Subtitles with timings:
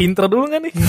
[0.00, 0.72] Intro dulu gak nih?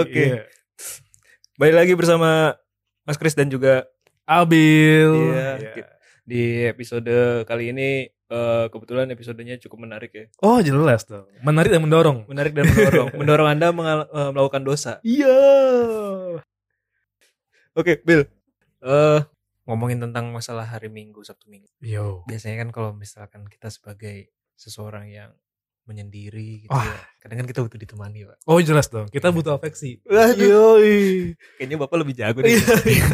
[0.00, 0.24] Oke.
[0.32, 0.48] Iya.
[1.60, 2.56] Balik lagi bersama
[3.04, 3.84] Mas Kris dan juga
[4.24, 5.36] Abil.
[5.36, 5.84] Iya.
[6.28, 10.24] di episode kali ini eh, kebetulan episodenya cukup menarik ya.
[10.40, 11.28] Oh jelas dong.
[11.44, 12.24] Menarik dan mendorong.
[12.24, 14.96] Menarik dan mendorong, mendorong Anda eh, melakukan dosa.
[15.04, 15.36] Iya.
[17.76, 18.24] Oke, Bill.
[18.80, 19.20] Eh
[19.68, 21.68] ngomongin tentang masalah hari Minggu, Sabtu Minggu.
[21.78, 22.24] Yo.
[22.24, 25.30] Biasanya kan kalau misalkan kita sebagai seseorang yang
[25.84, 26.84] menyendiri gitu Wah.
[26.84, 26.96] ya.
[27.20, 28.36] Kadang kan kita butuh ditemani, Pak.
[28.44, 29.08] Oh jelas dong.
[29.08, 30.00] Kita butuh afeksi.
[30.40, 31.32] Yoi.
[31.56, 32.56] Kayaknya Bapak lebih jago deh.
[32.56, 33.08] Iya.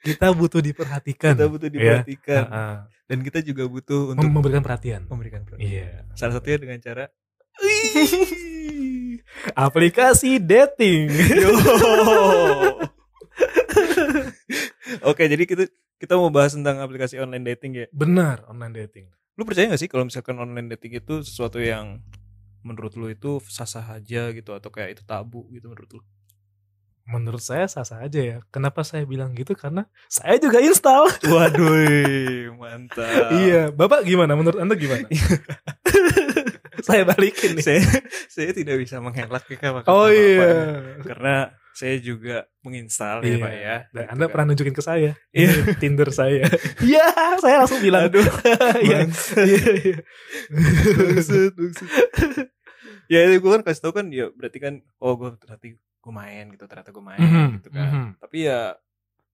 [0.00, 1.36] Kita butuh diperhatikan.
[1.36, 1.74] kita butuh Iya.
[1.76, 2.76] diperhatikan Heeh.
[3.04, 5.04] dan kita juga butuh untuk memberikan perhatian.
[5.06, 5.68] memberikan perhatian.
[5.68, 5.88] Iya.
[6.16, 7.04] Salah satunya dengan cara
[9.54, 11.12] Aplikasi dating.
[11.12, 11.52] Yo.
[15.06, 15.64] Oke, jadi kita
[16.00, 17.86] kita mau bahas tentang aplikasi online dating ya.
[17.92, 19.06] Benar, online dating.
[19.36, 22.00] Lu percaya gak sih kalau misalkan online dating itu sesuatu yang
[22.60, 26.02] menurut lu itu sah-sah aja gitu atau kayak itu tabu gitu menurut lu?
[27.10, 28.36] Menurut saya sah-sah aja ya.
[28.54, 29.56] Kenapa saya bilang gitu?
[29.58, 31.08] Karena saya juga install.
[31.32, 33.32] Waduh, mantap.
[33.34, 34.36] Iya, Bapak gimana?
[34.38, 35.08] Menurut Anda gimana?
[36.86, 37.64] saya balikin nih.
[37.64, 37.82] Saya
[38.30, 40.12] saya tidak bisa mengelak Kak, Oh Bapak.
[40.12, 40.52] iya.
[41.02, 41.34] Karena
[41.72, 43.38] saya juga menginstal ya, Iya.
[43.38, 43.76] Pak ya.
[43.88, 44.30] Dan Gitu Anda kan.
[44.30, 45.10] pernah nunjukin ke saya.
[45.36, 45.52] Iya.
[45.76, 46.44] Tinder saya.
[46.82, 47.04] Iya,
[47.38, 48.06] saya langsung bilang.
[48.06, 48.20] Aduh,
[48.84, 48.98] Iya.
[49.36, 49.96] Iya, iya.
[50.50, 51.88] Bangsat, bangsat.
[53.06, 56.44] ya itu gue kan kasih tau kan ya berarti kan oh gue ternyata gue main
[56.48, 58.08] gitu ternyata gue main Mhm, gitu kan mhm.
[58.18, 58.78] tapi ya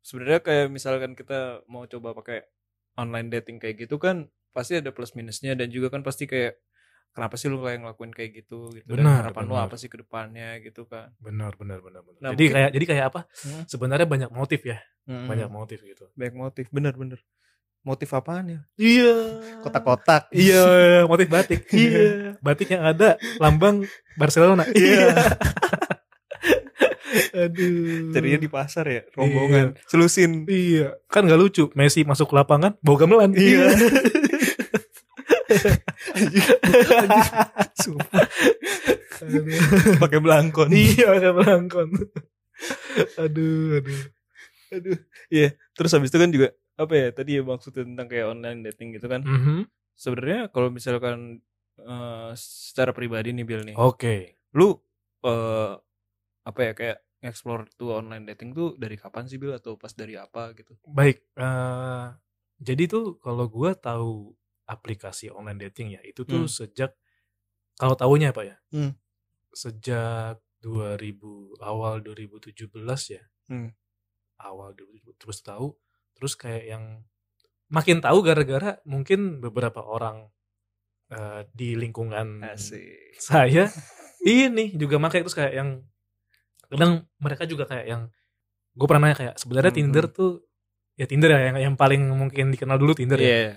[0.01, 2.49] sebenarnya kayak misalkan kita mau coba pakai
[2.97, 6.57] online dating kayak gitu kan pasti ada plus minusnya dan juga kan pasti kayak
[7.17, 9.67] kenapa sih lu kayak ngelakuin kayak gitu gitu dan Benar, harapan lu benar.
[9.67, 12.21] apa sih ke depannya gitu kan Benar, benar, benar, benar.
[12.21, 13.21] Nah, jadi mungkin- kayak jadi kayak apa?
[13.41, 13.63] Hmm.
[13.65, 15.25] Sebenarnya banyak motif ya, Hmm.
[15.25, 16.05] banyak motif gitu.
[16.13, 17.19] banyak motif bener bener
[17.81, 19.15] motif apaan ya Iya.
[19.61, 20.63] kotak-kotak Iya,
[21.07, 21.65] motif batik.
[21.73, 24.69] Iya, batik yang ada lambang Barcelona.
[24.75, 25.07] Iya.
[27.37, 28.13] Aduh.
[28.13, 31.71] carinya di pasar ya rombongan selusin Iya, kan gak lucu.
[31.73, 33.31] Messi masuk ke lapangan bawa gamelan.
[33.33, 33.73] Iya.
[40.03, 41.89] Pakai belangkon iya, pakai belangkon.
[43.21, 44.01] aduh, aduh.
[44.73, 48.61] aduh iya terus habis itu kan juga apa ya tadi ya maksudnya tentang kayak online
[48.67, 49.69] dating gitu kan Mhm.
[49.95, 51.41] sebenarnya kalau misalkan
[51.79, 54.41] eh, secara pribadi nih Bill nih Oke.
[54.57, 54.75] lu
[55.23, 55.73] eh,
[56.43, 60.17] apa ya kayak explore tuh online dating tuh dari kapan sih Bill atau pas dari
[60.17, 62.07] apa gitu Baik, eh
[62.57, 64.33] jadi tuh kalau gua tahu
[64.67, 66.51] aplikasi online dating ya, itu tuh Hmm.
[66.51, 66.93] sejak
[67.75, 68.57] kalau tahunya apa ya?
[68.71, 68.93] Hmm.
[69.51, 73.23] Sejak 2000 awal 2017 ya.
[73.47, 73.71] Hmm.
[74.37, 75.67] Awal 2017 terus tahu,
[76.13, 76.85] terus kayak yang
[77.67, 80.31] makin tahu gara-gara mungkin beberapa orang
[81.07, 83.67] eh, di lingkungan asik saya
[84.23, 85.71] ini juga makai terus kayak yang
[86.67, 88.03] kadang mereka juga kayak yang
[88.75, 90.31] gue pernah nanya kayak sebenarnya Hmm, Tinder tuh
[90.95, 93.51] ya Tinder ya yang yang paling mungkin dikenal dulu Tinder ya Iya.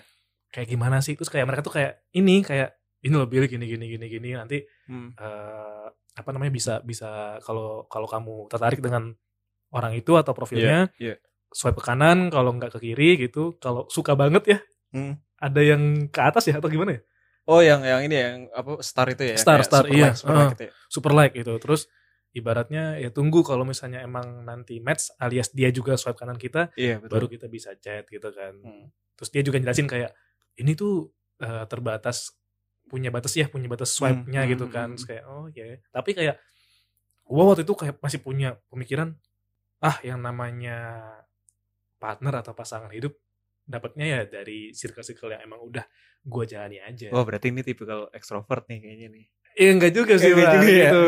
[0.50, 3.86] Kayak gimana sih terus kayak mereka tuh kayak ini kayak ini loh Bill gini gini
[3.88, 5.14] gini gini nanti Hmm.
[5.14, 9.14] eh, apa namanya bisa bisa kalau kalau kamu tertarik dengan
[9.70, 11.16] orang itu atau profilnya Iya, iya.
[11.50, 15.22] swipe ke kanan kalau nggak ke kiri gitu kalau suka banget ya Hmm.
[15.38, 17.02] ada yang ke atas ya atau gimana ya
[17.46, 20.10] oh yang yang ini yang apa star itu ya Star, star, super iya.
[20.10, 20.50] like, super like Heeh.
[20.52, 20.72] gitu ya.
[20.90, 21.82] super like gitu terus
[22.30, 26.98] ibaratnya ya tunggu kalau misalnya emang nanti match alias dia juga swipe kanan kita iya
[26.98, 28.90] betul baru kita bisa chat gitu kan Hmm.
[29.14, 30.10] terus dia juga jelasin kayak
[30.60, 31.08] ini tuh
[31.40, 32.36] eh, terbatas
[32.90, 35.06] punya batas ya punya batas swipe-nya Hmm, gitu hmm, kan hmm.
[35.06, 36.36] Kayak oh ya tapi kayak
[37.24, 39.14] gua waktu itu kayak masih punya pemikiran
[39.80, 41.06] ah yang namanya
[42.02, 43.14] partner atau pasangan hidup
[43.70, 45.86] dapatnya ya dari circle-circle yang emang udah
[46.26, 49.26] gua jalani aja Oh berarti ini tipikal extrovert nih kayaknya nih.
[49.60, 50.72] Iya enggak juga sih Enggak juga ya?
[50.88, 51.04] gitu.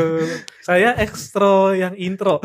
[0.60, 2.38] Saya ekstro yang intro.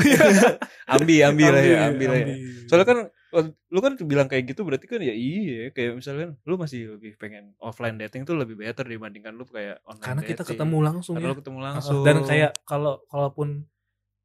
[0.95, 2.27] Ambi, ambi lah ya, ambi lah ya.
[2.31, 2.35] ambi.
[2.71, 2.99] Soalnya kan
[3.45, 7.53] lu kan bilang kayak gitu berarti kan ya iya kayak misalnya lu masih lebih pengen
[7.59, 10.51] offline dating tuh lebih better dibandingkan lu kayak online karena kita dating.
[10.57, 11.37] ketemu langsung Karena ya.
[11.37, 12.01] ketemu langsung.
[12.03, 13.49] Dan kayak kalau kalaupun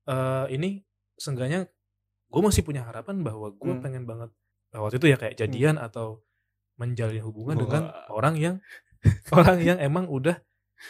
[0.06, 0.82] eh, ini
[1.16, 1.68] seenggaknya
[2.28, 3.82] gue masih punya harapan bahwa gue Hmm.
[3.82, 4.30] pengen banget
[4.72, 6.24] eh, waktu itu ya kayak jadian atau
[6.76, 8.08] menjalin hubungan dengan Wah.
[8.10, 8.56] orang yang
[9.38, 10.40] orang yang emang udah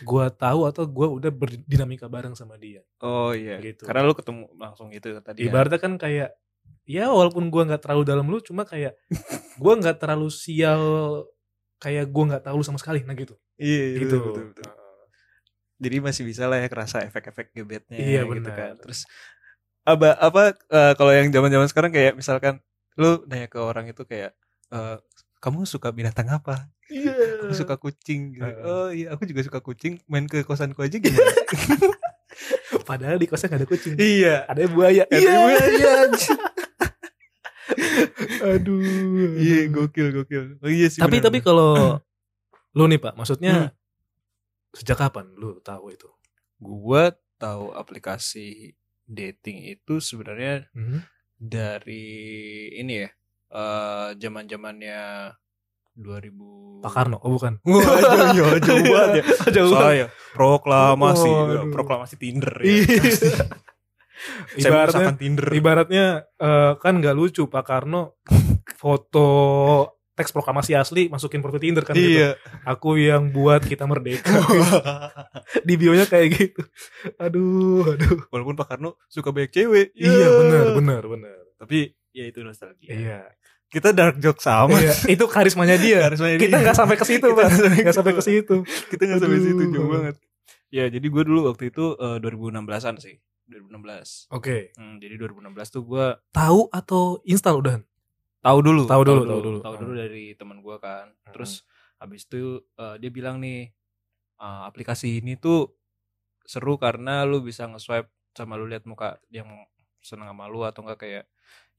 [0.02, 2.80] gue tahu atau gue udah berdinamika bareng sama dia.
[3.00, 3.84] oh iya gitu.
[3.84, 5.44] Karena lu ketemu langsung gitu tadi.
[5.44, 5.48] kan.
[5.48, 6.30] Ibaratnya kan kayak
[6.84, 8.98] ya walaupun gue nggak terlalu dalam lu cuma kayak
[9.62, 10.84] gue nggak terlalu sial
[11.78, 14.74] kayak gue nggak tahu lu sama sekali nah gitu Iya, iya gitu betul, betul, betul.
[15.82, 18.54] Jadi masih bisa lah ya kerasa efek-efek gebetnya Iya, gitu benar.
[18.54, 18.74] kan.
[18.78, 19.06] Terus
[19.82, 22.62] apa apa eh, kalau yang zaman-zaman sekarang kayak misalkan
[23.02, 24.38] lu nanya ke orang itu kayak
[24.70, 24.98] eh,
[25.42, 27.14] kamu suka binatang apa Iya.
[27.50, 28.46] aku suka kucing gitu.
[28.46, 28.62] Heeh.
[28.62, 31.22] oh iya aku juga suka kucing main ke kosanku aja gimana
[32.90, 33.96] Padahal di kosnya gak ada kucing.
[33.96, 35.04] iya Ada buaya.
[35.06, 35.32] Ada Iya.
[35.34, 36.02] buaya.
[38.44, 38.82] Aduh.
[39.38, 39.88] iya aduh.
[39.88, 41.72] gokil gokil oh iya sih tapi benar, tapi kalau
[42.78, 43.72] lu nih Pak, maksudnya Hmm.
[44.74, 46.08] sejak kapan lu tahu itu?
[46.58, 51.02] gua tahu aplikasi dating itu sebenarnya Hmm.
[51.34, 52.06] dari
[52.72, 53.10] ini ya
[53.52, 55.00] eh zaman zamannya
[56.04, 57.62] 2000 Pak Karno, oh bukan.
[57.70, 59.24] Wah, jauh, jauh banget ya.
[59.62, 59.70] Jauh.
[59.72, 61.70] Saya proklamasi, Waduh.
[61.70, 62.74] proklamasi Tinder ya.
[62.74, 62.98] Iya.
[64.58, 65.48] Ibaratnya Tinder.
[65.50, 66.06] ibaratnya
[66.38, 68.18] eh, kan nggak lucu Pak Karno
[68.78, 69.26] foto
[70.12, 72.18] teks proklamasi asli masukin profil Tinder kan gitu.
[72.18, 72.30] Iya.
[72.66, 74.30] Aku yang buat kita merdeka.
[75.62, 76.62] Di bionya kayak gitu.
[77.18, 78.26] Aduh, aduh.
[78.30, 79.94] Walaupun Pak Karno suka banyak cewek.
[79.94, 80.30] Iya, Ya.
[80.36, 81.38] benar, benar, benar.
[81.58, 82.90] Tapi ya itu nostalgia.
[82.92, 83.22] Iya.
[83.72, 84.76] Kita dark joke sama.
[84.76, 86.04] Iya, itu karismanya dia.
[86.04, 87.48] Karismanya Kita nggak sampai ke situ, Pak.
[87.80, 88.56] nggak sampai ke situ.
[88.86, 90.16] Kita nggak sampai situ jauh banget.
[90.68, 93.16] Ya, jadi gue dulu waktu itu eh, 2016-an sih.
[93.48, 94.32] 2016.
[94.32, 94.72] Oke.
[94.76, 97.78] Hmm, jadi 2016 tuh gue Tahu atau install udah?
[98.42, 99.60] tahu dulu, Tahu dulu, tahu dulu.
[99.62, 100.02] tahu dulu Hmm.
[100.02, 101.08] dari teman gue kan.
[101.14, 101.32] Hmm.
[101.32, 101.62] Terus
[101.96, 103.70] habis itu eh, dia bilang nih
[104.38, 105.72] eh, aplikasi ini tuh
[106.42, 109.48] seru karena lu bisa nge-swipe sama lu lihat muka yang
[110.00, 111.24] seneng sama lu atau enggak kayak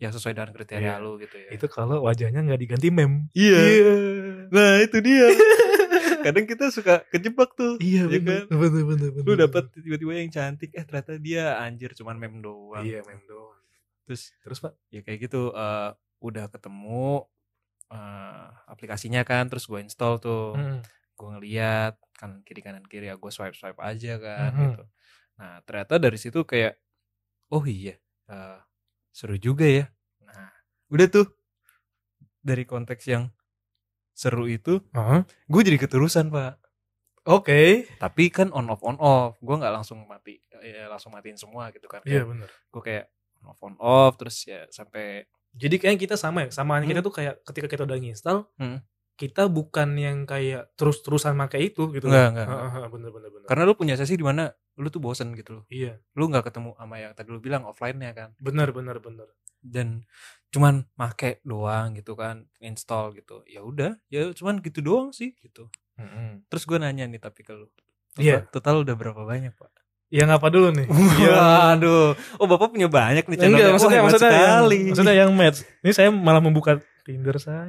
[0.03, 0.95] yang sesuai dengan kriteria Iya.
[0.99, 1.49] lu gitu ya.
[1.49, 3.31] Itu kalau wajahnya nggak diganti meme.
[3.33, 3.59] Iya.
[4.49, 5.27] Nah, itu dia.
[6.27, 7.79] Kadang kita suka kejebak tuh.
[7.79, 8.59] Iya, ya bener, kan?
[8.59, 9.25] bener, bener, bener.
[9.25, 12.83] Lu dapet tiba-tiba yang cantik, eh ternyata dia anjir cuman meme doang.
[12.83, 13.59] Iya, meme doang.
[14.05, 14.75] Terus Terus, Pak?
[14.89, 15.91] ya kayak gitu eh,
[16.21, 17.27] udah ketemu
[17.89, 20.81] eh, aplikasinya kan terus gue install tuh Mm.
[21.13, 24.63] gue ngeliat kan kiri kanan kiri ya gue swipe swipe aja kan Mhm.
[24.65, 24.85] gitu
[25.35, 26.79] nah ternyata dari situ kayak
[27.49, 28.59] oh iya eh,
[29.13, 29.85] seru juga ya
[30.25, 30.49] nah
[30.89, 31.27] udah tuh
[32.41, 33.31] dari konteks yang
[34.13, 35.21] seru itu Heeh.
[35.47, 36.59] gue jadi keterusan pak
[37.23, 37.87] Oke.
[38.03, 41.87] tapi kan on off on off gue nggak langsung mati ya langsung matiin semua gitu
[41.87, 42.51] kan Iya, bener.
[42.51, 43.05] gue kayak
[43.39, 46.91] on off on off terus ya sampai Jadi kayak kita sama ya, samaan Hmm.
[46.91, 48.81] kita tuh kayak ketika kita udah nginstal, Hmm.
[49.15, 52.09] Kita bukan yang kayak terus-terusan pakai itu gitu.
[52.09, 53.47] Enggak, enggak, heeh, bener bener bener.
[53.47, 54.51] karena lu punya sesi di mana
[54.81, 58.17] lu tuh bosen gitu loh iya, lu nggak ketemu sama yang tadi lu bilang offline-nya
[58.17, 59.29] kan bener bener bener.
[59.61, 60.03] dan
[60.49, 65.69] cuman make doang gitu kan install gitu ya udah ya cuman gitu doang sih gitu
[66.01, 66.41] Heeh.
[66.49, 67.69] terus gue nanya nih tapi ke lu
[68.17, 68.45] Iya.
[68.53, 69.73] total udah berapa banyak pak
[70.13, 70.85] Yang apa dulu nih?
[71.25, 73.49] Yang Waduh, oh bapak punya banyak nih channelnya.
[73.49, 74.79] Enggak, Wah, maksudnya hebat maksudnya yang, sekali.
[74.93, 75.59] maksudnya yang match.
[75.81, 76.73] Ini saya malah membuka
[77.13, 77.69] Tinder saya.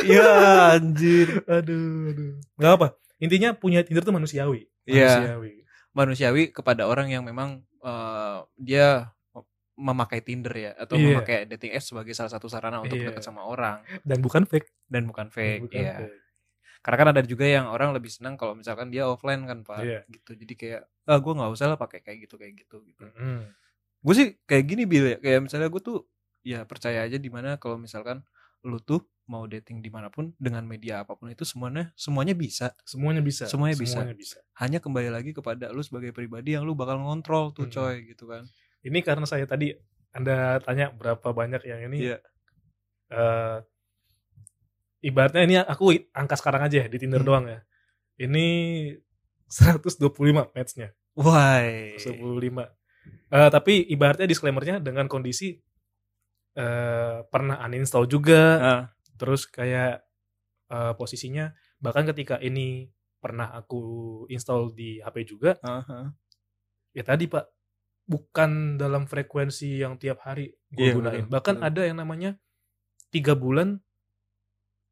[0.00, 0.30] Iya
[0.78, 1.28] anjir.
[1.58, 2.32] aduh, aduh.
[2.54, 2.86] Gak apa.
[3.18, 4.70] Intinya punya Tinder tuh manusiawi.
[4.86, 5.18] Iya.
[5.18, 5.52] Manusiawi.
[5.94, 9.10] Manusiawi kepada orang yang memang eh, dia
[9.74, 11.06] memakai Tinder ya atau Iya.
[11.10, 13.10] memakai dating apps sebagai salah satu sarana untuk Iya.
[13.10, 14.70] dekat sama orang Dan bukan fake.
[14.86, 15.66] dan bukan fake.
[15.66, 15.94] Bukan Iya.
[15.98, 16.18] fake.
[16.78, 20.00] Karena kan ada juga yang orang lebih senang kalau misalkan dia offline kan pak, Iya.
[20.06, 20.36] gitu.
[20.38, 23.02] Jadi kayak ah gue nggak usah lah pakai kayak gitu kayak gitu gitu.
[23.02, 23.50] Mm-mm.
[23.98, 26.06] Gue sih kayak gini bil ya, kayak misalnya gue tuh
[26.44, 28.20] ya percaya aja di mana kalau misalkan
[28.64, 32.76] lu tuh mau dating di mana pun dengan media apa pun itu semuanya semuanya bisa.
[32.84, 33.44] Semuanya bisa.
[33.48, 33.96] Semuanya bisa.
[33.96, 34.38] Semuanya bisa.
[34.60, 37.72] Hanya kembali lagi kepada lu sebagai pribadi yang lu bakal ngontrol tuh Hmm.
[37.72, 38.44] coy gitu kan.
[38.84, 39.72] Ini karena saya tadi
[40.12, 41.98] Anda tanya berapa banyak yang ini.
[42.12, 42.18] Iya.
[43.14, 43.58] eh,
[45.04, 47.28] ibaratnya ini aku angka sekarang aja ya, di Tinder Hmm.
[47.28, 47.60] doang ya.
[48.16, 48.46] Ini
[49.46, 50.90] 125 match-nya.
[51.14, 51.94] Why?
[52.00, 52.64] 125.
[53.30, 55.60] Eh, tapi ibaratnya disclaimer-nya dengan kondisi
[56.54, 58.82] eh pernah uninstall juga, Ah,
[59.18, 60.02] terus kayak
[60.70, 62.88] eh, posisinya bahkan ketika ini
[63.22, 63.82] pernah aku
[64.30, 66.12] install di HP juga, aha.
[66.96, 67.44] ya tadi Pak
[68.04, 71.24] bukan dalam frekuensi yang tiap hari gue Iya, gunain.
[71.28, 71.68] Bahkan betul.
[71.72, 72.30] ada yang namanya
[73.14, 73.80] tiga bulan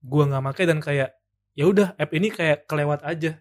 [0.02, 1.11] gua nggak pakai dan kayak
[1.54, 3.38] ya udah app ini kayak kelewat aja.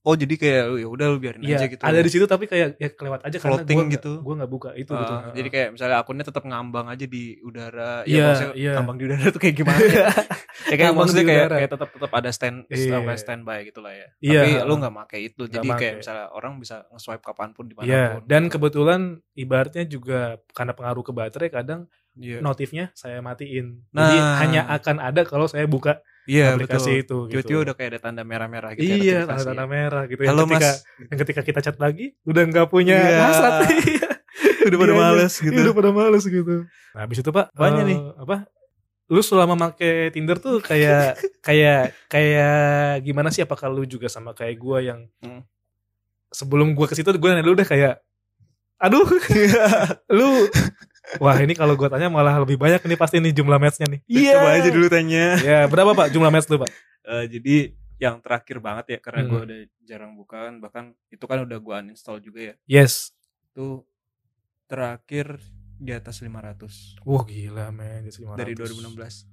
[0.00, 1.82] Oh jadi kayak ya udah lu biarin Iya, aja gitu.
[1.82, 4.12] ada di situ tapi kayak ya kelewat aja karena Floating gua nggak- gitu.
[4.18, 5.14] Gua nggak buka itu Ah, gitu.
[5.36, 8.00] jadi kayak misalnya akunnya tetap ngambang aja di udara.
[8.02, 8.72] Iya, maksudnya iya.
[8.74, 9.76] Ngambang di udara tuh kayak gimana?
[9.76, 9.84] ya?
[9.92, 10.08] ya
[10.64, 11.54] kayak Ngambang maksudnya di kayak udara.
[11.54, 12.88] kayak tetap tetap ada stand Iya.
[12.90, 14.06] sampai standby gitu lah ya.
[14.18, 14.40] Iya.
[14.40, 15.42] Tapi lu nggak pakai itu.
[15.44, 16.00] Jadi Nggak kayak make.
[16.00, 18.22] misalnya orang bisa nge-swipe kapan pun di Iya, mana pun.
[18.24, 18.52] dan gitu.
[18.56, 19.00] kebetulan
[19.34, 21.80] ibaratnya juga karena pengaruh ke baterai kadang
[22.12, 22.40] Iya.
[22.40, 23.84] notifnya saya matiin.
[23.86, 24.36] Jadi Nah.
[24.38, 26.00] hanya akan ada kalau saya buka
[26.30, 27.02] Iya aplikasi betul.
[27.02, 27.30] itu gitu.
[27.32, 28.82] Tiba-tiba udah kayak ada tanda merah-merah gitu.
[28.82, 29.26] ya, iya, notifikasi.
[29.26, 30.20] tanda-tanda merah gitu.
[30.22, 30.78] Halo yang ketika, mas.
[31.02, 33.18] yang ketika kita chat lagi udah nggak punya Iya.
[33.20, 33.54] hasrat.
[33.90, 34.06] Iya.
[34.62, 35.58] udah pada Iya, males Iya, gitu.
[35.58, 36.54] udah pada males gitu.
[36.92, 37.98] Nah, habis itu Pak, Apanya eh, nih?
[38.16, 38.36] Apa?
[39.08, 42.54] Lu selama make Tinder tuh kayak kayak kayak
[43.02, 45.42] gimana sih apakah lu juga sama kayak gua yang Hmm.
[46.30, 47.98] sebelum gua ke situ gua nanya dulu deh kayak
[48.78, 49.02] aduh
[50.16, 50.46] lu
[51.16, 54.00] Wah ini kalau gue tanya malah lebih banyak nih pasti nih jumlah matchnya nih.
[54.04, 55.24] Coba aja dulu tanya.
[55.40, 56.70] Ya berapa pak jumlah match lu pak?
[57.02, 57.56] Eh, jadi
[57.96, 59.46] yang terakhir banget ya karena gue Hmm.
[59.46, 62.54] udah jarang buka kan bahkan itu kan udah gue uninstall juga ya.
[62.64, 63.10] Yes.
[63.48, 63.82] Itu
[64.66, 65.40] terakhir
[65.74, 68.04] di atas 500 Wah gila men.
[68.04, 68.36] di 500.
[68.36, 69.26] dari 2016.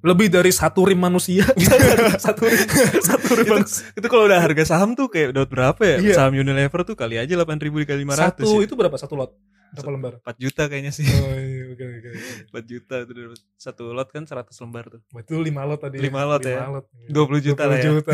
[0.00, 1.44] Lebih dari satu rim manusia.
[2.24, 2.56] satu rim.
[3.04, 3.84] Satu rim Itu- manusia.
[3.92, 5.96] Itu kalau udah harga saham tuh kayak dapat berapa ya?
[6.00, 6.14] Iya.
[6.16, 8.64] Saham Unilever tuh kali aja 8000 dikali 500 Satu ya.
[8.64, 8.96] itu berapa?
[8.96, 9.36] Satu lot?
[9.76, 10.12] Berapa lembar?
[10.22, 11.06] 4 juta kayaknya sih.
[11.06, 12.08] Oh iya oke oke.
[12.10, 12.60] oke.
[12.62, 13.12] 4 juta itu
[13.54, 15.00] satu lot kan 100 lembar tuh.
[15.14, 15.98] Betul lima lot tadi.
[16.02, 16.66] Lima lot ya.
[16.66, 16.86] lot.
[17.08, 17.84] 20 juta lah ya.
[17.90, 18.12] juta.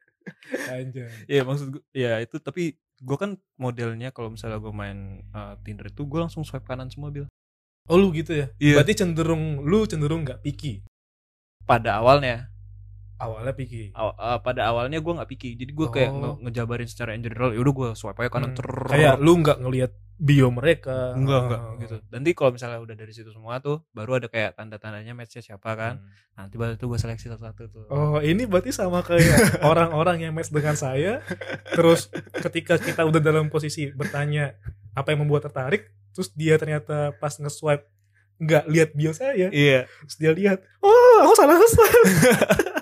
[0.76, 1.10] Anjay.
[1.28, 5.88] Iya maksud gue ya itu tapi gue kan modelnya kalau misalnya gue main uh, Tinder
[5.88, 7.26] itu gue langsung swipe kanan semua bil.
[7.84, 8.46] Oh lu gitu ya?
[8.56, 8.80] Iya.
[8.80, 10.80] Berarti cenderung lu cenderung nggak picky.
[11.64, 12.52] Pada awalnya,
[13.16, 13.90] Awalnya picky.
[13.92, 16.18] aw- uh, pada awalnya gue nggak picky, jadi gue kayak Oh.
[16.34, 17.50] nge- ngejabarin secara in general.
[17.50, 18.86] Yaudah gue swipe aja kanan Hmm.
[18.86, 21.10] Kayak lu nggak ngelihat bio mereka.
[21.12, 21.74] enggak enggak Oh.
[21.76, 21.96] gitu.
[22.08, 25.94] Nanti kalau misalnya udah dari situ semua tuh, baru ada kayak tanda-tandanya matchnya siapa kan.
[25.96, 26.10] Hmm.
[26.36, 27.84] Nanti baru tuh gue seleksi satu-satu tuh.
[27.88, 29.22] Oh ini berarti sama kayak
[29.64, 31.22] orang-orang yang match dengan saya
[31.68, 34.58] Terus ketika kita udah dalam posisi bertanya
[34.92, 37.86] Apa yang membuat tertarik Terus dia ternyata pas nge-swipe
[38.36, 39.86] nggak lihat bio saya Iya.
[40.02, 42.10] Terus dia lihat Oh aku salah nge-swipe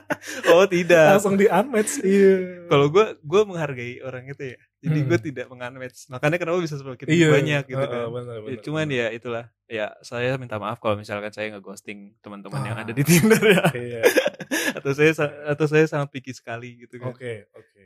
[0.48, 1.06] Oh tidak.
[1.12, 4.58] Langsung di unmatch Iya Kalau gue gue menghargai orang itu ya.
[4.78, 5.08] Jadi Hmm.
[5.08, 6.06] gue tidak mengunmatch.
[6.08, 8.06] Makanya kenapa bisa semakin Iya banyak gitu kan.
[8.08, 8.98] benar, Ya, benar, cuman benar.
[8.98, 9.44] ya itulah.
[9.66, 12.82] Ya saya minta maaf kalau misalkan saya ngeghosting teman-teman yang Ah.
[12.82, 13.64] ada di Tinder ya.
[13.72, 14.00] Iya
[14.78, 17.10] atau saya sa- atau saya sangat picky sekali gitu kan.
[17.10, 17.82] Oke oke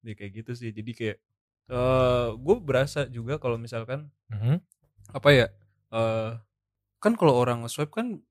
[0.00, 0.70] Ya kayak gitu sih.
[0.70, 1.16] Jadi kayak
[1.68, 4.58] eh gue berasa juga kalau misalkan Mhm.
[5.12, 5.46] apa ya?
[5.88, 6.30] eh
[6.98, 8.22] kan kalau orang nge-swipe kan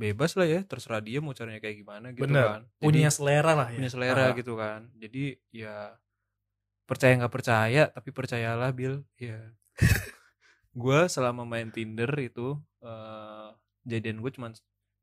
[0.00, 2.46] bebas lah ya, terserah dia mau caranya kayak gimana gitu Bener.
[2.48, 2.62] kan.
[2.72, 3.76] Jadi- Punya selera lah ya.
[3.76, 4.32] punya selera Ah.
[4.32, 4.80] gitu kan.
[4.96, 5.76] Jadi ya
[6.82, 9.38] percaya nggak percaya tapi percayalah Bill ya.
[10.72, 13.48] Gue selama main Tinder itu eh
[13.82, 14.56] jadian gue cuman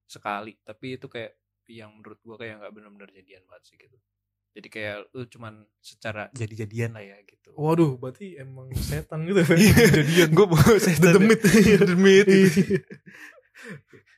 [0.06, 0.58] sekali.
[0.62, 1.36] Tapi itu kayak
[1.68, 3.98] yang menurut gue kayak nggak benar-benar jadian banget sih gitu.
[4.52, 6.90] Jadi kayak lu cuman secara jadi-jadian.
[6.92, 7.54] lah ya gitu.
[7.54, 10.32] Waduh berarti emang setan gitu jadian.
[10.34, 11.40] Gue The demit
[11.84, 12.80] demit gitu.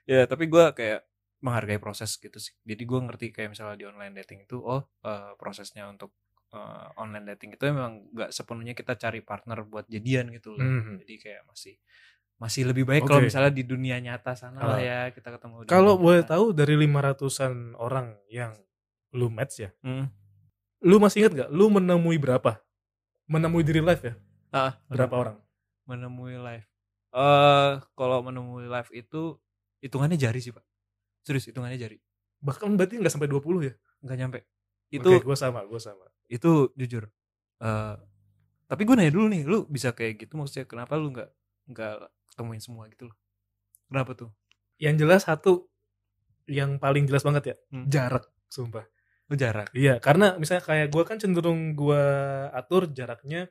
[0.05, 1.05] Ya tapi gue kayak
[1.39, 5.31] menghargai proses gitu sih jadi gue ngerti kayak misalnya di online dating itu oh eh,
[5.35, 6.11] prosesnya untuk
[6.51, 10.99] eh, online dating itu memang nggak sepenuhnya kita cari partner buat jadian gitu loh Mhm.
[10.99, 11.79] jadi kayak masih
[12.35, 13.27] masih lebih baik kalau Oke.
[13.27, 14.79] misalnya di dunia nyata sana lah Ah.
[14.79, 16.31] ya kita ketemu Kalau boleh nyata.
[16.35, 18.51] tahu dari 500-an orang yang
[19.11, 20.07] lu match ya, Hmm.
[20.81, 21.49] lu masih ingat gak?
[21.51, 22.59] Lu menemui berapa?
[23.25, 24.13] Menemui diri live ya?
[24.49, 25.37] Ah, Berapa orang?
[25.83, 26.67] menemui live
[27.15, 29.37] eh kalau menemui live itu
[29.81, 30.65] hitungannya jari sih pak
[31.25, 31.97] serius hitungannya jari
[32.39, 33.73] Bahkan berarti nggak sampai 20 ya?
[34.05, 34.39] nggak nyampe
[34.89, 36.05] itu Oke, gue sama, gue sama.
[36.31, 37.09] itu jujur
[37.61, 37.95] eh
[38.69, 41.29] tapi gue nanya dulu nih lu bisa kayak gitu maksudnya kenapa lu nggak
[41.73, 41.95] nggak
[42.33, 43.17] ketemuin semua gitu loh
[43.89, 44.29] kenapa tuh
[44.79, 45.67] Yang jelas satu,
[46.49, 47.85] yang paling jelas banget ya, Hmm.
[47.91, 48.87] jarak, sumpah.
[49.29, 52.03] lu jarak Iya, karena misalnya kayak gue kan cenderung gue
[52.49, 53.45] atur jaraknya,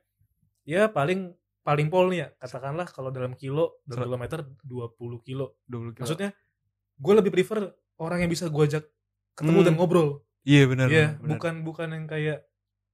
[0.66, 1.37] ya paling
[1.68, 4.88] paling pol nih ya, katakanlah kalau dalam kilo, dalam Sel- kilometer 20
[5.20, 5.60] kilo.
[5.64, 6.30] 20 kilo Maksudnya,
[6.96, 7.60] gue lebih prefer
[7.98, 8.84] orang yang bisa gue ajak
[9.34, 9.66] ketemu Hmm.
[9.66, 10.08] dan ngobrol.
[10.42, 11.28] iya benar Iya, benar.
[11.30, 12.38] bukan bukan yang kayak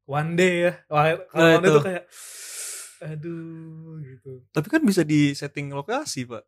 [0.04, 0.72] one day ya.
[0.84, 1.06] Kalau
[1.40, 1.72] Nah, one day itu.
[1.72, 2.04] tuh kayak
[3.00, 4.32] aduh gitu.
[4.48, 6.44] tapi kan bisa di setting lokasi pak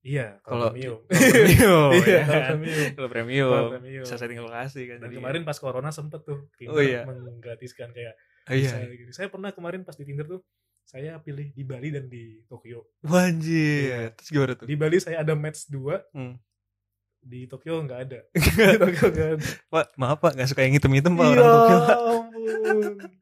[0.00, 0.98] Iya, kalau premium.
[1.06, 2.50] kalau premium Iya, ya kalau kan?
[2.52, 2.88] premium.
[2.92, 4.02] kalau premium Kalau premium.
[4.02, 7.02] bisa setting lokasi kan Dan jadi kemarin pas corona sempet tuh Tinder Oh, iya.
[7.04, 9.10] menggratiskan kayak oh, iya bisa gitu.
[9.12, 10.40] Saya pernah kemarin pas di Tinder tuh
[10.84, 12.84] saya pilih di Bali dan di Tokyo.
[13.02, 13.82] Wanjir.
[13.88, 14.00] Iya.
[14.14, 14.66] Terus gimana tuh?
[14.68, 16.36] Di Bali saya ada match dua, Hmm.
[17.18, 18.18] di Tokyo nggak ada.
[18.34, 19.44] di Tokyo nggak ada.
[19.68, 21.76] Pak, maaf Pak, gak suka yang hitam-hitam Pak Iya orang Tokyo.
[21.78, 21.96] Pak.
[21.96, 22.94] ampun.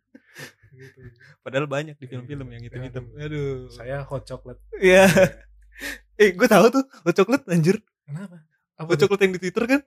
[0.81, 1.01] Gitu.
[1.45, 3.05] Padahal banyak di film-film yang hitam-hitam.
[3.13, 3.69] Aduh.
[3.69, 4.61] Saya hot chocolate.
[4.81, 5.05] Iya.
[6.21, 7.85] eh, gue tahu tuh, hot chocolate anjir.
[8.09, 8.41] Kenapa?
[8.81, 9.81] Apa Hot chocolate yang di Twitter kan?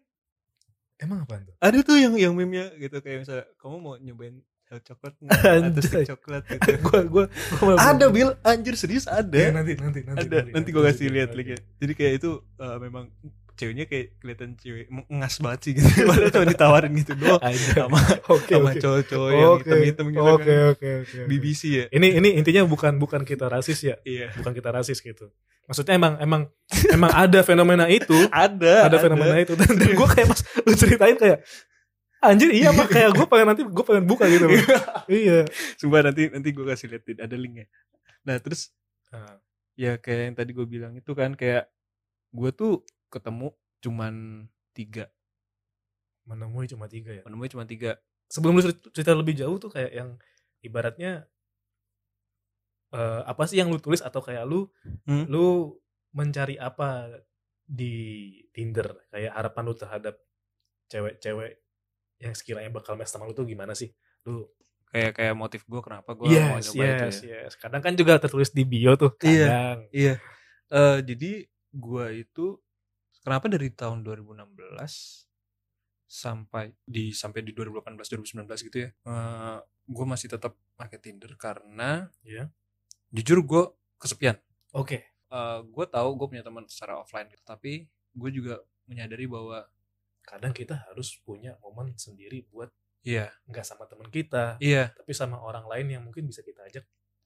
[1.02, 1.58] Emang apa tuh?
[1.58, 4.38] Ada tuh yang yang meme-nya gitu kayak misalnya kamu mau nyobain
[4.74, 4.96] atau
[5.46, 5.84] Anjay.
[5.84, 6.70] stick coklat gitu.
[6.86, 7.26] gua gua,
[7.60, 9.42] gua ada Bill, anjir serius Ya, ada.
[9.54, 10.40] nanti nanti nanti ada.
[10.50, 11.38] Nanti gue kasih lihat nanti.
[11.40, 11.60] linknya.
[11.78, 13.06] Jadi kayak itu eh, memang
[13.54, 15.86] ceweknya kayak kelihatan cewek ngas banget sih gitu.
[16.10, 18.82] Padahal cuma ditawarin gitu doang sama Oke sama oke.
[18.82, 19.62] cowok-cowok yang Oke.
[19.62, 20.72] hitam-hitam gitu Oke kan.
[20.74, 21.18] oke oke.
[21.30, 21.86] BBC ya.
[21.90, 24.34] Ini ini intinya bukan bukan kita rasis ya, Iya.
[24.36, 25.30] bukan kita rasis gitu.
[25.64, 26.42] Maksudnya emang emang
[26.90, 31.16] emang ada fenomena itu, Ada, ada fenomena itu dan, dan gue kayak pas lu ceritain
[31.16, 31.40] kayak
[32.24, 34.56] anjir iya mah kayak gue pengen nanti gue pengen buka gitu loh.
[35.12, 35.44] iya.
[35.76, 37.68] Sumpah nanti nanti gue kasih lihat ada linknya.
[38.24, 38.72] Nah terus
[39.10, 39.38] Nah,
[39.78, 41.70] ya kayak yang tadi gue bilang itu kan kayak
[42.34, 44.14] gue tuh ketemu cuman
[44.74, 45.06] tiga
[46.26, 47.22] menemui cuma tiga ya.
[47.24, 50.10] menemui cuma tiga Sebelum lu cer- cerita lebih jauh tuh kayak yang
[50.60, 51.30] ibaratnya
[52.90, 54.66] eh, apa sih yang lu tulis atau kayak lu
[55.06, 55.26] Hmm.
[55.30, 55.78] lu
[56.14, 57.10] mencari apa
[57.64, 57.94] di
[58.50, 60.16] Tinder kayak harapan lu terhadap
[60.90, 61.63] cewek-cewek
[62.24, 63.92] yang sekiranya bakal match sama lu tuh gimana sih
[64.24, 64.48] lu
[64.88, 67.38] kayak kayak motif gue kenapa gue mau yes nyoba itu yes ya.
[67.44, 69.48] yes kadang kan juga tertulis di bio tuh Iya.
[69.50, 70.14] kadang Iya.
[70.72, 71.32] Eh jadi
[71.74, 72.62] gua itu
[73.22, 75.26] kenapa dari tahun 2016
[76.06, 78.90] sampai di sampai di 2018 2019 gitu ya.
[78.94, 82.48] Eh gue masih tetap pakai Tinder karena Iya.
[83.12, 83.64] jujur gue
[83.98, 84.38] kesepian.
[84.72, 84.98] oke
[85.34, 89.66] Eh gue tahu gue punya teman secara offline gitu, tapi gue juga menyadari bahwa
[90.24, 92.72] kadang kita harus punya momen sendiri buat
[93.04, 96.86] iya, nggak sama teman kita iya, tapi sama orang lain yang mungkin bisa kita ajak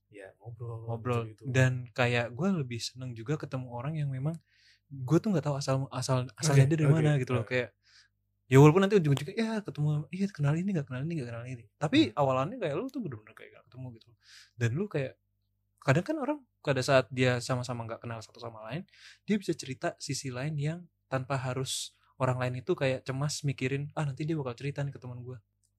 [0.09, 1.27] ya ngobrol ngobrol.
[1.29, 4.39] gitu, dan kayak gue lebih seneng juga ketemu orang yang memang
[4.87, 7.43] gue tuh nggak tahu asal asal asalnya Oke, dia dari oke, mana gitu loh.
[7.43, 7.51] oke.
[7.51, 7.69] kayak
[8.47, 11.65] ya walaupun nanti ujung-ujungnya ya ketemu iya kenal ini nggak kenal ini nggak kenal ini.
[11.75, 12.19] Tapi Hmm.
[12.23, 14.09] awalannya kayak lu tuh bener-bener kayak gak ketemu gitu
[14.55, 15.13] dan lu kayak
[15.83, 18.83] kadang kan orang pada saat dia sama-sama nggak kenal satu sama lain
[19.27, 20.79] dia bisa cerita sisi lain yang
[21.11, 24.99] tanpa harus orang lain itu kayak cemas mikirin ah nanti dia bakal cerita nih ke
[25.01, 25.37] teman gue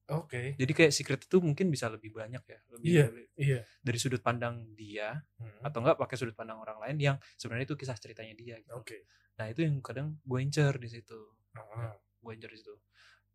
[0.09, 3.05] oke jadi kayak secret itu mungkin bisa lebih banyak ya lebih Iya.
[3.11, 7.17] lebih- iya dari sudut pandang dia Hmm, atau enggak pakai sudut pandang orang lain yang
[7.39, 8.75] sebenarnya itu kisah ceritanya dia gitu.
[8.75, 8.97] oke
[9.39, 11.15] Nah, itu yang kadang gue incer di situ.
[11.55, 12.75] Ah, Gue incer di situ.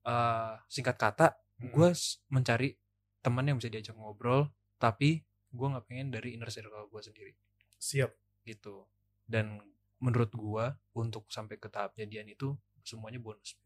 [0.04, 1.72] Eh, singkat kata, hmm.
[1.72, 1.88] gue
[2.28, 2.76] mencari
[3.24, 7.32] teman yang bisa diajak ngobrol, tapi gue nggak pengen dari inner circle gue sendiri
[7.80, 8.12] siap
[8.44, 8.84] gitu.
[9.24, 9.64] Dan
[9.96, 12.52] menurut gue untuk sampai ke tahap jadian itu
[12.84, 13.56] semuanya bonus.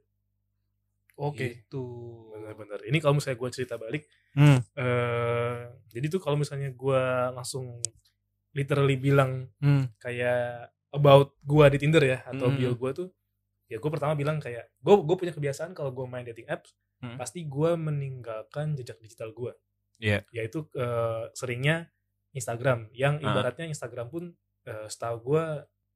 [1.18, 1.82] oke Itu.
[2.30, 4.62] benar-benar ini kalau misalnya gue cerita balik Hmm.
[4.72, 5.58] eh
[5.88, 7.82] jadi tuh kalau misalnya gue langsung
[8.52, 9.90] literally bilang Hmm.
[9.98, 12.56] kayak about gue di Tinder ya atau Hmm.
[12.56, 13.08] bio gue tuh
[13.66, 17.14] ya gue pertama bilang kayak gue gue punya kebiasaan kalau gue main dating apps Hmm.
[17.16, 19.52] pasti gue meninggalkan jejak digital gue
[19.98, 20.22] Iya.
[20.30, 21.90] yaitu eh, seringnya
[22.30, 23.26] Instagram yang Ah.
[23.26, 24.24] ibaratnya Instagram pun
[24.64, 25.44] eh, setahu gue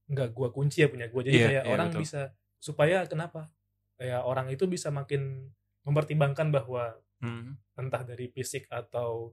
[0.09, 2.03] nggak gue kunci ya punya gue jadi Iya, kayak iya, orang betul.
[2.03, 2.21] bisa
[2.63, 3.51] supaya kenapa
[3.99, 5.51] ya orang itu bisa makin
[5.83, 7.55] mempertimbangkan bahwa Hmm.
[7.77, 9.31] entah dari fisik atau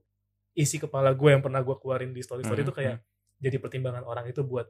[0.51, 2.97] isi kepala gue yang pernah gue keluarin di story story Hmm, itu kayak
[3.39, 4.69] jadi pertimbangan orang itu buat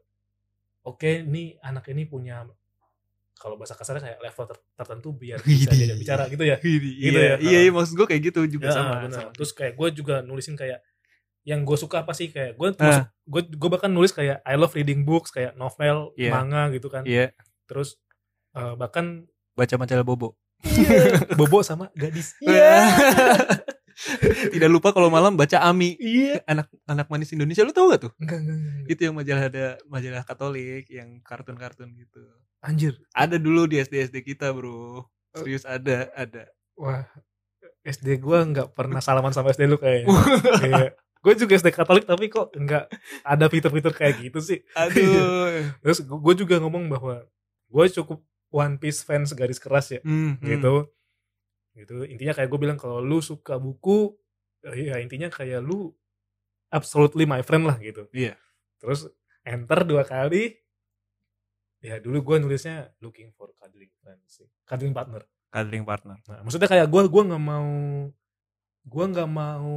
[0.82, 2.48] oke nih anak ini punya
[3.34, 7.12] kalau bahasa kasarnya kayak level ter- tertentu biar bisa diajak bicara gitu ya Gitu Gitu
[7.14, 7.28] ya.
[7.30, 7.36] ya.
[7.40, 8.94] Iya, iya, maksud gue kayak gitu juga Ya, sama.
[9.06, 9.32] sama.
[9.32, 10.80] Terus kayak gue juga nulisin kayak
[11.44, 13.12] yang gue suka apa sih kayak gue Ah.
[13.26, 16.32] gue gue bahkan nulis kayak I love reading books kayak novel, Iya.
[16.32, 17.04] manga gitu kan.
[17.04, 17.32] Iya,
[17.64, 18.00] Terus
[18.56, 20.40] eh, bahkan baca majalah Bobo.
[21.40, 22.36] bobo sama gadis.
[24.56, 26.00] Tidak lupa kalau malam baca Ami.
[26.00, 26.40] Iya.
[26.48, 28.12] Anak anak manis Indonesia lu tau gak tuh?
[28.20, 28.88] Enggak, enggak, enggak.
[28.88, 32.24] Itu yang majalah ada majalah Katolik yang kartun-kartun gitu.
[32.64, 33.00] Anjir.
[33.12, 35.08] Ada dulu di SD SD kita, Bro.
[35.36, 36.48] Serius ada, ada.
[36.80, 37.08] Wah.
[37.84, 40.12] SD gue nggak pernah salaman sama SD lu kayaknya.
[40.64, 42.86] Kayak gue juga SD Katolik tapi kok nggak
[43.24, 44.60] ada fitur-fitur kayak gitu sih.
[44.76, 45.76] Aduh.
[45.84, 47.24] Terus gue juga ngomong bahwa
[47.70, 50.02] gue cukup One Piece fans garis keras ya.
[50.02, 50.46] Hmm, hmm.
[50.46, 50.76] gitu
[51.70, 54.12] gitu intinya kayak gue bilang kalau lu suka buku
[54.76, 55.94] ya intinya kayak lu
[56.68, 58.36] absolutely my friend lah gitu Iya.
[58.78, 59.08] terus
[59.48, 60.60] enter dua kali
[61.80, 66.20] ya dulu gue nulisnya looking for cuddling friend sih cuddling partner Cuddling partner.
[66.28, 67.70] nah maksudnya kayak gue gua nggak mau
[68.84, 69.72] gue nggak mau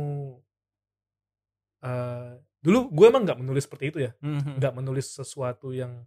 [1.82, 2.32] eh
[2.62, 6.02] dulu gue emang nggak menulis seperti itu ya Hmm, nggak menulis sesuatu yang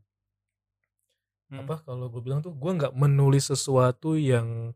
[1.51, 1.65] hmm.
[1.65, 4.73] apa kalau gue bilang tuh gue nggak menulis sesuatu yang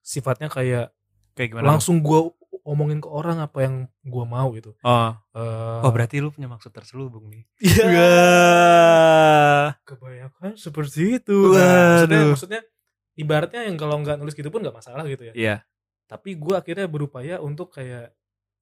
[0.00, 0.94] sifatnya kayak
[1.36, 1.76] Kayak gimana?
[1.76, 2.32] langsung gue
[2.66, 4.74] omongin ke orang apa yang gue mau gitu.
[4.82, 5.12] Oh.
[5.36, 7.44] Eh, oh, berarti lu punya maksud terselubung nih.
[7.62, 7.84] iya.
[7.92, 9.66] Wah.
[9.86, 11.54] Kebanyakan seperti itu.
[11.54, 12.60] Nah, maksudnya, maksudnya
[13.14, 15.34] ibaratnya yang kalau nggak nulis gitu pun nggak masalah gitu ya.
[15.36, 15.56] Iya.
[16.10, 18.10] Tapi gue akhirnya berupaya untuk kayak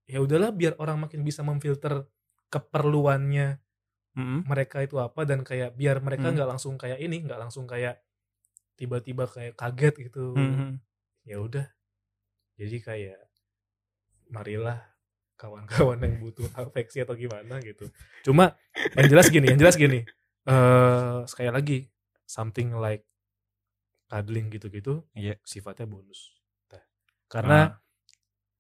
[0.04, 2.04] ya udahlah biar orang makin bisa memfilter
[2.52, 3.56] keperluannya
[4.14, 4.46] Mm-mm.
[4.46, 6.34] mereka itu apa dan kayak biar mereka Hmm.
[6.38, 7.98] nggak langsung kayak ini nggak langsung kayak
[8.74, 10.34] tiba-tiba kayak kaget gitu.
[10.34, 10.78] Mhm.
[11.24, 11.66] Ya udah.
[12.54, 13.18] Jadi kayak
[14.28, 14.78] marilah
[15.34, 17.90] kawan-kawan yang butuh afeksi atau gimana gitu.
[18.22, 18.54] Cuma
[18.94, 20.02] yang jelas gini, yang jelas gini.
[20.44, 21.78] eh sekali lagi
[22.28, 23.08] something like
[24.06, 25.40] cuddling gitu-gitu Iya.
[25.42, 26.36] sifatnya bonus.
[26.68, 26.84] Nah,
[27.26, 27.68] karena Ah.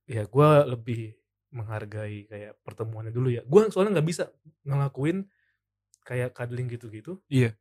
[0.08, 1.12] ya gue lebih
[1.52, 3.44] menghargai kayak pertemuannya dulu ya.
[3.44, 4.24] Gue soalnya nggak bisa
[4.64, 5.28] ngelakuin
[6.04, 7.18] kayak cuddling gitu-gitu.
[7.26, 7.56] Iya.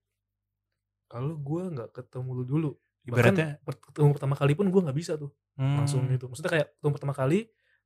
[1.07, 2.71] Kalau gue nggak ketemu lu dulu.
[3.03, 6.25] Ibaratnya Bahkan ketemu pertama kali pun gue nggak bisa tuh langsung hmm, gitu.
[6.31, 7.39] Maksudnya kayak ketemu pertama kali,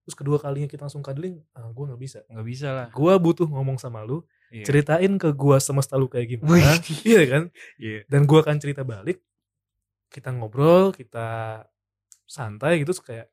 [0.06, 2.20] terus kedua kalinya kita langsung cuddling, ah, gue nggak bisa.
[2.32, 2.88] nggak bisa lah.
[2.94, 4.64] Gue butuh ngomong sama lu, Iya.
[4.64, 7.44] ceritain ke gue semesta lu kayak gimana, iya kan?
[7.76, 8.08] Iya.
[8.08, 9.20] Dan gue akan cerita balik,
[10.08, 11.60] kita ngobrol, kita
[12.24, 13.28] santai gitu, terus kayak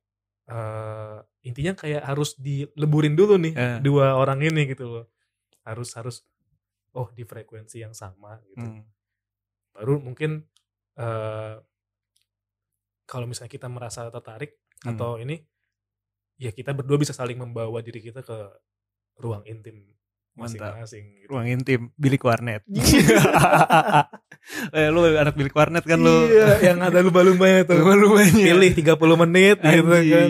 [0.45, 3.79] eh, intinya kayak harus dileburin dulu nih Eh.
[3.81, 5.07] dua orang ini gitu loh.
[5.63, 6.27] Harus harus
[6.95, 8.83] oh di frekuensi yang sama gitu Hmm.
[9.71, 10.43] baru mungkin
[10.95, 11.55] eh
[13.05, 14.95] kalau misalnya kita merasa tertarik Hmm.
[14.95, 15.41] atau ini
[16.37, 18.37] ya kita berdua bisa saling membawa diri kita ke
[19.17, 19.81] ruang intim
[20.35, 21.27] masing-masing gitu.
[21.31, 22.61] ruang intim bilik warnet
[24.77, 27.81] eh lu anak bilik warnet kan lu Iya, yang ada lumba-lumbanya tuh.
[27.81, 30.29] lumba-lumbanya Pilih 30 menit gitu kan.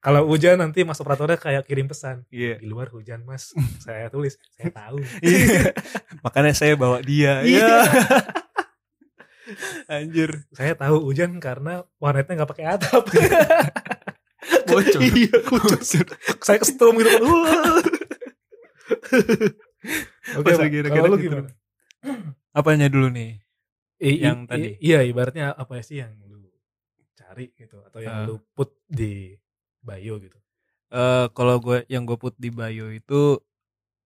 [0.00, 2.24] Kalau hujan nanti mas operatornya kayak kirim pesan.
[2.32, 2.56] Iya.
[2.56, 3.52] Di luar hujan mas.
[3.78, 4.96] saya tulis, saya tahu.
[5.24, 5.76] Iya.
[6.24, 7.44] Makanya saya bawa dia.
[7.44, 7.44] Iya.
[7.44, 7.78] Iya.
[9.90, 10.46] Anjir.
[10.54, 13.02] saya tahu hujan karena warnetnya nggak pakai atap.
[14.70, 15.00] Bocor.
[15.02, 15.82] iya, bocor.
[16.40, 17.22] saya kesetrum gitu kan.
[20.38, 21.34] Oke, ada kalau lu gitu.
[21.42, 21.50] gimana?
[22.54, 23.42] Apanya dulu nih?
[24.00, 24.68] I- Yang i- tadi.
[24.80, 26.46] Iya, ibaratnya apa sih yang lu
[27.18, 28.26] cari gitu atau yang Ah.
[28.30, 29.34] lu put di
[29.80, 30.38] bio gitu.
[30.90, 33.38] Eh kalau gue yang gue put di bio itu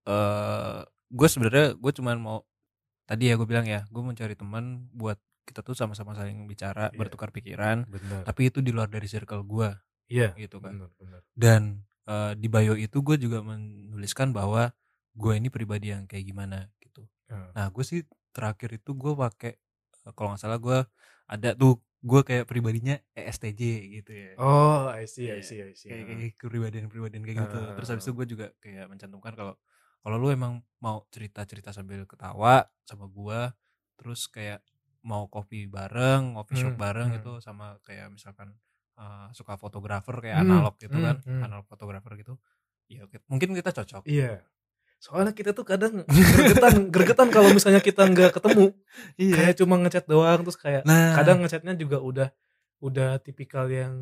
[0.04, 2.38] eh gue sebenarnya gue cuman mau
[3.04, 6.96] tadi ya gue bilang ya gue mencari teman buat kita tuh sama-sama saling bicara Iya.
[6.96, 8.24] bertukar pikiran Benar.
[8.24, 9.68] tapi itu di luar dari circle gue
[10.06, 11.20] Iya, gitu kan benar, benar.
[11.32, 11.62] dan
[12.04, 14.72] eh, di bio itu gue juga menuliskan bahwa
[15.14, 17.48] gue ini pribadi yang kayak gimana gitu Ah.
[17.54, 19.56] nah gue sih terakhir itu gue pakai
[20.12, 20.78] kalau nggak salah gue
[21.24, 23.62] ada tuh gue kayak pribadinya ESTJ
[24.00, 25.88] gitu ya Oh, I see, I see, I see.
[25.90, 27.58] kayak, kayak kepribadian-kepribadian kayak gitu.
[27.60, 29.54] Ah, Terus habis itu gue juga kayak mencantumkan kalau
[30.04, 33.56] kalau lu emang mau cerita-cerita sambil ketawa sama gua,
[33.96, 34.60] terus kayak
[35.00, 37.16] mau kopi bareng, coffee shop Hmm, bareng hmm.
[37.20, 38.52] gitu sama kayak misalkan
[39.00, 41.42] uh, suka fotografer kayak Hmm, analog gitu hmm, kan, hmm.
[41.44, 42.36] analog fotografer gitu.
[42.88, 44.04] Ya mungkin kita cocok.
[44.04, 44.44] Iya.
[45.04, 48.72] Soalnya kita tuh kadang gregetan, gregetan kalau misalnya kita nggak ketemu.
[49.20, 52.28] Kayak cuma ngechat doang terus kayak Nah, kadang ngechatnya juga udah
[52.80, 53.92] udah tipikal yang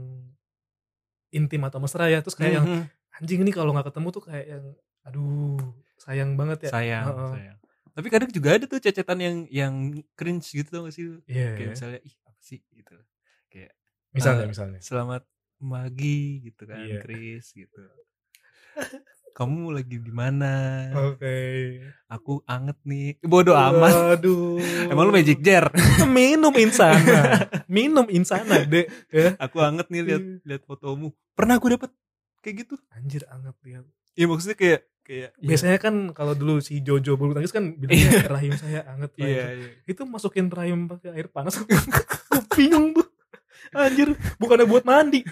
[1.35, 2.83] intim atau mesra ya terus kayak yang mhm,
[3.19, 4.65] anjing ini kalau nggak ketemu tuh kayak yang
[5.03, 5.59] aduh
[5.99, 7.31] sayang banget ya sayang, Heeh.
[7.35, 7.57] sayang.
[7.93, 9.75] Tapi kadang juga ada tuh cecetan yang yang
[10.15, 11.05] cringe gitu tau gak sih?
[11.11, 11.19] lu?
[11.27, 11.73] iya Kayak iya.
[11.75, 12.97] misalnya ih apa sih gitu.
[13.51, 13.73] Kayak
[14.15, 15.23] misalnya eh, misalnya selamat
[15.59, 16.99] pagi gitu kan Iya.
[17.03, 17.83] Chris gitu
[19.33, 20.53] kamu lagi di mana?
[21.11, 21.37] Oke.
[22.07, 23.17] Aku anget nih.
[23.21, 24.21] Bodoh amat.
[24.21, 25.73] Aduh emang lu magic jar
[26.07, 27.49] minum insana.
[27.67, 29.35] Minum insana dek ya.
[29.41, 30.39] Aku anget nih lihat Iya.
[30.45, 31.11] lihat fotomu.
[31.33, 31.91] Pernah aku dapet
[32.41, 32.75] kayak gitu?
[32.93, 37.33] Anjir anget lihat ya maksudnya kayak kayak ya, biasanya kan kalau dulu si Jojo bulu
[37.33, 39.69] tangkis kan bilangnya rahim saya anget iya saya." iya.
[39.89, 41.59] Itu masukin rahim pakai air panas.
[41.65, 41.77] Gue
[42.55, 43.09] bingung tuh
[43.71, 45.23] anjir bukannya buat mandi.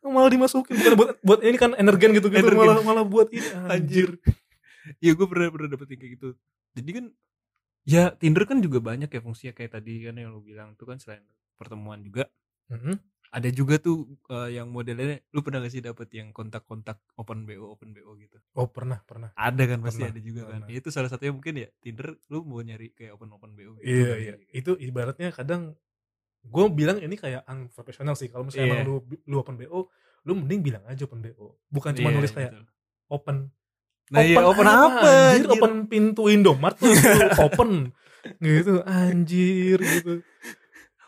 [0.00, 2.58] Malah dimasukin bukan buat buat ini kan energen gitu gitu Energen.
[2.58, 3.46] malah malah buat ini.
[3.68, 4.16] Anjir.
[5.02, 6.28] Iya gue pernah pernah dapet kayak gitu.
[6.72, 7.04] Jadi kan
[7.82, 10.98] ya Tinder kan juga banyak ya fungsinya kayak tadi kan yang lu bilang tuh kan
[10.98, 11.26] selain
[11.58, 12.26] pertemuan juga.
[12.70, 12.98] Mhm.
[13.26, 17.74] ada juga tuh eh, yang modelnya lu pernah gak sih dapet yang kontak-kontak open BO
[17.74, 18.38] open BO gitu?
[18.54, 19.34] Oh pernah pernah.
[19.34, 20.50] Ada kan pasti Pernah, ada juga kan.
[20.62, 20.66] pernah.
[20.70, 23.84] Ya, itu salah satunya mungkin ya Tinder lu mau nyari kayak open open BO gitu
[23.84, 24.34] iya kali iya.
[24.38, 24.46] ya.
[24.54, 25.74] itu ibaratnya kadang
[26.46, 28.74] gue bilang ini kayak unprofessional sih kalau misalnya Iya.
[28.76, 29.90] emang lu lu open bo
[30.22, 32.66] lu mending bilang aja open bo bukan cuma Iya, nulis kayak betul.
[33.08, 33.36] open
[34.06, 35.10] nah iya open apa anjir,
[35.42, 35.50] anjir?
[35.52, 36.94] open pintu Indomaret tuh
[37.42, 37.70] open
[38.38, 40.14] gitu anjir gitu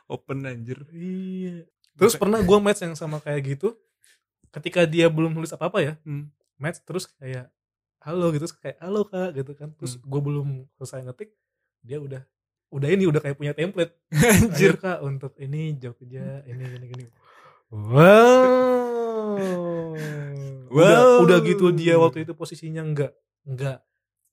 [0.06, 1.66] open anjir Iya.
[1.94, 3.74] Terus pernah gue match yang sama kayak gitu.
[4.48, 6.30] Ketika dia belum nulis apa-apa ya, Hmm.
[6.54, 7.50] match terus kayak
[7.98, 9.74] halo gitu, terus kayak halo kak gitu kan.
[9.74, 10.06] Terus Hmm.
[10.06, 11.34] gue belum selesai ngetik,
[11.80, 12.22] dia udah
[12.68, 13.92] udah ini udah kayak punya template.
[14.12, 17.04] anjir Ayo kak untuk ini Jogja, ini gini gini.
[17.68, 19.96] Wow.
[20.68, 21.24] Udah, Wow.
[21.24, 23.12] udah gitu dia waktu itu posisinya enggak
[23.48, 23.80] enggak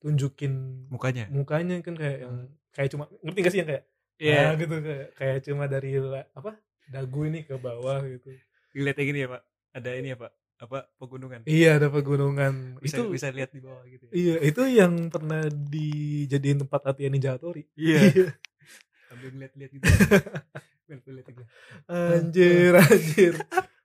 [0.04, 2.36] tunjukin mukanya mukanya kan kayak yang
[2.76, 3.84] kayak cuma ngerti gak sih yang kayak
[4.20, 5.96] iya Ah, gitu kayak kayak cuma dari
[6.36, 8.36] apa dagu ini ke bawah gitu
[8.76, 11.44] lihat yang ini ya pak ada ini ya pak apa pegunungan?
[11.44, 12.80] Iya ada pegunungan.
[12.80, 14.12] Bisa itu bisa lihat di bawah gitu ya?
[14.16, 17.68] Iya itu yang pernah dijadiin tempat latihan ninja Hattori.
[17.76, 18.00] Iya.
[19.12, 19.84] Sambil ngeliat-lihat gitu.
[20.88, 21.44] Ngeliat-lihat gitu.
[21.88, 23.34] Anjir anjir.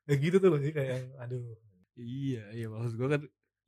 [0.10, 1.55] Ya gitu tuh loh sih kayak yang aduh.
[1.95, 3.21] Iya iya maksud gua kan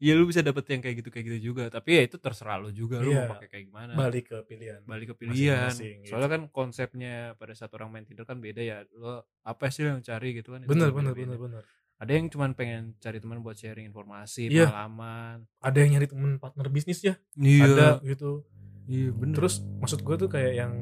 [0.04, 1.72] Iya lu bisa dapet yang kayak gitu kayak gitu juga.
[1.72, 3.24] Tapi ya itu terserah lu juga lu Iya.
[3.30, 3.92] mau pakai kayak gimana.
[3.96, 4.82] Balik ke pilihan.
[4.84, 5.72] Balik ke pilihan.
[5.72, 6.10] Masing-masing gitu.
[6.12, 8.84] soalnya kan konsepnya pada saat orang main Tinder kan beda ya.
[8.98, 11.64] Lo apa sih yang cari gitu kan bener bener bener bener
[12.04, 14.68] ada yang cuman pengen cari teman buat sharing informasi Iya.
[14.68, 15.48] pengalaman.
[15.58, 17.16] Ada yang nyari temen partner bisnis ya.
[17.34, 17.64] Iya.
[17.66, 18.44] Ada gitu.
[18.86, 19.36] Iya bener.
[19.36, 20.74] Terus maksud gue tuh kayak yang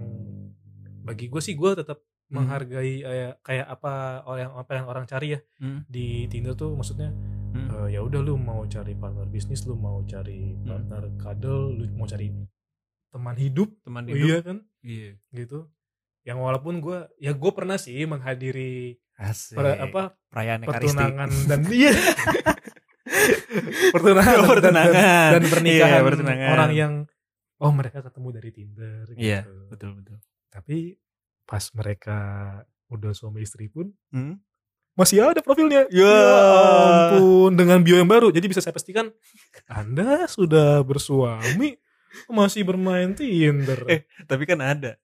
[1.02, 2.42] bagi gue sih gue tetap Hmm.
[2.42, 5.40] menghargai kayak kayak apa orang apa yang orang cari ya.
[5.58, 7.12] Hmm, di Tinder tuh maksudnya
[7.52, 7.68] hmm.
[7.68, 10.64] Eh, ya udah lu mau cari partner bisnis lu mau cari Hmm.
[10.66, 12.32] partner kadel lu mau cari
[13.12, 14.42] teman hidup, teman iya hidup.
[14.42, 14.58] kan?
[14.80, 15.20] Iya.
[15.30, 15.60] Gitu.
[16.24, 21.94] Yang walaupun gue ya gue pernah sih menghadiri asik per- apa perayaan pertunangan dan iya
[23.92, 24.94] pertunangan, Oh, dan- pertunangan.
[24.94, 26.50] dan, dan pernikahan Iya, pertunangan.
[26.50, 26.92] orang yang
[27.58, 29.20] oh mereka ketemu dari Tinder gitu.
[29.20, 30.18] Iya, betul betul.
[30.48, 30.96] Tapi
[31.44, 32.18] pas mereka
[32.88, 34.40] udah suami istri pun Hmm?
[34.94, 35.88] masih ada profilnya.
[35.88, 36.12] Ya.
[37.10, 38.30] ampun, dengan bio yang baru.
[38.30, 39.08] Jadi bisa saya pastikan
[39.66, 41.76] Anda sudah bersuami
[42.28, 43.86] masih bermain Tinder.
[43.88, 44.98] Eh, Tapi kan ada,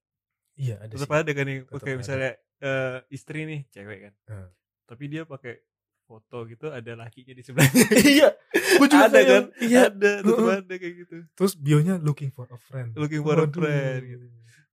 [0.53, 1.17] iya, ada tetap sih.
[1.17, 1.95] ada kan yang ada.
[1.95, 4.13] misalnya eh, istri nih cewek kan.
[4.27, 4.49] Hmm.
[4.85, 5.59] Tapi dia pakai
[6.03, 7.83] foto gitu ada lakinya di sebelahnya.
[8.15, 9.43] iya, gue juga ada kan?
[9.59, 9.81] Iya.
[9.91, 10.55] Ada, Heeh.
[10.63, 11.15] ada kayak gitu.
[11.33, 12.95] Terus bionya looking for a friend.
[12.95, 13.51] Looking for a Waduh.
[13.53, 14.25] friend, gitu.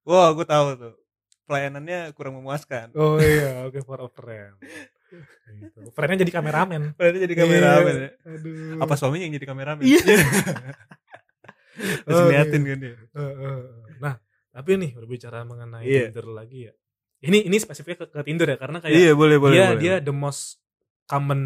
[0.03, 0.95] Wah, gue tahu tuh.
[1.45, 2.89] Pelayanannya kurang memuaskan.
[2.95, 4.55] Oh iya, looking for a friend.
[5.61, 5.79] gitu.
[5.91, 6.95] Friendnya jadi kameramen.
[6.95, 8.01] Pelayanannya jadi kameramen Iya.
[8.01, 8.09] ya.
[8.31, 8.79] Aduh.
[8.81, 9.83] Apa suaminya yang jadi kameramen?
[9.83, 10.01] Iya.
[11.75, 12.69] Terus Oh, liatin iya.
[12.71, 12.95] kan dia.
[12.95, 13.59] Eh, eh.
[13.99, 14.15] Nah,
[14.49, 16.03] tapi nih berbicara mengenai Iya.
[16.09, 16.73] Tinder lagi ya.
[17.25, 19.55] Ini ini spesifiknya ke, ke Tinder ya karena kayak Iya, boleh, boleh.
[19.55, 19.81] dia boleh.
[19.81, 20.61] dia the most
[21.05, 21.41] common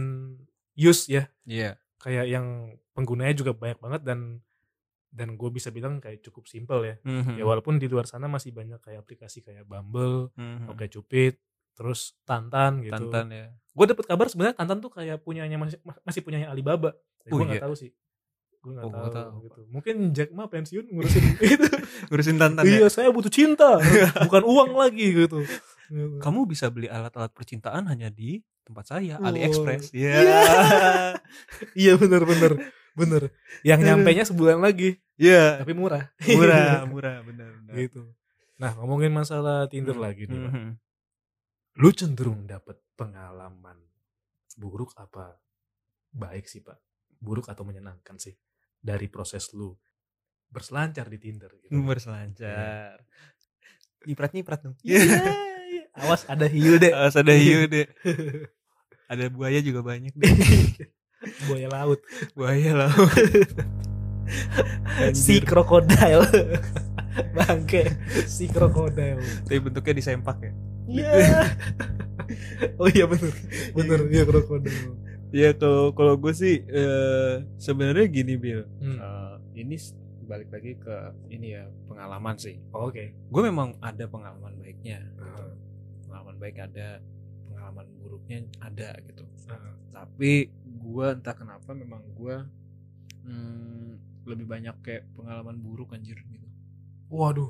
[0.76, 1.28] use ya.
[1.44, 1.80] Iya.
[2.00, 2.46] Kayak yang
[2.92, 4.20] penggunanya juga banyak banget dan
[5.10, 6.96] dan gue bisa bilang kayak cukup simple ya.
[7.02, 7.36] Mhm.
[7.36, 10.70] Ya walaupun di luar sana masih banyak kayak aplikasi kayak Bumble, Mhm.
[10.70, 11.40] Oke Cupid,
[11.74, 13.10] terus Tantan gitu.
[13.10, 13.48] Tantan ya.
[13.74, 16.94] Gue dapet kabar sebenarnya Tantan tuh kayak punyanya masih masih punyanya Alibaba.
[17.26, 17.66] Ya, Oh, gue nggak iya?
[17.66, 17.92] tahu sih.
[18.60, 19.60] Gue nggak Oh, tahu, gitu.
[19.72, 21.24] Mungkin Jack Ma pensiun ngurusin
[21.56, 21.70] itu.
[22.08, 22.90] Ngurusin Tantan iya, ya.
[22.92, 23.80] saya butuh cinta,
[24.28, 25.48] bukan uang lagi gitu.
[26.20, 29.26] Kamu bisa beli alat-alat percintaan hanya di tempat saya, Oh.
[29.26, 29.90] AliExpress.
[29.92, 30.12] Iya.
[30.20, 30.40] Iya.
[31.80, 32.52] Iya bener bener
[32.92, 33.22] bener.
[33.62, 35.64] Yang nyampainya sebulan lagi, Iya.
[35.64, 36.12] tapi murah.
[36.22, 37.74] Murah, murah, benar, benar.
[37.76, 38.02] gitu.
[38.58, 40.04] Nah ngomongin masalah Tinder Hmm.
[40.04, 40.52] lagi nih, Pak.
[40.52, 40.72] Mhm.
[41.78, 43.80] lu cenderung dapet pengalaman
[44.58, 45.40] buruk apa
[46.12, 46.76] baik sih pak?
[47.18, 48.36] Buruk atau menyenangkan sih
[48.80, 49.76] dari proses lu
[50.50, 51.72] berselancar di Tinder gitu?
[51.90, 52.98] Berselancar.
[54.08, 54.76] Nyiprat-nyiprat dong.
[54.82, 55.84] Iya, iya.
[56.00, 56.92] Awas ada hiu deh.
[56.96, 57.88] Awas ada hiu deh.
[59.10, 60.32] Ada buaya juga banyak deh.
[61.52, 62.00] Buaya laut.
[62.32, 62.92] Buaya lah.
[65.12, 66.24] si krokodil.
[67.36, 67.92] Bangke.
[68.24, 69.20] Si krokodil.
[69.44, 70.54] Tapi bentuknya disempak ya.
[70.88, 71.12] Iya.
[72.80, 73.36] oh iya bener.
[73.76, 74.96] Bener iya krokodil.
[75.30, 78.66] Ya kalau kalau gue sih eh, sebenarnya gini Bill.
[78.82, 78.98] Hmm.
[78.98, 79.76] Eh, ini
[80.26, 80.96] balik lagi ke
[81.34, 82.58] ini ya pengalaman sih.
[82.74, 83.14] Oh, Oke.
[83.30, 85.02] Gue memang ada pengalaman baiknya.
[85.06, 85.22] gitu.
[85.26, 85.54] Heeh.
[86.06, 87.02] Pengalaman baik ada,
[87.50, 89.26] pengalaman buruknya ada gitu.
[89.50, 89.74] Heeh.
[89.94, 90.32] Tapi
[90.66, 92.36] gue entah kenapa memang gue
[93.26, 93.90] hmm,
[94.26, 96.48] lebih banyak kayak pengalaman buruk anjir gitu.
[97.10, 97.50] Waduh,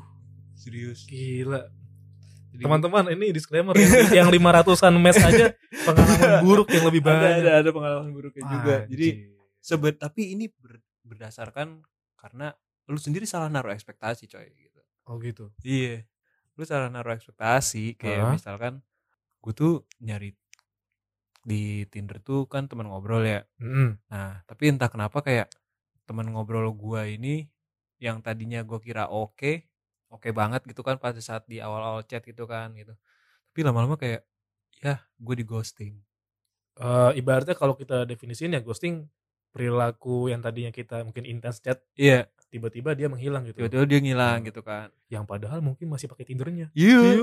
[0.55, 1.03] Serius.
[1.07, 1.67] gila.
[2.57, 5.53] Teman-teman ini disclaimer yang, yang 500-an mes aja
[5.88, 7.29] pengalaman buruk yang lebih ada, banyak.
[7.45, 8.75] ada ada pengalaman buruknya juga.
[8.89, 9.07] Jadi
[9.62, 11.85] sebet tapi ini ber- berdasarkan
[12.17, 12.51] karena
[12.89, 14.81] lu sendiri salah naruh ekspektasi coy gitu.
[15.05, 15.53] oh gitu.
[15.62, 16.09] Iya.
[16.57, 18.33] Lu salah naruh ekspektasi kayak Hah?
[18.33, 18.81] misalkan
[19.39, 20.33] gue tuh nyari
[21.43, 23.41] di Tinder tuh kan teman ngobrol ya.
[23.57, 23.97] Mm.
[24.12, 25.47] Nah, tapi entah kenapa kayak
[26.03, 27.47] teman ngobrol gua ini
[27.99, 29.68] yang tadinya gua kira oke,
[30.10, 32.93] oke banget gitu kan pada saat di awal-awal chat gitu kan gitu.
[33.50, 34.26] Tapi lama-lama kayak
[34.80, 35.93] ya gue di ghosting.
[36.80, 39.06] Eh, ibaratnya kalau kita definisiin ya ghosting
[39.50, 43.60] perilaku yang tadinya kita mungkin intens chat Iya, tiba-tiba dia menghilang gitu.
[43.60, 44.48] tiba-tiba dia ngilang Hmm.
[44.48, 44.88] gitu kan.
[45.10, 46.69] Yang padahal mungkin masih pakai Tindernya.
[46.72, 47.17] Iya.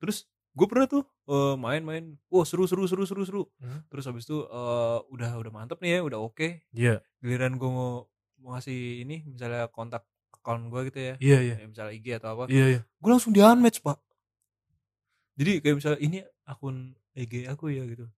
[0.00, 3.42] Terus gue pernah tuh eh, main-main, wah seru seru seru seru seru.
[3.62, 3.80] Hmm.
[3.88, 6.48] Terus habis itu eh, udah udah mantep nih ya, udah oke.
[6.74, 7.00] Iya.
[7.22, 10.02] Giliran gue mau mau ngasih ini misalnya kontak
[10.40, 11.54] account gue gitu ya, Iya iya.
[11.56, 12.80] ya, misalnya IG atau apa, Iya iya.
[12.82, 14.00] gue langsung di unmatch pak.
[15.36, 16.76] Jadi kayak misalnya ini akun
[17.12, 18.08] IG aku ya gitu.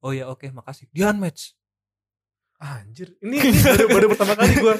[0.00, 0.86] Oh ya oke makasih.
[0.88, 1.54] Di unmatch.
[2.56, 4.76] Anjir, ini, ini baru, baru pertama kali gua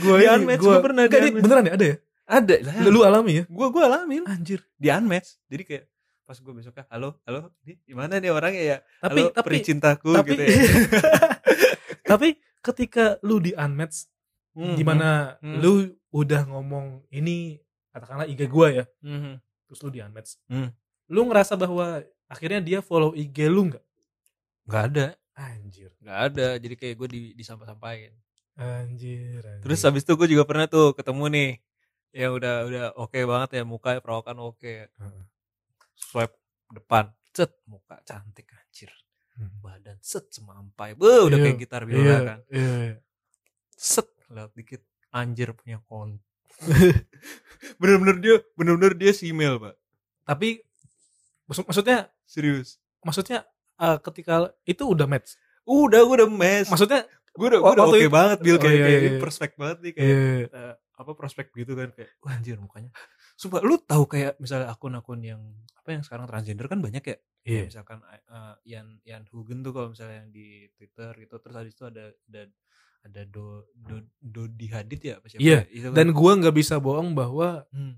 [0.00, 1.38] gua Di unmatch, gua pernah di unmatch.
[1.40, 1.96] beneran ya ada ya?
[2.26, 2.74] Ada lah.
[2.80, 3.44] Lu, lu alami ya?
[3.46, 4.60] Gue gue alamin Anjir.
[4.74, 5.28] di unmatch.
[5.46, 5.84] Jadi kayak
[6.22, 10.30] pas gue besoknya halo halo ini gimana nih orangnya ya Tapi halo tapi cintaku tapi
[10.30, 10.54] gitu ya
[12.10, 12.28] tapi
[12.60, 14.06] ketika lu di unmatch
[14.50, 15.58] Hmm, di mana hmm.
[15.62, 15.72] lu
[16.10, 19.34] udah ngomong ini katakanlah IG gua ya, hmm, hmm.
[19.66, 20.38] terus lu di unmatch.
[20.50, 20.74] Hmm.
[21.06, 23.84] Lu ngerasa bahwa akhirnya dia follow IG lu nggak?
[24.66, 25.90] nggak ada Anjir.
[25.98, 28.14] nggak ada jadi kayak gue di disampah-sampahin
[28.54, 29.42] Anjir.
[29.42, 29.62] anjir.
[29.66, 31.50] terus habis itu gue juga pernah tuh ketemu nih
[32.14, 35.22] yang udah udah oke banget ya muka perawakan oke Heeh.
[35.96, 36.38] swipe
[36.70, 38.94] depan set muka cantik anjir
[39.34, 39.48] Hmm.
[39.64, 42.96] badan set semampai Beuh, udah Iya, kayak gitar biola Iya, kan iya, iya.
[43.72, 46.18] set lihat dikit anjir punya kon
[47.80, 49.74] bener-bener dia bener-bener dia simel pak.
[50.24, 50.60] Tapi
[51.46, 52.78] maksud, maksudnya serius.
[53.00, 53.42] maksudnya
[53.76, 55.34] eh, ketika itu udah match.
[55.62, 58.74] udah gue udah mes Maksudnya gue udah, gua udah oke itu- banget Bill Oh, kayak
[58.74, 59.20] iya, kayak iya, iya.
[59.22, 62.90] prospek banget nih kayak iya, eh, apa prospek gitu kan kayak wah anjir mukanya.
[63.34, 65.40] Sumpah lu tahu kayak misalnya akun-akun yang
[65.72, 67.16] apa yang sekarang transgender kan banyak ya?
[67.16, 67.62] Kayak Iya.
[67.66, 71.84] misalkan eh, Ian Ian Hugen tuh kalau misalnya yang di Twitter gitu terus habis itu
[71.86, 72.42] ada ada
[73.00, 75.68] ada do, do, Dodi Hadid ya apa siapa Iya, ya?
[75.68, 75.96] Itu kan.
[75.96, 77.96] Dan gua nggak bisa bohong bahwa Hmm.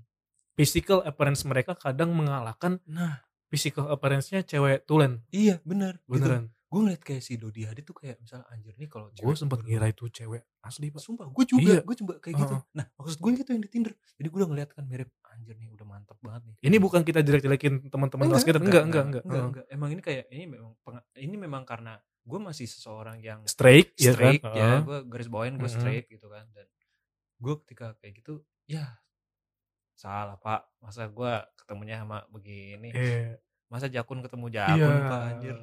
[0.53, 5.21] physical appearance mereka kadang mengalahkan nah physical appearance-nya cewek tulen.
[5.29, 6.17] iya bener gitu.
[6.17, 6.49] Beneran.
[6.67, 9.85] gue ngeliat kayak si Dodi Hadid tuh kayak misalnya anjir nih kalau Gue sempat ngira
[9.87, 10.97] itu cewek asli, Pak.
[10.99, 11.81] sumpah gue juga Iya.
[11.81, 12.73] gue coba kayak gitu Heeh.
[12.73, 15.69] nah maksud gue gitu yang di Tinder jadi gue udah ngeliat kan mirip anjir nih
[15.69, 18.57] udah mantep banget nih Ini bukan kita jelek-jelekin teman-teman kelas kita.
[18.57, 19.21] Enggak, enggak, enggak.
[19.21, 19.49] enggak, Heeh.
[19.53, 19.65] enggak.
[19.69, 20.71] emang ini kayak ini memang
[21.13, 24.15] ini memang karena gue masih seseorang yang Straight, ya kan?
[24.15, 24.79] straight ya Heeh.
[24.81, 26.67] gue garis bawain gue straight gitu kan dan
[27.37, 28.95] gue ketika kayak gitu ya
[29.93, 33.39] salah pak masa gue ketemunya sama begini Iya.
[33.67, 35.07] masa jakun ketemu jakun Iya.
[35.07, 35.55] pak anjir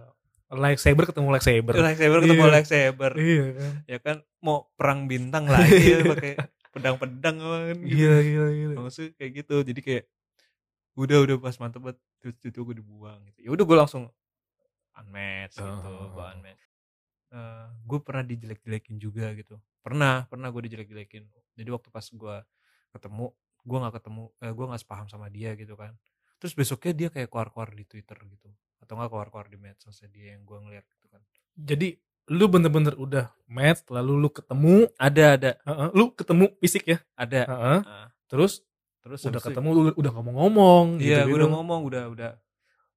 [0.51, 1.75] Lightsaber ketemu lightsaber.
[1.79, 2.53] lightsaber ketemu Iya.
[2.53, 3.73] lightsaber Iya kan?
[3.87, 6.35] ya kan mau perang bintang lagi ya pakai
[6.71, 7.95] pedang-pedang kan gitu.
[7.97, 8.75] Gila, gila, gila.
[8.81, 10.05] maksudnya kayak gitu jadi kayak
[10.93, 14.05] udah udah pas mantep banget terus itu gue dibuang gitu ya udah gue langsung
[15.01, 16.13] unmatch gitu Oh.
[16.15, 16.63] gue unmatch
[17.87, 19.55] gue pernah dijelek-jelekin juga gitu.
[19.87, 21.31] Pernah pernah gue dijelek-jelekin.
[21.55, 22.37] Jadi waktu pas gue
[22.91, 23.27] ketemu
[23.61, 25.95] gue nggak ketemu eh, gue nggak sepaham sama dia gitu kan.
[26.43, 30.43] Terus besoknya dia kayak keluar-keluar di twitter gitu atau nggak keluar-keluar di medsosnya dia yang
[30.43, 31.23] gue ngeliat gitu kan.
[31.55, 31.95] Jadi
[32.31, 35.51] lu bener-bener udah match, lalu lu ketemu, ada ada.
[35.67, 37.43] Heeh, lu ketemu fisik ya, ada.
[37.43, 37.81] Heeh.
[37.83, 38.63] Ah, terus?
[39.03, 41.37] Terus udah ketemu, lu udah ngomong-ngomong, iya gitu-gitu.
[41.43, 42.31] udah ngomong udah udah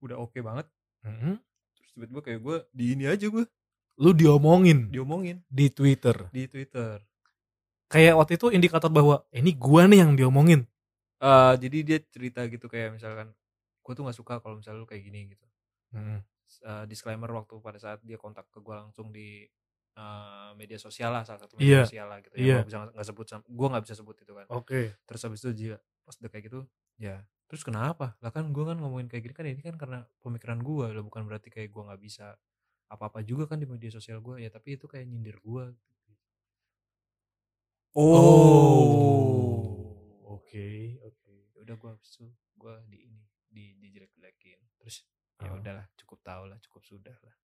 [0.06, 0.70] udah oke banget.
[1.04, 1.36] Mhm.
[1.36, 1.53] terus
[1.94, 3.46] tiba-tiba kayak gue di ini aja gue
[4.02, 6.18] Lu diomongin diomongin di Twitter.
[6.34, 6.98] di Twitter.
[7.86, 10.66] Kayak waktu itu indikator bahwa "Eh, ini gua nih yang diomongin.
[11.22, 13.30] Eh jadi dia cerita gitu kayak misalkan
[13.86, 15.46] gue tuh nggak suka kalau misalnya lu kayak gini gitu.
[15.94, 16.20] Mhm.
[16.66, 19.46] Eh, disclaimer waktu pada saat dia kontak ke gue langsung di
[19.94, 22.34] eh, media sosial lah salah satu Iya, media sosial lah gitu.
[22.34, 22.58] iya.
[22.58, 24.46] Ya, bisa nggak sebut gue nggak bisa sebut itu kan.
[24.50, 24.98] Oke.
[25.06, 26.60] Terus habis itu dia pas udah kayak gitu
[26.98, 30.60] ya terus kenapa lah kan gue kan ngomongin kayak gini kan ini kan karena pemikiran
[30.64, 32.34] gue lah bukan berarti kayak gue nggak bisa
[32.90, 35.66] apa-apa juga kan di media sosial gue ya tapi itu kayak nyindir gue
[37.94, 39.62] Oh.
[40.26, 41.34] Oke, oke.
[41.54, 42.26] Ya udah gue habis itu
[42.58, 43.22] gue di ini
[43.54, 45.06] di dijelek-jelekin terus
[45.38, 45.60] ya Ah.
[45.60, 47.36] udahlah cukup tahu lah cukup sudah lah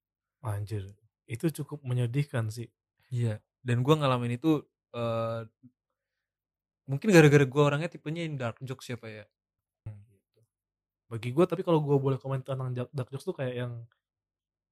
[0.42, 0.90] Anjir.
[1.30, 2.66] Itu cukup menyedihkan sih.
[3.14, 5.42] iya dan gue ngalamin itu eh
[6.90, 9.39] mungkin gara-gara gue orangnya tipenya yang dark jokes siapa ya gitu.
[11.10, 13.74] Bagi gua tapi kalau gua boleh komen tentang dark jokes tuh kayak yang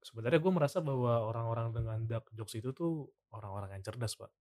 [0.08, 4.32] sebenarnya gue merasa bahwa orang-orang dengan dark jokes itu tuh orang-orang yang cerdas, Pak.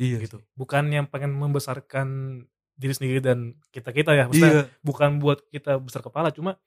[0.00, 0.42] iya gitu.
[0.58, 2.08] Bukan yang pengen membesarkan
[2.74, 4.26] diri sendiri dan kita-kita ya.
[4.26, 6.58] iya Maksudnya bukan buat kita besar kepala, cuma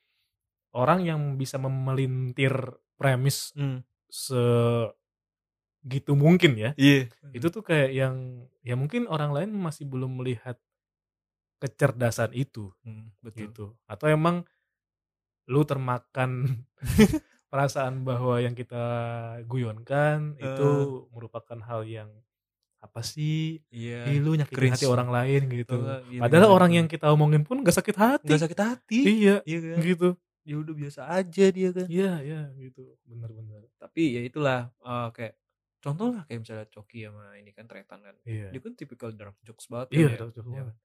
[0.72, 2.54] orang yang bisa memelintir
[2.96, 4.96] premis Hmm, segitu
[6.16, 6.72] mungkin ya.
[6.80, 8.16] iya Itu tuh kayak yang
[8.64, 10.56] ya mungkin orang lain masih belum melihat
[11.58, 13.66] kecerdasan itu Hmm, betul gitu.
[13.90, 14.46] Atau emang
[15.48, 16.62] lu termakan
[17.48, 18.84] perasaan bahwa yang kita
[19.46, 20.86] guyonkan itu Eh.
[21.10, 22.10] merupakan hal yang
[22.78, 23.64] apa sih?
[23.68, 24.76] iya Ih, lu nyakitin cringe.
[24.76, 25.76] hati orang lain gitu.
[25.76, 26.78] Nggak, iya, Padahal gimana orang tuh?
[26.78, 28.28] yang kita omongin pun gak sakit hati.
[28.28, 30.10] nggak sakit hati Iya, iya kan gitu.
[30.44, 32.84] ya udah biasa aja dia kan Iya, iya gitu.
[33.04, 33.66] Bener-bener.
[33.78, 35.34] tapi ya itulah eh, kayak
[35.88, 38.52] contoh lah kayak misalnya Coki sama ini kan Tretan kan Iya.
[38.52, 40.18] dia kan tipikal dark jokes banget Iya, kan ya.
[40.18, 40.68] dark jokes Iya banget.
[40.68, 40.78] kan?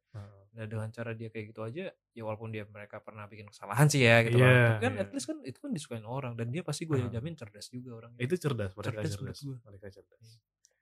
[0.53, 4.01] Nah, dengan cara dia kayak gitu aja ya walaupun dia mereka pernah bikin kesalahan sih
[4.01, 4.81] ya gitu Iya, kan.
[4.81, 5.03] Kan iya.
[5.03, 7.09] at least kan itu kan disukain orang dan dia pasti gue Ah.
[7.11, 8.21] jamin cerdas juga orangnya.
[8.21, 9.39] itu cerdas, mereka Cerdas cerdas.
[9.41, 9.57] gua.
[9.65, 10.27] Mereka cerdas.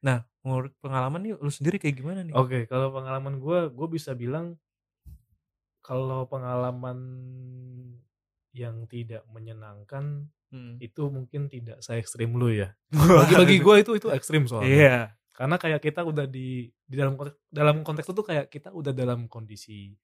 [0.01, 2.33] Nah, menurut pengalaman nih lu sendiri kayak gimana nih?
[2.33, 4.57] Oke, kalau pengalaman gue, gue bisa bilang
[5.81, 6.99] kalau pengalaman
[8.51, 10.83] yang tidak menyenangkan Hmm.
[10.83, 12.75] itu mungkin tidak se ekstrim lu ya.
[13.23, 14.67] Bagi bagi gue itu itu ekstrim soalnya.
[14.69, 14.97] Iya.
[15.31, 19.25] Karena kayak kita udah di di dalam konteks, dalam konteks itu kayak kita udah dalam
[19.25, 19.95] kondisi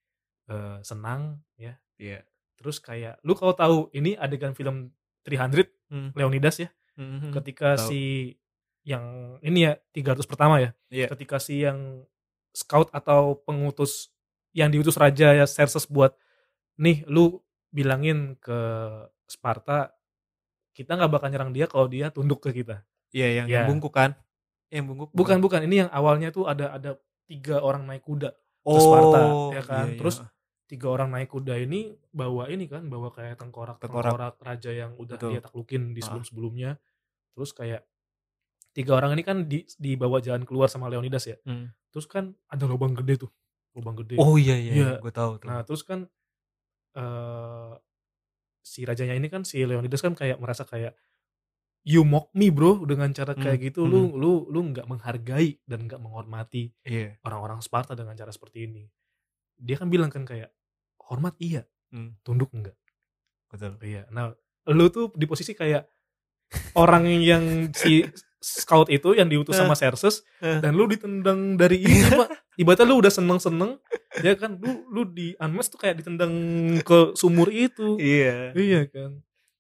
[0.47, 1.75] eh, senang ya.
[1.99, 2.23] Iya.
[2.57, 6.11] Terus kayak lu kalau tahu ini adegan film 300 Hmm.
[6.15, 7.31] Leonidas ya, Mhm.
[7.35, 7.87] ketika tahu.
[7.87, 8.01] si
[8.83, 9.03] yang
[9.43, 10.71] ini ya 300 pertama ya.
[10.87, 11.11] Iya.
[11.11, 12.07] ketika si yang
[12.55, 14.15] scout atau pengutus
[14.51, 16.15] yang diutus raja ya Xerxes buat
[16.77, 18.57] nih lu bilangin ke
[19.27, 19.93] Sparta
[20.77, 23.65] kita nggak bakal nyerang dia kalau dia tunduk ke kita Iya, yang, Ya.
[23.65, 24.13] yang bungkuk kan?
[24.69, 25.09] Yang bungkuk.
[25.11, 29.21] bukan bukan ini yang awalnya tuh ada ada tiga orang naik kuda Oh, ke Sparta,
[29.55, 29.87] ya kan?
[29.89, 29.99] iya, iya.
[29.99, 30.17] Terus
[30.67, 34.35] tiga orang naik kuda ini bawa ini kan bawa kayak tengkorak tengkorak, Tengkorak.
[34.43, 35.31] raja yang udah Betul.
[35.33, 36.71] dia taklukin di sebelum sebelumnya
[37.33, 37.87] terus kayak
[38.75, 41.71] tiga orang ini kan di dibawa jalan keluar sama Leonidas ya Hmm.
[41.89, 43.31] terus kan ada lubang gede tuh
[43.73, 44.91] lubang gede Oh iya iya, Iya.
[44.99, 45.47] gue tahu tuh.
[45.47, 46.11] Nah terus kan
[46.95, 47.73] eh
[48.67, 50.99] si rajanya ini kan si Leonidas kan kayak merasa kayak
[51.87, 55.87] you mock me bro dengan cara kayak Hmm, gitu lu lu lu nggak menghargai dan
[55.87, 57.15] nggak menghormati Iya.
[57.23, 58.83] orang-orang Sparta dengan cara seperti ini.
[59.55, 60.51] Dia kan bilang kan kayak
[61.07, 61.63] hormat iya,
[61.95, 62.19] Hmm.
[62.27, 62.75] tunduk enggak.
[63.47, 63.79] Betul.
[63.79, 64.11] Iya.
[64.11, 64.35] Nah
[64.67, 65.87] lu tuh di posisi kayak
[66.75, 68.03] orang yang si
[68.39, 70.61] scout itu yang diutus sama Serses Eh.
[70.61, 72.29] dan lu ditendang dari ini pak.
[72.57, 73.77] Ibaratnya lu udah seneng seneng
[74.19, 74.57] ya kan?
[74.57, 76.33] Lu lu di unmatch tuh kayak ditendang
[76.81, 77.97] ke sumur itu.
[77.97, 78.53] Iya.
[78.53, 79.11] Iya kan?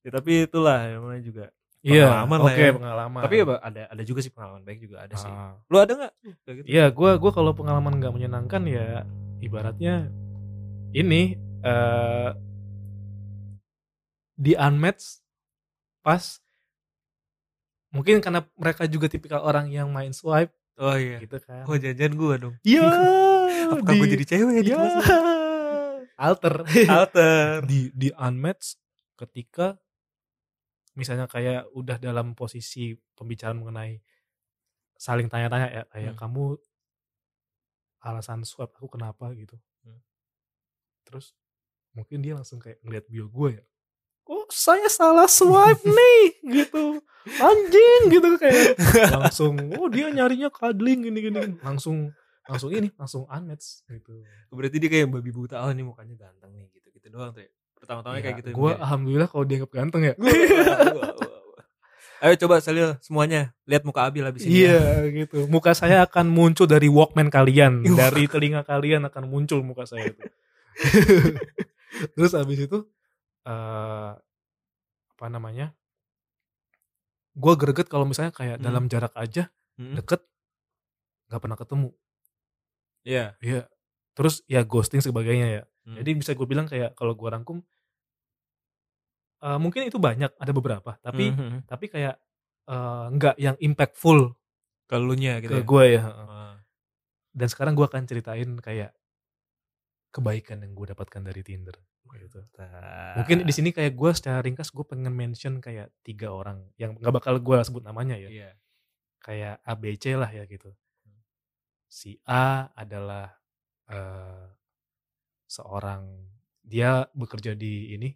[0.00, 1.44] Ya, tapi itulah namanya juga
[1.82, 2.72] iya Pengalaman oke lah ya.
[2.74, 3.20] pengalaman.
[3.22, 5.26] Tapi ya ada ada juga sih pengalaman baik juga ada sih.
[5.26, 5.54] Ah.
[5.66, 6.12] lu ada nggak?
[6.22, 6.50] Gitu?
[6.66, 9.02] Iya, gue gua kalau pengalaman nggak menyenangkan ya
[9.38, 10.10] ibaratnya
[10.92, 12.30] ini eh
[14.36, 15.24] di unmatch
[16.00, 16.38] pas
[17.96, 20.52] mungkin karena mereka juga tipikal orang yang main swipe.
[20.76, 21.16] Oh iya.
[21.18, 21.64] Gitu kan.
[21.64, 22.54] oh jajan gua dong.
[22.60, 22.84] Iya.
[23.72, 24.72] apakah gua jadi cewek ya di
[26.26, 26.54] alter.
[26.86, 27.64] Alter.
[27.64, 28.76] Di di unmatch
[29.16, 29.80] ketika
[30.92, 34.00] misalnya kayak udah dalam posisi pembicaraan mengenai
[34.96, 36.20] saling tanya-tanya ya kayak Hmm.
[36.20, 36.44] kamu
[38.00, 39.56] alasan swab aku kenapa gitu.
[39.84, 40.00] Hmm.
[41.04, 41.36] terus
[41.92, 43.64] mungkin dia langsung kayak ngeliat bio gue ya
[44.26, 46.20] oh saya salah swipe nih?
[46.62, 47.00] Gitu.
[47.26, 48.78] Anjing gitu kayak.
[49.10, 52.14] Langsung oh dia nyarinya cuddling gini gini langsung
[52.46, 54.22] langsung ini langsung unmatch gitu.
[54.54, 57.50] Berarti dia kayak babi buta oh ini mukanya ganteng nih gitu gitu doang tuh ya
[57.76, 60.14] pertama-tama kayak gitu gue alhamdulillah kalau dianggap ganteng ya.
[62.16, 63.52] Ayo coba Salil semuanya.
[63.68, 64.72] Lihat muka Abil habis ini ya.
[64.72, 65.44] Iya gitu.
[65.52, 70.24] Muka saya akan muncul dari Walkman kalian, dari telinga kalian akan muncul muka saya itu.
[72.16, 72.88] Terus habis itu
[73.46, 74.10] eh
[75.16, 75.72] apa namanya?
[77.32, 78.64] Gua greget kalau misalnya kayak Hmm.
[78.64, 79.94] dalam jarak aja Hmm.
[79.94, 80.24] deket
[81.28, 81.88] nggak pernah ketemu.
[83.04, 83.36] Iya.
[83.40, 83.62] Iya.
[84.16, 85.62] Terus ya ghosting sebagainya ya.
[85.86, 85.96] Hmm.
[86.00, 87.62] Jadi bisa gue bilang kayak kalau gua rangkum
[89.36, 91.68] eh, mungkin itu banyak ada beberapa tapi Mhm.
[91.68, 92.16] tapi kayak
[92.66, 94.32] eh, nggak yang impactful
[94.88, 95.66] kalau lu nya gitu ke ya.
[95.66, 96.02] gue ya.
[96.02, 96.54] Ah.
[97.36, 98.90] dan sekarang gue akan ceritain kayak
[100.10, 101.76] kebaikan yang gue dapatkan dari Tinder
[102.14, 102.40] gitu.
[103.18, 107.14] Mungkin di sini kayak gue secara ringkas gue pengen mention kayak tiga orang yang nggak
[107.14, 108.50] bakal gue sebut namanya ya, Iya.
[109.20, 110.70] kayak ABC lah ya gitu.
[111.86, 113.30] Si A adalah
[113.86, 114.46] eh,
[115.46, 116.26] seorang
[116.60, 118.10] dia bekerja di ini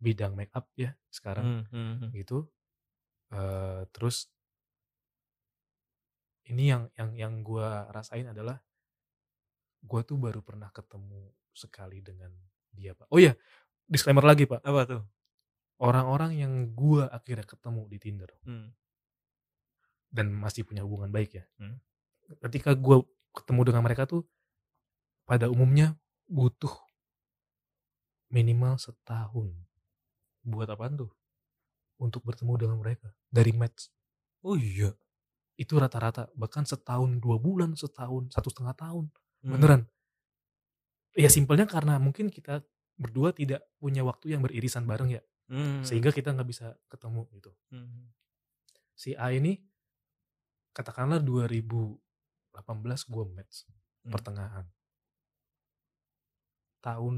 [0.00, 2.10] bidang make up ya sekarang Hmm, hmm, hmm.
[2.16, 2.48] gitu.
[3.32, 4.28] Eh, terus
[6.50, 8.58] ini yang yang yang gue rasain adalah
[9.82, 12.32] gue tuh baru pernah ketemu sekali dengan
[12.72, 13.06] dia pak.
[13.08, 13.36] Oh iya
[13.86, 14.60] disclaimer lagi pak.
[14.60, 15.02] Apa tuh?
[15.78, 18.70] Orang-orang yang gue akhirnya ketemu di Tinder Hmm.
[20.12, 21.44] dan masih punya hubungan baik ya.
[21.58, 21.80] Hmm.
[22.38, 23.02] Ketika gue
[23.32, 24.22] ketemu dengan mereka tuh
[25.24, 25.96] pada umumnya
[26.28, 26.72] butuh
[28.28, 29.52] minimal setahun
[30.42, 31.12] Buat apaan tuh?
[32.02, 33.86] untuk bertemu dengan mereka dari match
[34.42, 34.90] Oh iya.
[35.54, 39.04] itu rata-rata bahkan setahun dua bulan setahun satu setengah tahun
[39.42, 39.52] Hmm.
[39.54, 39.82] beneran
[41.12, 42.64] ya simpelnya karena mungkin kita
[42.96, 45.84] berdua tidak punya waktu yang beririsan bareng ya Hmm.
[45.84, 48.08] sehingga kita nggak bisa ketemu gitu Hmm.
[48.96, 49.60] si A ini
[50.72, 52.00] katakanlah 2018
[53.04, 53.68] gue match
[54.02, 54.12] Hmm.
[54.12, 54.66] pertengahan
[56.82, 57.14] tahun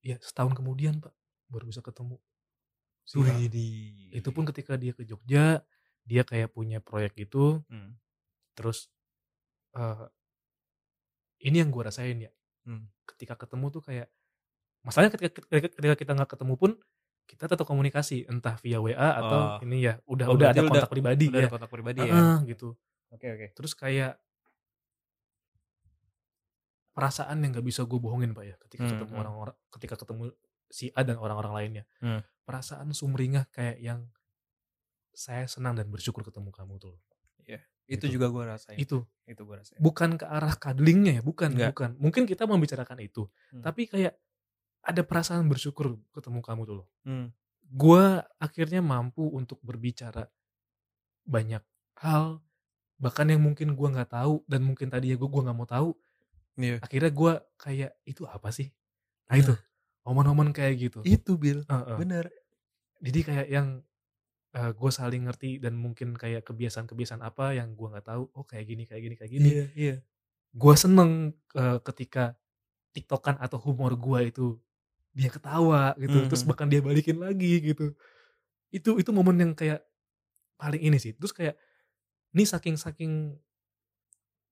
[0.00, 1.12] ya setahun kemudian pak
[1.50, 2.20] baru bisa ketemu
[3.02, 3.34] si A.
[4.14, 5.64] Itu pun ketika dia ke Jogja
[6.06, 7.96] dia kayak punya proyek gitu Hmm.
[8.54, 8.90] terus
[9.74, 10.06] eh
[11.40, 12.30] ini yang gue rasain ya
[12.62, 12.88] Hmm.
[13.06, 14.08] ketika ketemu tuh kayak
[14.80, 16.70] masalahnya ketika ketika, ketika kita nggak ketemu pun
[17.24, 19.64] kita tetap komunikasi entah via WA atau Oh.
[19.64, 22.10] ini ya udah Oh, udah ada udah- kontak pribadi Udah ya ada kontak pribadi ya.
[22.10, 22.68] Heeh, gitu
[23.08, 23.46] Oke oke.
[23.54, 24.18] terus kayak
[26.90, 29.22] perasaan yang nggak bisa gue bohongin pak ya ketika Hmm, ketemu hmm.
[29.22, 30.22] orang-orang ketika ketemu
[30.68, 32.20] si A dan orang-orang lainnya Hmm.
[32.44, 34.10] perasaan sumringah kayak yang
[35.10, 36.94] saya senang dan bersyukur ketemu kamu tuh
[37.90, 38.14] Itu Gitu.
[38.16, 38.78] juga gua rasain.
[38.78, 39.76] itu Itu gua rasain.
[39.76, 41.68] bukan ke arah cuddlingnya ya bukan Nggak.
[41.74, 43.60] bukan mungkin kita membicarakan itu Hmm.
[43.60, 44.14] tapi kayak
[44.80, 47.34] ada perasaan bersyukur ketemu kamu tuh loh Hmm.
[47.66, 48.04] gue
[48.36, 50.30] akhirnya mampu untuk berbicara
[51.24, 51.62] banyak
[51.96, 52.38] hal
[52.96, 55.90] bahkan yang mungkin gue nggak tahu dan mungkin tadi ya gue gua nggak mau tahu
[56.56, 56.78] Iya.
[56.78, 58.68] akhirnya gue kayak itu apa sih
[59.26, 59.54] nah itu
[60.02, 61.62] momen-momen kayak gitu Itu Bil.
[61.64, 61.96] Heeh.
[61.96, 62.26] Bener.
[62.98, 63.68] jadi kayak yang
[64.50, 68.82] gue saling ngerti dan mungkin kayak kebiasaan-kebiasaan apa yang gue nggak tahu oh kayak gini
[68.82, 69.94] kayak gini kayak gini Iya, iya.
[70.50, 71.10] gue seneng
[71.54, 72.34] eh, ketika
[72.90, 74.46] tiktokan atau humor gue itu
[75.14, 76.48] dia ketawa gitu terus Mhm.
[76.50, 77.94] bahkan dia balikin lagi gitu
[78.70, 79.86] itu itu momen yang kayak
[80.54, 81.54] paling ini sih terus kayak
[82.30, 83.38] ini saking saking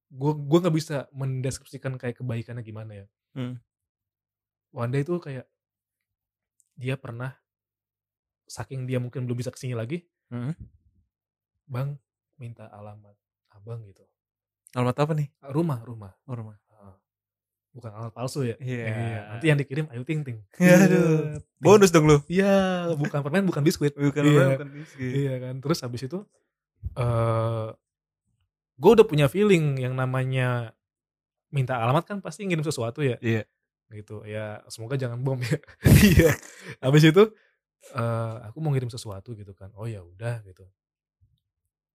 [0.08, 3.58] gue gue nggak bisa mendeskripsikan kayak kebaikannya gimana ya Hmm.
[4.70, 5.46] Wanda itu kayak
[6.74, 7.34] dia pernah
[8.48, 10.52] saking dia mungkin belum bisa ke sini lagi Hmm.
[11.64, 11.96] bang
[12.36, 13.16] minta alamat
[13.50, 14.04] abang gitu
[14.70, 15.28] Alamat apa nih?
[15.46, 16.56] rumah rumah Oh, rumah.
[17.68, 19.30] bukan alamat palsu ya Iya.
[19.30, 20.40] nanti yang dikirim Ayu Ting Ting
[20.82, 21.38] Aduh.
[21.56, 22.18] Bonus dong lu.
[22.26, 24.46] iya bukan permen bukan biskuit Bukan Iya.
[24.54, 25.12] bukan biskuit.
[25.14, 26.24] iya kan terus habis itu
[26.94, 27.68] eh
[28.74, 30.72] gue udah punya feeling yang namanya
[31.48, 33.42] minta alamat kan pasti ngirim sesuatu ya Iya.
[33.90, 35.56] gitu ya semoga jangan bom ya
[36.12, 36.30] iya
[36.78, 37.32] habis itu
[37.94, 40.66] eh aku mau ngirim sesuatu gitu kan oh ya udah gitu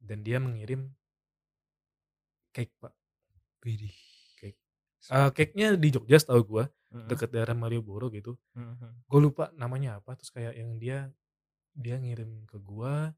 [0.04, 0.92] dan dia mengirim
[2.54, 2.94] cake pak
[3.64, 3.96] Widih.
[4.36, 4.60] Cake.
[5.08, 7.08] Eh cake-nya di Jogja tahu gue Heeh.
[7.08, 8.92] deket daerah Malioboro gitu Heeh.
[9.08, 11.08] gue lupa namanya apa terus kayak yang dia
[11.74, 13.10] dia ngirim ke gua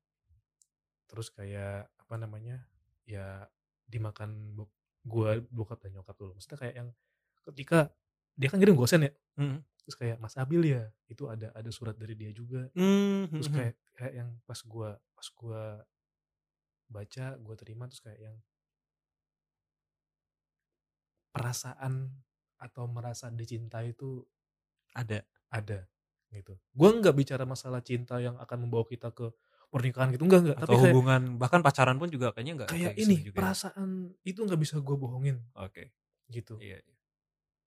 [1.12, 2.64] terus kayak apa namanya
[3.04, 3.46] ya
[3.86, 4.72] dimakan bok
[5.06, 6.90] gua bokap dan nyokap dulu maksudnya kayak yang
[7.52, 7.92] ketika
[8.40, 9.60] dia kan ngirim gosen ya Heeh.
[9.86, 13.54] Terus kayak Mas Abil ya itu ada ada surat dari dia juga Hmm, terus hmm,
[13.54, 15.64] kayak kayak yang pas gua pas gua
[16.90, 18.38] baca gua terima terus kayak yang
[21.36, 22.08] perasaan
[22.56, 24.24] atau merasa dicintai itu
[24.96, 25.20] ada
[25.52, 25.84] ada
[26.32, 26.56] gitu.
[26.72, 29.32] Gue nggak bicara masalah cinta yang akan membawa kita ke
[29.72, 30.58] pernikahan gitu enggak enggak.
[30.64, 33.42] atau Tapi kayak, hubungan bahkan pacaran pun juga kayaknya nggak kayak kayak ini gitu juga
[33.52, 33.54] ya.
[33.54, 33.90] perasaan
[34.26, 35.92] itu nggak bisa gue bohongin Oke.
[36.32, 36.58] gitu.
[36.58, 36.80] Iya.
[36.82, 36.96] iya.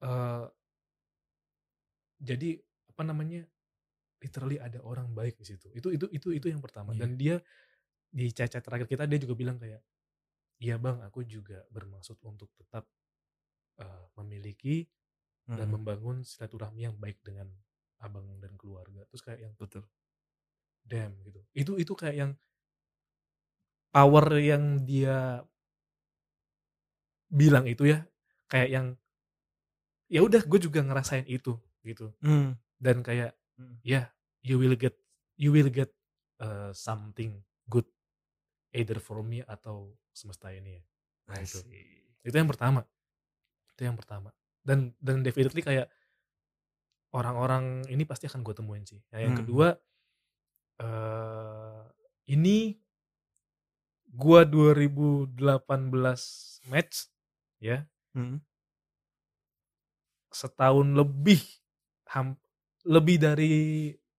[0.03, 0.45] Eh,
[2.19, 2.59] jadi
[2.91, 3.47] apa namanya
[4.23, 5.71] literally ada orang baik di situ.
[5.75, 6.95] Itu itu itu itu yang pertama.
[6.95, 7.01] Iya.
[7.07, 7.37] Dan dia
[8.09, 9.81] di cacat terakhir kita dia juga bilang kayak,
[10.63, 12.85] iya bang aku juga bermaksud untuk tetap
[13.81, 14.87] eh, memiliki
[15.55, 15.75] dan Mm-mm.
[15.81, 17.49] membangun silaturahmi yang baik dengan
[18.03, 19.07] abang dan keluarga.
[19.11, 19.85] Terus kayak yang betul.
[20.89, 22.33] damn gitu itu itu kayak yang
[23.93, 25.45] power yang dia
[27.29, 28.09] bilang itu ya
[28.49, 28.87] kayak yang
[30.09, 32.55] ya udah gue juga ngerasain itu gitu Hmm.
[32.79, 33.75] dan kayak Hmm.
[33.83, 34.07] ya
[34.47, 34.95] you will get
[35.35, 35.91] you will get
[36.39, 37.87] uh, something good
[38.71, 40.83] either from me atau semesta ini ya
[41.29, 41.59] nah itu
[42.39, 42.87] yang pertama
[43.75, 44.31] itu yang pertama
[44.63, 45.91] dan dan definitely kayak
[47.15, 49.41] orang-orang ini pasti akan gue temuin sih nah, yang Hmm.
[49.43, 49.69] kedua
[50.79, 51.83] eh
[52.31, 52.79] ini
[54.09, 57.11] gua 2018 match
[57.61, 58.41] ya Hmm.
[60.33, 61.41] setahun lebih
[62.09, 62.39] ham-
[62.83, 63.53] lebih dari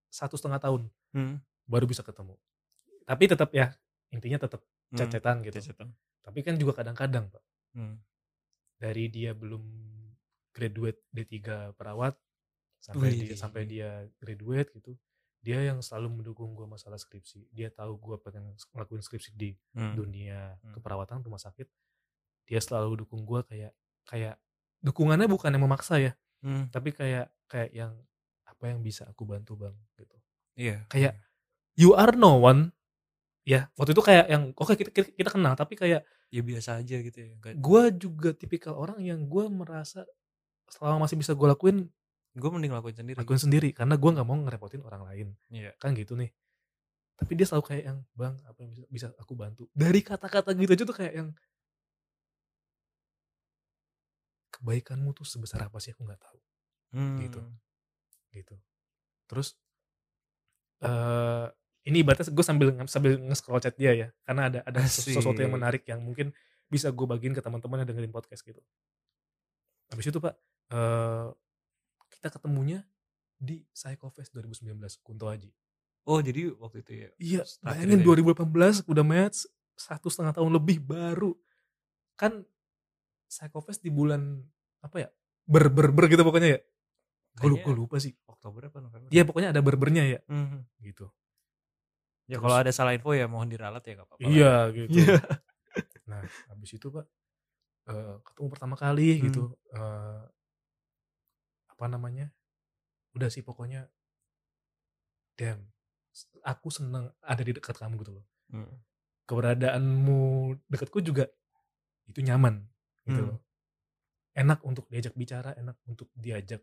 [0.06, 1.42] satu setengah tahun Hmm.
[1.64, 2.38] baru bisa ketemu
[3.02, 3.74] tapi tetap ya
[4.08, 4.98] intinya tetap Hmm.
[4.98, 5.90] cecetan gitu Cecetan.
[6.20, 7.98] tapi kan juga kadang-kadang pak Hmm.
[8.76, 9.62] dari dia belum
[10.50, 11.38] graduate D3
[11.72, 12.18] perawat
[12.78, 13.18] sampai Wih.
[13.22, 13.88] dia sampai dia
[14.18, 14.98] graduate gitu
[15.40, 19.94] dia yang selalu mendukung gue masalah skripsi dia tahu gue pengen ngelakuin skripsi di Hmm.
[19.94, 20.74] dunia Hmm.
[20.74, 21.70] keperawatan rumah sakit
[22.44, 23.72] dia selalu dukung gue kayak
[24.04, 24.36] kayak
[24.80, 26.72] dukungannya bukan yang memaksa ya Hmm.
[26.72, 27.92] tapi kayak kayak yang
[28.44, 30.16] apa yang bisa aku bantu bang gitu
[30.56, 30.84] Iya.
[30.88, 31.16] Kayak-
[31.74, 32.72] you are no one
[33.44, 36.96] ya waktu itu kayak yang oke kita, kita kita kenal tapi kayak ya biasa aja
[37.00, 37.32] gitu ya.
[37.40, 40.04] Kayak gue juga tipikal orang yang gue merasa
[40.68, 41.88] selama masih bisa gue lakuin
[42.30, 43.16] gue mending lakuin sendiri.
[43.18, 45.74] lakuin sendiri karena gue nggak mau ngerepotin orang lain Iya.
[45.80, 46.30] kan gitu nih
[47.18, 50.72] tapi dia selalu kayak yang bang apa yang bisa, bisa aku bantu dari kata-kata gitu
[50.72, 51.28] aja tuh kayak yang
[54.60, 56.38] kebaikanmu tuh sebesar apa sih aku nggak tahu
[56.90, 57.22] Hmm.
[57.22, 57.38] Gitu.
[58.34, 58.54] gitu
[59.26, 59.54] terus
[60.82, 61.46] eh
[61.86, 65.14] ini ibaratnya gue sambil sambil nge-scroll chat dia ya karena ada ada Asik.
[65.14, 66.34] sesuatu yang menarik yang mungkin
[66.66, 68.58] bisa gue bagiin ke teman-teman yang dengerin podcast gitu
[69.86, 70.34] habis itu pak
[70.70, 71.28] eh
[72.10, 72.82] kita ketemunya
[73.38, 75.48] di Psychofest 2019 Kunto Aji
[76.04, 77.08] Oh jadi waktu itu ya.
[77.20, 78.34] iya bayangin itu ya.
[78.34, 79.46] 2018 udah match
[79.76, 81.36] satu setengah tahun lebih baru
[82.16, 82.42] kan
[83.30, 84.42] Psychofest di bulan
[84.82, 85.08] apa ya
[85.46, 86.60] ber ber ber gitu pokoknya ya
[87.30, 89.06] gue Kayaknya lupa sih Oktober apa November?
[89.08, 90.66] Iya pokoknya ada berbernya ya Hmm.
[90.82, 91.06] gitu.
[92.26, 94.18] Ya kalau ada salah info ya mohon diralat ya gak apa-apa.
[94.18, 94.30] lah.
[94.30, 94.98] Iya gitu.
[94.98, 95.14] Iya.
[96.10, 96.20] Nah
[96.50, 97.06] habis itu pak
[97.86, 99.22] eh, ketemu pertama kali Hmm.
[99.30, 99.42] gitu.
[99.70, 100.22] eh,
[101.70, 102.34] apa namanya?
[103.14, 103.86] Udah sih pokoknya.
[105.34, 105.70] Damn.
[106.42, 108.26] Aku seneng ada di dekat kamu gitu loh.
[108.50, 108.74] Hmm.
[109.24, 110.20] Keberadaanmu
[110.66, 111.30] dekatku juga
[112.04, 112.66] itu nyaman
[113.10, 113.28] gitu Hmm.
[113.34, 113.38] loh.
[114.32, 116.62] Enak untuk diajak bicara, enak untuk diajak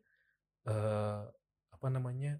[0.65, 1.23] eh
[1.71, 2.39] apa namanya?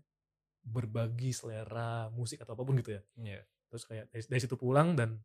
[0.68, 3.02] berbagi selera musik atau apa pun gitu ya.
[3.16, 3.42] Iya.
[3.68, 5.20] terus kayak dari, dari situ pulang dan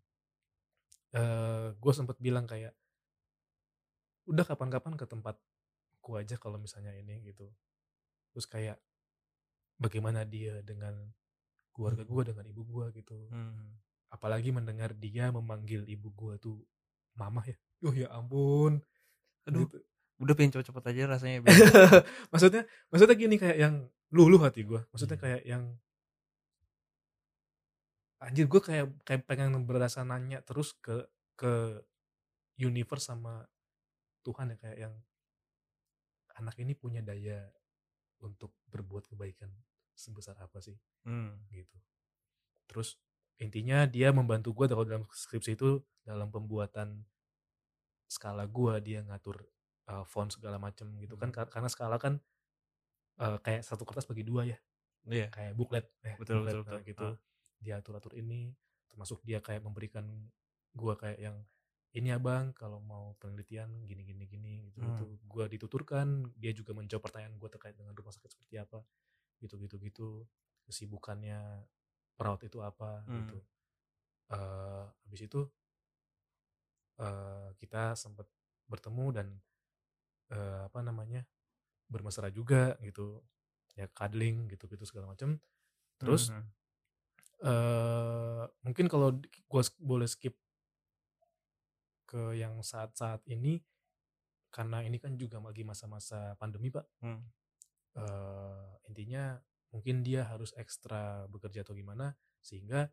[1.14, 2.74] eh gue sempet bilang kayak
[4.26, 7.50] udah kapan-kapan ke tempatku aja kalau misalnya ini gitu
[8.30, 8.78] terus kayak
[9.78, 10.94] bagaimana dia dengan
[11.74, 13.78] keluarga gue dengan ibu gue gitu Hmm.
[14.10, 16.62] apalagi mendengar dia memanggil ibu gue tuh
[17.14, 18.82] mama ya oh ya ampun
[19.46, 19.66] Aduh.
[19.66, 19.78] Gitu.
[20.22, 21.38] Udah pengen cepet-cepet aja rasanya.
[22.32, 22.62] maksudnya
[22.94, 23.74] maksudnya gini kayak yang
[24.14, 25.24] luluh hati gue maksudnya Hmm.
[25.26, 25.62] kayak yang
[28.22, 31.82] anjir gue kayak kayak pengen berasa nanya terus ke ke
[32.60, 33.42] universe sama
[34.22, 34.94] Tuhan ya kayak yang
[36.38, 37.50] anak ini punya daya
[38.22, 39.50] untuk berbuat kebaikan
[39.98, 41.34] sebesar apa sih Hmm.
[41.50, 41.74] gitu
[42.70, 42.94] terus
[43.42, 47.02] intinya dia membantu gue kalau dalam skripsi itu dalam pembuatan
[48.12, 49.40] skala gue dia ngatur
[49.88, 52.20] uh, font segala macem gitu kan Kar- karena skala kan
[53.16, 54.58] uh, kayak satu kertas bagi dua ya
[55.02, 55.32] Iya.
[55.34, 56.86] kayak booklet eh, Betul, booklet, betul, nah, betul.
[56.86, 57.16] gitu Ah.
[57.58, 58.52] dia atur atur ini
[58.86, 60.04] termasuk dia kayak memberikan
[60.70, 61.36] gua kayak yang
[61.92, 65.18] ini ya bang kalau mau penelitian gini gini gini gitu gitu Hmm.
[65.26, 68.84] gua dituturkan dia juga menjawab pertanyaan gua terkait dengan rumah sakit seperti apa
[69.40, 70.08] gitu gitu gitu
[70.62, 71.66] kesibukannya
[72.14, 73.16] perawat itu apa Hmm.
[73.24, 73.40] gitu
[74.32, 75.44] Eh, habis itu
[77.00, 78.26] eh, kita sempat
[78.68, 79.26] bertemu dan
[80.32, 81.22] eh, apa namanya
[81.90, 83.22] bermesra juga gitu
[83.78, 85.38] ya cuddling gitu gitu segala macam
[86.00, 86.52] terus Mhm.
[87.42, 89.08] eh mungkin kalau
[89.66, 90.34] sk- boleh skip
[92.06, 93.58] ke yang saat-saat ini
[94.52, 97.32] karena ini kan juga lagi masa-masa pandemi pak Hmm.
[97.96, 99.36] eh intinya
[99.72, 102.88] mungkin dia harus ekstra bekerja atau gimana sehingga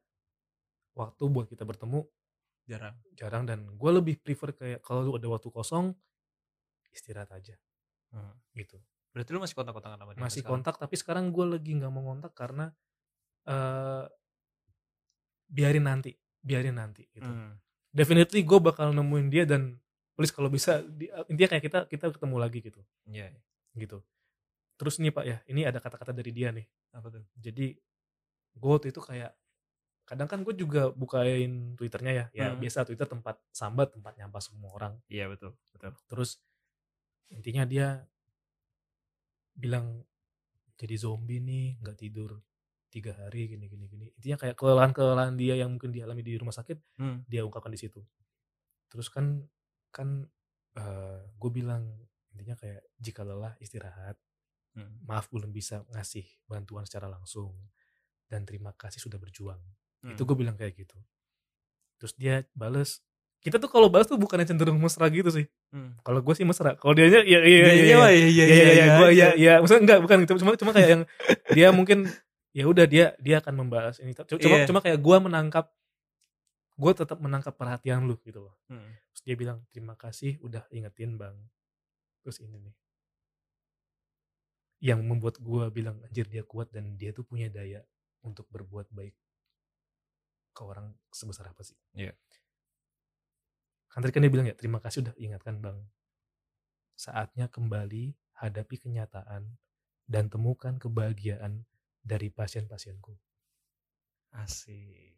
[0.98, 2.06] waktu buat kita bertemu
[2.70, 2.96] jarang.
[3.14, 5.92] jarang dan gue lebih prefer kayak kalau lu ada waktu kosong
[6.90, 7.58] istirahat aja
[8.10, 8.34] Hmm.
[8.54, 8.78] gitu
[9.10, 10.22] Berarti lu masih kontak-kontakan sama dia?
[10.22, 10.62] masih sekarang?
[10.62, 12.70] kontak tapi sekarang gue lagi nggak mau kontak karena
[13.44, 14.06] eh
[15.48, 17.58] biarin nanti biarin nanti gitu Hmm.
[17.90, 19.78] definitely gue bakal nemuin dia dan
[20.14, 23.34] please kalau bisa di- intinya kayak kita kita ketemu lagi gitu Iya.
[23.76, 24.02] gitu
[24.76, 27.24] terus nih pak ya ini ada kata-kata dari dia nih Apa tuh?
[27.36, 27.78] jadi
[28.52, 29.32] gue waktu itu kayak
[30.10, 32.58] kadang kan gue juga bukain twitternya ya ya Hmm.
[32.58, 35.94] biasa twitter tempat sambat tempat nyampah semua orang Iya betul, betul.
[36.10, 36.42] terus
[37.30, 38.02] intinya dia
[39.54, 40.02] bilang
[40.80, 42.42] jadi zombie nih nggak tidur
[42.90, 46.56] tiga hari gini gini gini intinya kayak kelelahan kelelahan dia yang mungkin dialami di rumah
[46.56, 47.22] sakit Hmm.
[47.30, 48.02] dia ungkapkan di situ
[48.90, 49.46] terus kan
[49.94, 50.26] kan
[51.36, 51.86] gue bilang
[52.32, 54.18] intinya kayak jika lelah istirahat
[54.70, 55.02] Hmm.
[55.06, 57.52] maaf belum bisa ngasih bantuan secara langsung
[58.26, 59.58] dan terima kasih sudah berjuang
[60.00, 60.16] Hmm.
[60.16, 60.96] itu gue bilang kayak gitu.
[62.00, 63.04] Terus dia bales
[63.40, 65.48] kita tuh kalau balas tuh bukannya cenderung mesra gitu sih.
[65.70, 65.94] Hmm.
[66.02, 68.08] kalau gue sih mesra kalau dia nya ya iya iya iya.
[68.10, 71.02] iya iya iya gue ya ya maksudnya enggak bukan gitu cuma cuma kayak yang
[71.54, 72.10] dia mungkin
[72.58, 74.18] ya udah dia dia akan membahas ini.
[74.18, 74.66] Cuma Iya.
[74.66, 75.70] cuma kayak gue menangkap
[76.80, 78.56] gue tetap menangkap perhatian lu gitu loh.
[78.72, 78.98] Hmm.
[79.14, 81.36] terus dia bilang terima kasih udah ingetin bang.
[82.26, 82.76] Terus ini nih.
[84.80, 87.84] Yang membuat gue bilang anjir dia kuat dan dia tuh punya daya
[88.24, 89.14] untuk berbuat baik
[90.60, 91.80] ke orang sebesar apa sih?
[91.96, 92.12] Iya.
[93.90, 95.80] kan tadi kan dia bilang ya terima kasih udah ingatkan bang.
[97.00, 98.12] Saatnya kembali
[98.44, 99.56] hadapi kenyataan
[100.04, 101.64] dan temukan kebahagiaan
[102.04, 103.16] dari pasien-pasienku.
[104.36, 105.16] Asik.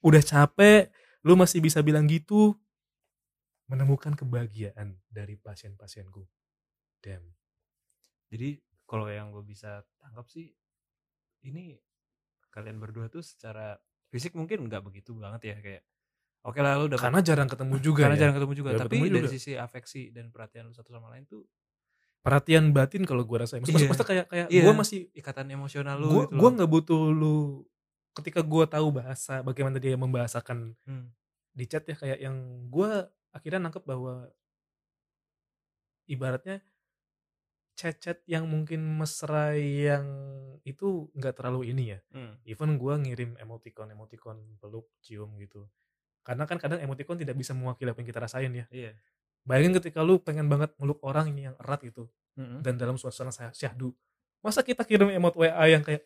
[0.00, 0.90] udah capek
[1.22, 2.56] lu masih bisa bilang gitu.
[3.68, 6.26] Menemukan kebahagiaan dari pasien-pasienku.
[7.04, 7.22] Damn.
[8.32, 10.50] Jadi kalau yang gue bisa tangkap sih
[11.46, 11.78] ini
[12.50, 13.78] kalian berdua tuh secara
[14.10, 15.82] fisik mungkin nggak begitu banget ya kayak
[16.42, 18.20] oke lah lu udah karena jarang ketemu juga karena ya.
[18.20, 19.34] jarang ketemu juga Jarang tapi ketemu dari juga.
[19.34, 21.46] sisi afeksi dan perhatian lu satu sama lain tuh
[22.20, 23.88] perhatian batin kalau gue rasain maksudnya, Iya.
[23.88, 24.62] maksudnya kayak kayak Iya.
[24.62, 27.36] gue masih ikatan emosional lu gue gitu gue nggak butuh lu
[28.12, 31.08] ketika gue tahu bahasa bagaimana dia membahasakan Hmm.
[31.50, 32.36] di chat ya kayak yang
[32.68, 32.90] gue
[33.30, 34.28] akhirnya nangkep bahwa
[36.04, 36.60] ibaratnya
[37.80, 40.04] chat-chat yang mungkin mesra yang
[40.68, 42.36] itu nggak terlalu ini ya Hmm.
[42.44, 45.64] even gue ngirim emoticon emoticon peluk cium gitu
[46.20, 48.92] karena kan kadang emoticon tidak bisa mewakili apa yang kita rasain ya Iya.
[49.48, 52.60] bayangin ketika lu pengen banget meluk orang ini yang erat gitu Mm-mm.
[52.60, 53.96] dan dalam suasana sy- syahdu
[54.44, 56.04] masa kita kirim emot WA yang kayak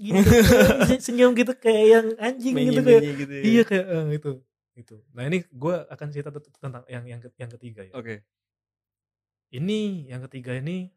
[0.00, 0.24] gitu,
[1.04, 3.42] senyum gitu kayak yang anjing gitu kayak gitu ya.
[3.44, 4.30] iya kayak eh, itu
[4.72, 8.24] itu nah ini gue akan cerita tentang yang yang yang ketiga ya Oke.
[9.52, 10.88] ini yang ketiga ini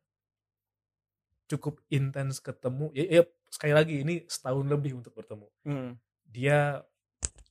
[1.46, 5.92] cukup intens ketemu ya, ya sekali lagi ini setahun lebih untuk bertemu Hmm.
[6.26, 6.82] dia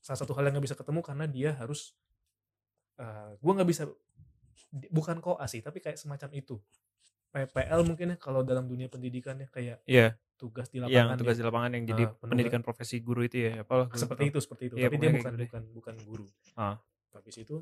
[0.00, 1.94] salah satu hal yang nggak bisa ketemu karena dia harus
[3.38, 3.84] gue nggak bisa
[4.90, 6.58] bukan koas sih tapi kayak semacam itu
[7.30, 11.34] PPL mungkin ya kalau dalam dunia pendidikan ya kayak Iya, tugas di yang lapangan tugas
[11.34, 11.40] ya.
[11.42, 12.30] di lapangan yang jadi penugas.
[12.30, 13.90] pendidikan profesi guru itu ya, apa?
[13.90, 16.78] seperti itu seperti itu Iya, tapi dia bukan gitu bukan bukan guru Ah.
[17.10, 17.56] habis itu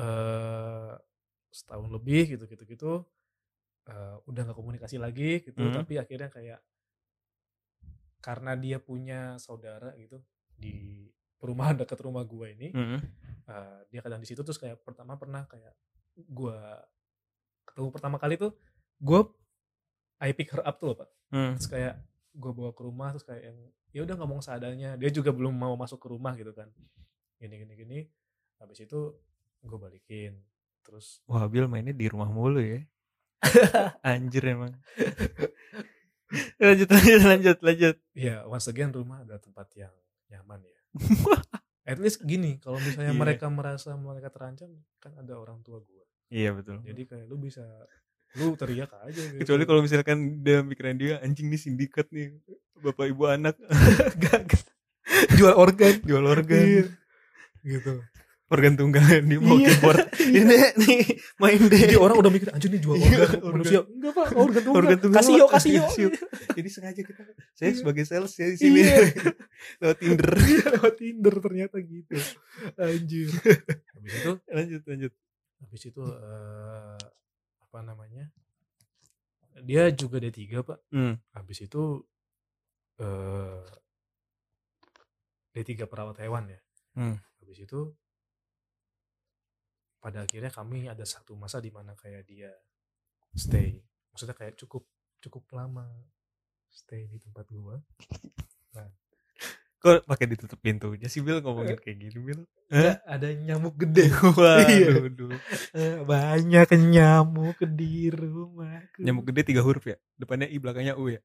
[0.00, 0.92] eh
[1.50, 2.90] setahun lebih gitu gitu gitu
[3.90, 5.74] eh, udah nggak komunikasi lagi gitu Hmm.
[5.74, 6.60] tapi akhirnya kayak
[8.20, 10.20] karena dia punya saudara gitu
[10.54, 13.00] di perumahan dekat rumah gue ini Mm-mm.
[13.46, 15.72] eh, dia kadang di situ terus kayak pertama pernah kayak
[16.16, 16.58] gue
[17.64, 18.52] ketemu pertama kali tuh
[18.98, 19.20] gue
[20.20, 21.54] I pick her up tuh loh pak Hmm.
[21.54, 21.94] terus kayak
[22.34, 23.58] gue bawa ke rumah terus kayak yang
[23.90, 26.66] ya udah ngomong seadanya dia juga belum mau masuk ke rumah gitu kan
[27.38, 27.98] gini gini gini
[28.58, 29.14] habis itu
[29.62, 30.34] gue balikin
[30.82, 32.82] terus Wah, Bill mainnya di rumah mulu ya.
[34.06, 34.72] Anjir emang.
[36.62, 37.96] lanjut lanjut lanjut lanjut.
[38.12, 39.90] ya once again rumah adalah tempat yang
[40.28, 40.78] nyaman ya
[41.90, 43.18] at least gini kalau misalnya Iya.
[43.18, 46.78] mereka merasa mereka terancam kan ada orang tua gua Iya betul.
[46.86, 47.66] jadi kayak lu bisa
[48.38, 49.42] lu teriak aja gitu.
[49.42, 52.38] Kecuali kalau misalkan dia pikiran dia anjing nih sindikat nih
[52.78, 53.58] bapak ibu anak
[55.34, 56.84] jual organ jual organ Iya.
[57.66, 58.06] gitu
[58.50, 59.70] organ tunggal di mau Iya.
[59.70, 60.04] keyboard.
[60.36, 61.00] Ini nih
[61.38, 61.80] main deh.
[61.80, 63.52] Jadi orang udah mikir anjir nih jual Iya, organ organ.
[63.54, 63.80] manusia.
[63.86, 64.26] Enggak pak.
[64.34, 65.18] Organ tunggal organ tunggal.
[65.22, 65.52] Kasih yo Pak.
[65.54, 66.08] kasih yo
[66.50, 67.22] jadi sengaja kita
[67.54, 67.78] saya Iya.
[67.78, 68.80] sebagai sales ya di sini.
[68.80, 68.96] Iya.
[69.80, 70.30] lewat Tinder.
[70.36, 72.16] Iya, lewat Tinder ternyata gitu.
[72.76, 73.28] Anjir.
[73.94, 74.32] Habis itu?
[74.46, 75.12] Lanjut lanjut.
[75.60, 76.98] Habis itu eh,
[77.60, 78.24] apa namanya?
[79.60, 80.78] Dia juga D3 pak.
[80.88, 81.20] Hmm.
[81.30, 82.02] habis itu
[82.96, 83.62] eh
[85.52, 86.60] D3 perawat hewan ya.
[86.92, 87.16] Hmm.
[87.38, 87.94] habis itu
[90.00, 92.50] pada akhirnya kami ada satu masa di mana kayak dia
[93.36, 93.78] stay.
[94.10, 94.88] Maksudnya kayak cukup
[95.20, 95.86] cukup lama
[96.72, 97.76] stay di tempat gua.
[99.80, 104.12] Kok pakai ditutup pintunya sih Bill ngomongin kayak gini Bill Nggak, ada nyamuk gede.
[104.36, 105.08] Waduh.
[105.08, 105.40] Duh.
[105.72, 109.96] Eh, banyak nyamuk di rumahku nyamuk gede tiga huruf ya?
[110.20, 111.20] Depannya i belakangnya u ya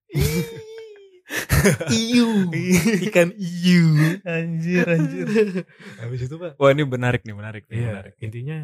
[1.92, 2.50] iu.
[3.06, 3.88] Ikan iu.
[4.24, 5.26] Anjir anjir.
[6.00, 6.56] Habis itu pak.
[6.58, 8.58] Wah ini menarik nih menarik nih iya menarik intinya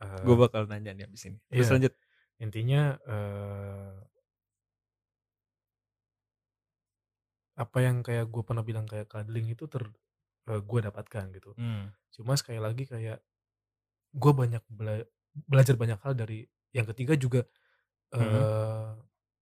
[0.00, 1.38] eh, gue bakal nanya nih abis ini.
[1.46, 1.74] Terus Iya.
[1.76, 1.92] lanjut.
[2.40, 3.94] Intinya eh,
[7.56, 9.84] apa yang kayak gue pernah bilang kayak cuddling itu ter
[10.48, 11.52] gue dapatkan gitu.
[11.54, 11.92] Hmm.
[12.10, 13.22] cuma sekali lagi kayak
[14.10, 15.06] gue banyak bela-
[15.46, 16.42] belajar banyak hal dari
[16.74, 17.46] yang ketiga juga
[18.10, 18.90] eh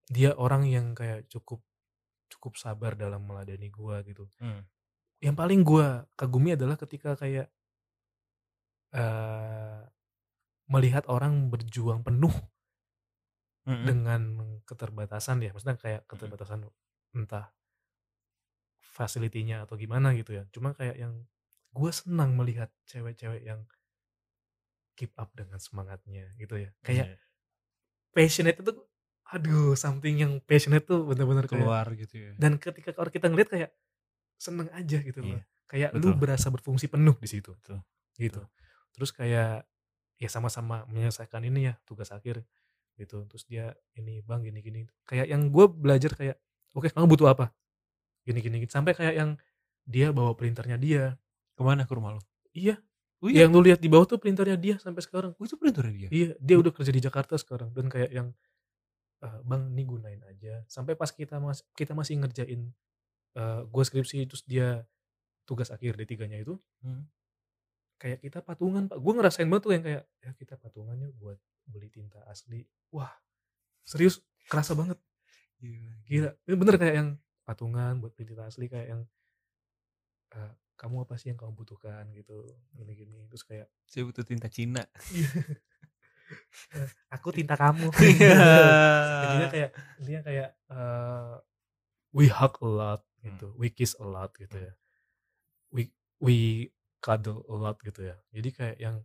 [0.08, 1.64] dia orang yang kayak cukup
[2.28, 4.62] cukup sabar dalam meladeni gue gitu Hmm.
[5.18, 7.48] yang paling gue kagumi adalah ketika kayak
[8.92, 9.80] eh
[10.68, 12.32] melihat orang berjuang penuh
[13.68, 13.84] Mm-mm.
[13.84, 14.22] dengan
[14.64, 16.64] keterbatasan ya maksudnya kayak keterbatasan
[17.12, 17.52] entah
[18.80, 21.24] fasilitinya atau gimana gitu ya cuma kayak yang
[21.72, 23.64] gue senang melihat cewek-cewek yang
[24.96, 27.16] keep up dengan semangatnya gitu ya kayak Iya.
[28.10, 28.72] passionate itu
[29.28, 32.32] aduh something yang passionate tuh bener-bener kayak keluar gitu ya.
[32.40, 33.70] Dan ketika orang kita ngeliat kayak
[34.40, 35.36] seneng aja gitu loh.
[35.36, 36.20] Iya, kayak lu betul.
[36.20, 37.52] berasa berfungsi penuh di situ.
[37.52, 37.84] Betul,
[38.16, 38.42] gitu.
[38.96, 39.68] terus kayak
[40.18, 42.42] ya sama-sama menyelesaikan ini ya tugas akhir
[42.96, 43.28] gitu.
[43.28, 44.80] Terus dia ini bang gini gini.
[45.04, 46.36] Kayak yang gue belajar kayak
[46.74, 47.52] oke kamu butuh apa?
[48.26, 48.70] Gini gini, gini.
[48.70, 49.30] sampai kayak yang
[49.84, 51.16] dia bawa printernya dia.
[51.54, 52.22] Ke mana ke rumah lu?
[52.54, 52.78] Iya.
[53.18, 53.46] Oh iya?
[53.46, 55.34] Yang lu lihat di bawah tuh printernya dia sampai sekarang.
[55.38, 56.08] Oh, itu printernya dia?
[56.10, 57.74] Iya dia udah kerja di Jakarta sekarang.
[57.74, 58.30] Dan kayak yang
[59.18, 60.62] "Ah, bang ini gunain aja.
[60.70, 62.70] Sampai pas kita mas kita masih ngerjain
[63.36, 64.82] eh gue skripsi terus dia
[65.46, 67.06] tugas akhir D 3 nya itu Hmm.
[67.98, 68.98] kayak kita patungan pak.
[69.02, 72.62] Gue ngerasain banget tuh yang kayak ya kita patungannya buat beli tinta asli.
[72.94, 73.10] Wah
[73.82, 74.96] serius kerasa banget.
[75.58, 76.30] Gila, gila.
[76.46, 77.08] Ini bener kayak yang
[77.42, 79.02] patungan buat beli tinta asli kayak yang
[80.36, 82.06] eh, kamu apa sih yang kamu butuhkan?
[82.14, 84.86] gitu gini gini terus kayak saya butuh tinta Cina
[87.14, 87.88] aku tinta kamu.
[87.98, 88.36] Iya.
[89.24, 91.34] intinya kayak intinya kayak eh,
[92.12, 93.52] we hug a lot gitu.
[93.56, 94.72] We kiss a lot gitu ya.
[95.70, 96.68] We we
[96.98, 98.16] cuddle a lot gitu ya.
[98.30, 98.96] Jadi kayak yang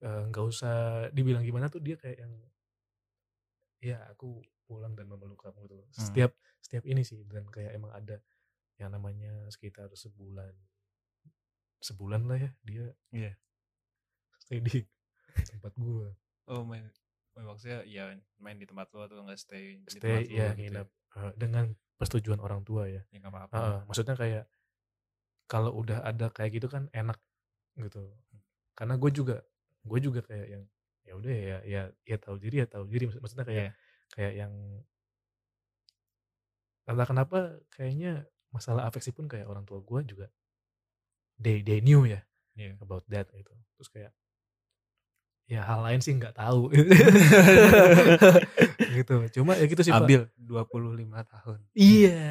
[0.00, 0.76] eh, nggak usah
[1.10, 2.32] dibilang gimana tuh dia kayak yang
[3.78, 5.92] ya aku pulang dan memeluk kamu gitu Hmm.
[5.94, 7.22] setiap setiap ini sih.
[7.24, 8.18] Dan kayak emang ada
[8.78, 10.54] yang namanya sekitar sebulan
[11.78, 13.32] sebulan lah ya dia Iya.
[14.38, 14.82] stay di
[15.50, 16.10] tempat gua
[16.48, 16.84] oh main
[17.36, 20.46] main maksudnya ya main di tempat lu atau enggak stay di stay tempat lu ya
[20.48, 20.88] gitu nginep
[21.18, 21.64] eh, dengan
[21.98, 23.02] persetujuan orang tua ya.
[23.10, 23.54] Ya nggak apa-apa.
[23.58, 24.44] Heeh, maksudnya kayak
[25.50, 27.18] kalau udah ada kayak gitu kan enak
[27.74, 28.06] gitu.
[28.78, 29.36] Karena gue juga
[29.82, 30.62] gue juga kayak yang
[31.02, 33.08] ya udah ya ya ya tahu diri ya tahu diri.
[33.10, 33.72] Maksud- maksudnya kayak Iya.
[34.14, 34.52] kayak yang
[36.88, 37.38] entah kenapa
[37.68, 40.26] kayaknya masalah afeksi pun kayak orang tua gue juga
[41.36, 42.24] they they knew ya
[42.58, 42.74] Iya.
[42.82, 43.52] about that gitu.
[43.78, 44.12] Terus kayak
[45.48, 46.68] ya hal lain sih nggak tahu.
[48.98, 49.14] Gitu.
[49.40, 50.04] Cuma ya gitu sih Pak.
[50.04, 51.58] Abil 25 tahun.
[51.72, 52.28] Iya.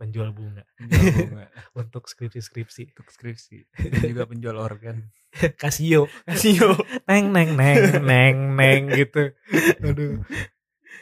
[0.00, 0.64] Penjual bunga.
[0.74, 1.46] Penjual bunga.
[1.80, 2.96] Untuk skripsi-skripsi.
[2.96, 3.68] Untuk skripsi.
[3.76, 5.06] Dan juga penjual organ.
[5.62, 6.10] Casio.
[6.26, 6.74] Casio.
[7.06, 9.30] Neng neng neng neng neng gitu.
[9.84, 10.24] Aduh.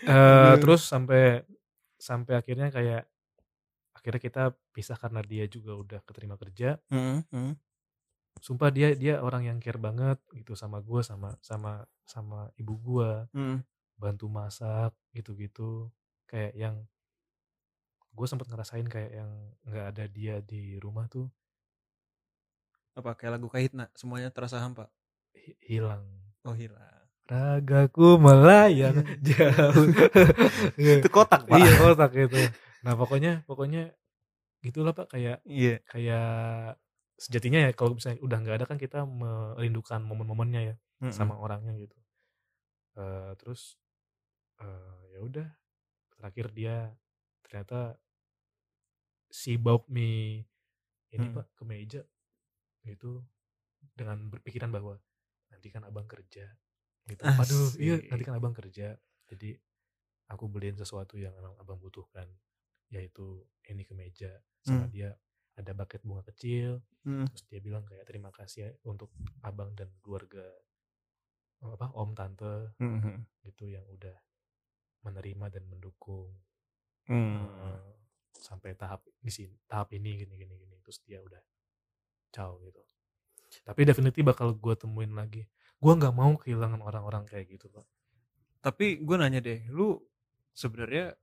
[0.04, 0.61] Aduh.
[0.62, 1.42] terus sampai
[1.98, 3.02] sampai akhirnya kayak
[3.98, 6.78] akhirnya kita pisah karena dia juga udah keterima kerja
[8.41, 13.11] sumpah dia dia orang yang care banget gitu sama gue sama sama sama ibu gue
[13.99, 15.91] bantu masak gitu-gitu.
[16.26, 16.76] Kayak yang
[18.12, 19.30] gue sempat ngerasain kayak yang
[19.62, 21.30] nggak ada dia di rumah tuh
[22.99, 24.91] apa kayak lagu kahitna semuanya terasa hampa?
[25.39, 26.03] Hi- hilang.
[26.43, 26.82] Oh hilang.
[27.28, 29.86] Ragaku melayang jauh.
[30.99, 31.59] Itu kotak, Pak.
[31.61, 32.41] iya kotak gitu
[32.78, 33.91] nah pokoknya pokoknya
[34.62, 35.14] gitulah pak.
[35.14, 35.78] Kayak Iya.
[35.86, 36.78] kayak
[37.24, 41.12] sejatinya ya kalau misalnya udah nggak ada kan kita merindukan momen-momennya ya Mm-mm.
[41.16, 41.96] sama orangnya gitu
[42.98, 43.78] Eh, terus
[44.62, 45.48] eh, ya udah
[46.18, 46.76] terakhir dia
[47.46, 47.98] ternyata
[49.28, 50.44] si bauk mie
[51.14, 51.34] ini Hmm.
[51.34, 52.02] pak ke meja
[52.84, 53.24] gitu
[53.96, 54.94] dengan berpikiran bahwa
[55.52, 56.46] nanti kan abang kerja
[57.08, 58.10] gitu aduh iya Asik.
[58.12, 58.96] nanti kan abang kerja
[59.30, 59.50] jadi
[60.32, 62.28] aku beliin sesuatu yang emang abang butuhkan
[62.92, 64.32] yaitu ini ke meja
[64.64, 64.90] sama Hmm.
[64.90, 65.16] dia
[65.59, 67.24] ada bucket bunga kecil Mm.
[67.30, 69.09] terus dia bilang kayak terima kasih ya untuk
[69.42, 70.44] abang dan keluarga
[71.59, 73.42] apa om tante Mhm.
[73.42, 74.14] gitu yang udah
[75.02, 76.30] menerima dan mendukung
[77.09, 77.42] Hmm.
[77.48, 77.90] eh,
[78.30, 81.40] sampai tahap di sini tahap ini gini gini gini terus dia udah
[82.30, 82.78] ciao gitu
[83.64, 85.48] tapi definitely bakal gue temuin lagi
[85.78, 87.86] gue nggak mau kehilangan orang-orang kayak gitu pak
[88.59, 90.02] Tapi gue nanya deh, lu
[90.50, 91.14] sebenarnya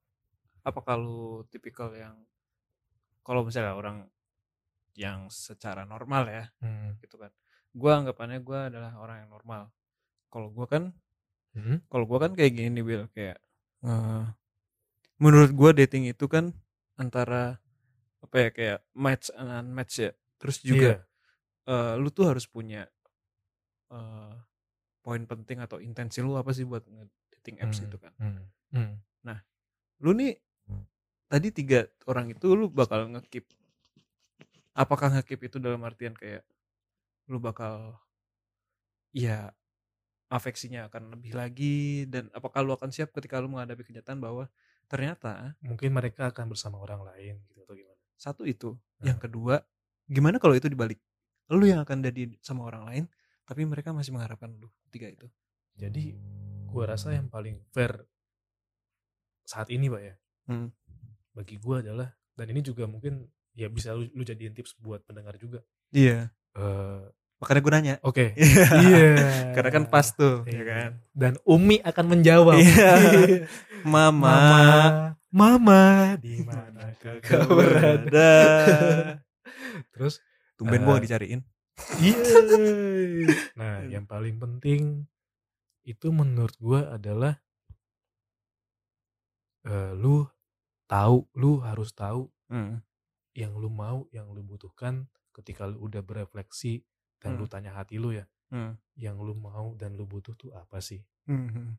[0.63, 2.15] apa kalau tipikal yang
[3.21, 4.07] kalau misalnya orang
[4.95, 7.03] yang secara normal ya hmm.
[7.03, 7.31] gitu kan
[7.75, 9.71] gue anggapannya gue adalah orang yang normal
[10.31, 10.83] kalau gue kan
[11.55, 11.79] Hmm?
[11.87, 13.39] kalau gue kan kayak gini nih Bil kayak
[13.87, 14.23] eh,
[15.23, 16.51] menurut gue dating itu kan
[16.99, 17.63] antara
[18.19, 21.07] apa ya kayak match and unmatch ya terus juga
[21.63, 22.91] eh, lu tuh harus punya
[23.87, 24.33] eh,
[24.99, 26.83] poin penting atau intensi lu apa sih buat
[27.39, 27.87] dating apps Hmm.
[27.87, 28.43] itu kan Hmm.
[28.75, 29.39] Hmm.
[30.03, 30.35] lu nih
[31.31, 33.47] tadi tiga orang itu lu bakal ngekip
[34.75, 36.43] apakah ngekip itu dalam artian kayak
[37.31, 37.95] lu bakal
[39.15, 39.55] ya
[40.27, 44.51] afeksinya akan lebih lagi dan apakah lu akan siap ketika lu menghadapi kenyataan bahwa
[44.85, 49.11] ternyata mungkin mereka akan bersama orang lain gitu atau gimana satu itu Hmm.
[49.11, 49.59] yang kedua
[50.07, 50.99] gimana kalau itu dibalik
[51.51, 53.03] lu yang akan jadi sama orang lain
[53.43, 55.27] tapi mereka masih mengharapkan lu tiga itu
[55.75, 56.15] jadi
[56.65, 58.07] gue rasa yang paling fair
[59.45, 60.15] saat ini pak ya
[60.45, 60.69] Hmm.
[61.33, 62.07] bagi gue adalah
[62.37, 65.63] dan ini juga mungkin ya bisa lu, lu jadiin tips buat pendengar juga.
[65.89, 66.29] Iya.
[66.53, 67.01] Eh,
[67.35, 67.95] makanya gue nanya.
[68.01, 68.25] oke.
[68.37, 68.65] Iya.
[68.77, 69.07] Iya.
[69.55, 70.63] Karena kan pas tuh ya Iya.
[70.63, 70.89] kan?
[71.11, 72.59] Dan Umi akan menjawab.
[72.59, 73.47] Iya.
[73.81, 74.35] mama.
[74.35, 75.83] Mama mama
[76.15, 76.95] di mana
[77.27, 78.31] kau berada?
[79.91, 80.23] terus
[80.55, 81.43] tumben Eh, gua dicariin.
[81.99, 82.39] Iya.
[83.53, 85.03] Nah yang paling penting
[85.83, 87.35] itu menurut gua adalah
[89.65, 90.23] eh, lu
[90.87, 92.77] tahu lu harus tahu Hmm.
[93.35, 95.05] Yang lu mau yang lu butuhkan
[95.35, 96.81] ketika lu udah berefleksi
[97.19, 97.51] dan lu Hmm.
[97.51, 98.79] tanya hati lu ya Hmm.
[98.95, 101.75] yang lu mau dan lu butuh tuh apa sih Hmm.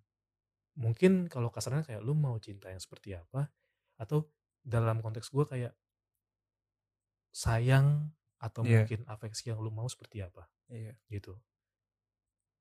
[0.76, 3.48] mungkin kalau kasarnya kayak lu mau cinta yang seperti apa
[3.96, 4.28] atau
[4.60, 5.72] dalam konteks gue kayak
[7.32, 8.84] sayang atau Iya.
[8.84, 10.92] mungkin afeksi yang lu mau seperti apa Iya.
[11.08, 11.36] gitu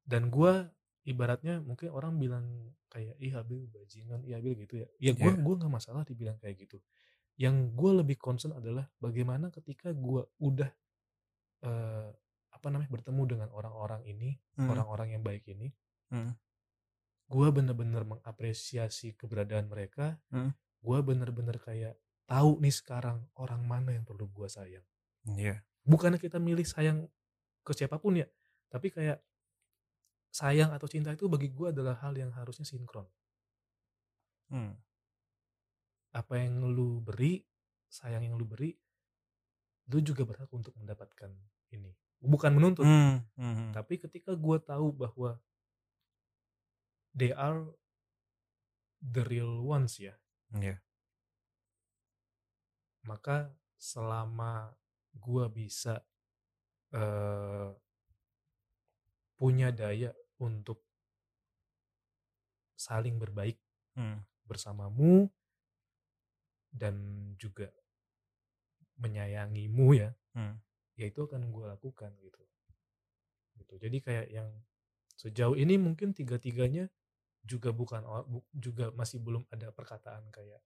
[0.08, 0.72] dan gue
[1.04, 2.46] ibaratnya mungkin orang bilang
[2.88, 5.42] kayak ih Habil bajingan iya Habil gitu ya ya gue Iya.
[5.42, 6.78] gua nggak masalah dibilang kayak gitu
[7.36, 10.70] yang gue lebih concern adalah bagaimana ketika gue udah
[11.62, 12.10] eh,
[12.52, 14.72] apa namanya bertemu dengan orang-orang ini Hmm.
[14.72, 15.74] orang-orang yang baik ini
[16.14, 16.32] Hmm.
[17.28, 20.56] gue bener-bener mengapresiasi keberadaan mereka Hmm.
[20.80, 24.86] gue bener-bener kayak tahu nih sekarang orang mana yang perlu gue sayang
[25.28, 25.60] Iya.
[25.84, 27.10] bukannya kita milih sayang
[27.66, 28.30] ke siapa pun ya
[28.70, 29.20] tapi kayak
[30.32, 33.10] sayang atau cinta itu bagi gue adalah hal yang harusnya sinkron
[34.46, 34.78] Hmm.
[36.16, 37.44] Apa yang lu beri
[37.92, 38.72] sayang yang lu beri
[39.86, 41.30] lu juga berhak untuk mendapatkan
[41.70, 41.92] ini
[42.24, 43.22] bukan menuntut Hmm.
[43.36, 43.70] Hmm.
[43.76, 45.38] tapi ketika gue tahu bahwa
[47.12, 47.68] they are
[49.04, 50.16] the real ones ya
[50.56, 50.80] Iya.
[53.06, 54.74] maka selama
[55.14, 56.02] gua bisa
[56.96, 57.70] eh,
[59.36, 60.80] punya daya untuk
[62.76, 63.60] saling berbaik
[63.96, 64.24] Hmm.
[64.44, 65.32] bersamamu
[66.76, 66.96] dan
[67.40, 67.72] juga
[69.00, 70.60] menyayangimu ya Hmm.
[71.00, 72.44] ya itu akan gue lakukan gitu
[73.56, 74.50] gitu jadi kayak yang
[75.16, 76.92] sejauh ini mungkin tiga-tiganya
[77.48, 78.04] juga bukan
[78.52, 80.60] juga masih belum ada perkataan kayak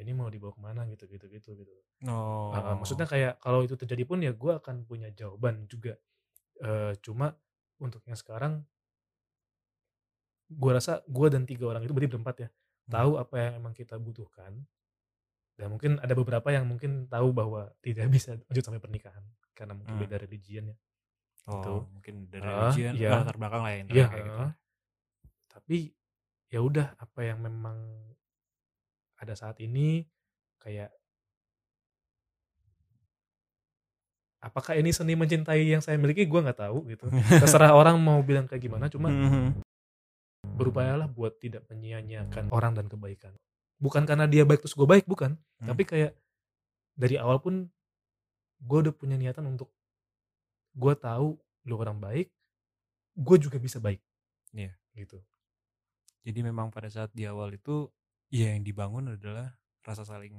[0.00, 1.72] ini mau dibawa ke mana gitu gitu gitu gitu
[2.04, 2.52] Oh.
[2.52, 5.96] Uh, maksudnya kayak kalau itu terjadi pun ya gue akan punya jawaban juga.
[6.60, 7.32] Eh, cuma
[7.80, 8.60] untuk yang sekarang,
[10.52, 12.48] gue rasa gue dan tiga orang itu berarti berempat ya
[12.86, 12.92] Hmm.
[12.92, 14.60] tahu apa yang emang kita butuhkan.
[15.56, 19.96] Dan mungkin ada beberapa yang mungkin tahu bahwa tidak bisa lanjut sampai pernikahan karena mungkin
[19.96, 20.02] Hmm.
[20.04, 20.76] beda religian ya.
[21.46, 21.72] Oh, gitu.
[21.90, 23.10] mungkin dari Ah, religion iya.
[23.16, 24.06] latar belakang lain Iya.
[24.06, 24.44] kayak gitu.
[25.48, 25.76] Tapi
[26.46, 27.78] ya udah apa yang memang
[29.16, 30.04] ada saat ini
[30.58, 30.92] kayak
[34.38, 37.08] apakah ini seni mencintai yang saya miliki gue nggak tahu gitu
[37.42, 39.58] terserah orang mau bilang kayak gimana cuma Mhm.
[40.54, 43.34] berupayalah buat tidak menyia-nyiakan orang dan kebaikan
[43.76, 45.72] bukan karena dia baik terus gue baik bukan Hmm.
[45.72, 46.12] tapi kayak
[46.92, 47.64] dari awal pun
[48.58, 49.72] gue udah punya niatan untuk
[50.72, 51.32] gue tahu
[51.64, 52.28] lu orang baik
[53.14, 54.00] gue juga bisa baik
[54.52, 54.76] Iya.
[54.94, 55.20] gitu
[56.20, 57.88] Jadi memang pada saat di awal itu
[58.28, 60.34] ya yang dibangun adalah rasa saling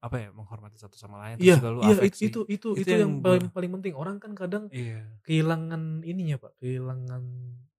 [0.00, 2.90] apa ya menghormati satu sama lain terus iya lu iya affect itu, itu itu Itu
[2.90, 7.22] yang yang paling paling penting orang kan kadang Iya, kehilangan ininya pak kehilangan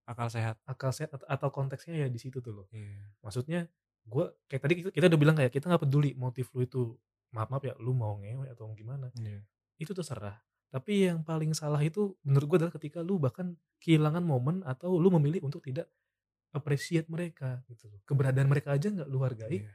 [0.03, 0.55] akal sehat.
[0.63, 3.11] akal sehat atau, atau konteksnya ya di situ tuh loh Iya.
[3.19, 3.67] maksudnya
[4.03, 6.81] gue kayak tadi kita, udah bilang kayak kita nggak peduli motif lu itu
[7.31, 9.41] maaf maaf ya lu mau ngewe atau gimana Iya.
[9.79, 10.37] itu terserah
[10.69, 15.07] tapi yang paling salah itu menurut gue adalah ketika lu bahkan kehilangan momen atau lu
[15.13, 15.87] memilih untuk tidak
[16.51, 19.71] appreciate mereka gitu loh keberadaan mereka aja nggak lu hargai Iya.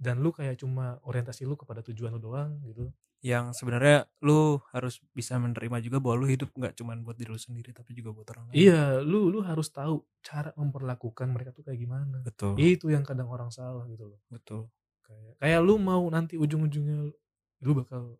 [0.00, 2.88] Dan lu kayak cuma orientasi lu kepada tujuan lu doang gitu
[3.20, 7.36] Yang sebenarnya lu harus bisa menerima juga bahwa lu hidup nggak cuman buat diri lu
[7.36, 8.56] sendiri tapi juga buat orang lain.
[8.56, 12.56] iya lu lu harus tahu cara memperlakukan mereka tuh kayak gimana Betul.
[12.56, 14.72] itu yang kadang orang salah gitu loh Betul.
[15.04, 17.12] kayak kayak lu mau nanti ujung-ujungnya
[17.60, 18.16] lu bakal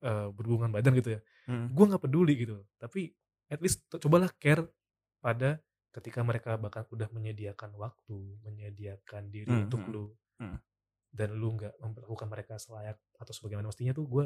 [0.00, 1.74] eh, berhubungan badan gitu ya Mm.
[1.74, 3.10] gue nggak peduli gitu tapi
[3.50, 4.62] at least cobalah care
[5.18, 5.58] pada
[5.90, 10.04] ketika mereka bahkan udah menyediakan waktu menyediakan diri Hmm, untuk hmm, lu
[10.38, 10.58] hmm.
[11.10, 14.24] dan lu nggak memperlakukan mereka selayak atau sebagaimana mestinya tuh gue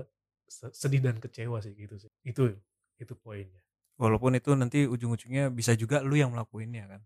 [0.70, 2.52] sedih dan kecewa sih gitu sih itu
[3.00, 7.00] itu poinnya Walaupun itu nanti ujung-ujungnya bisa juga lu yang melakuinnya kan.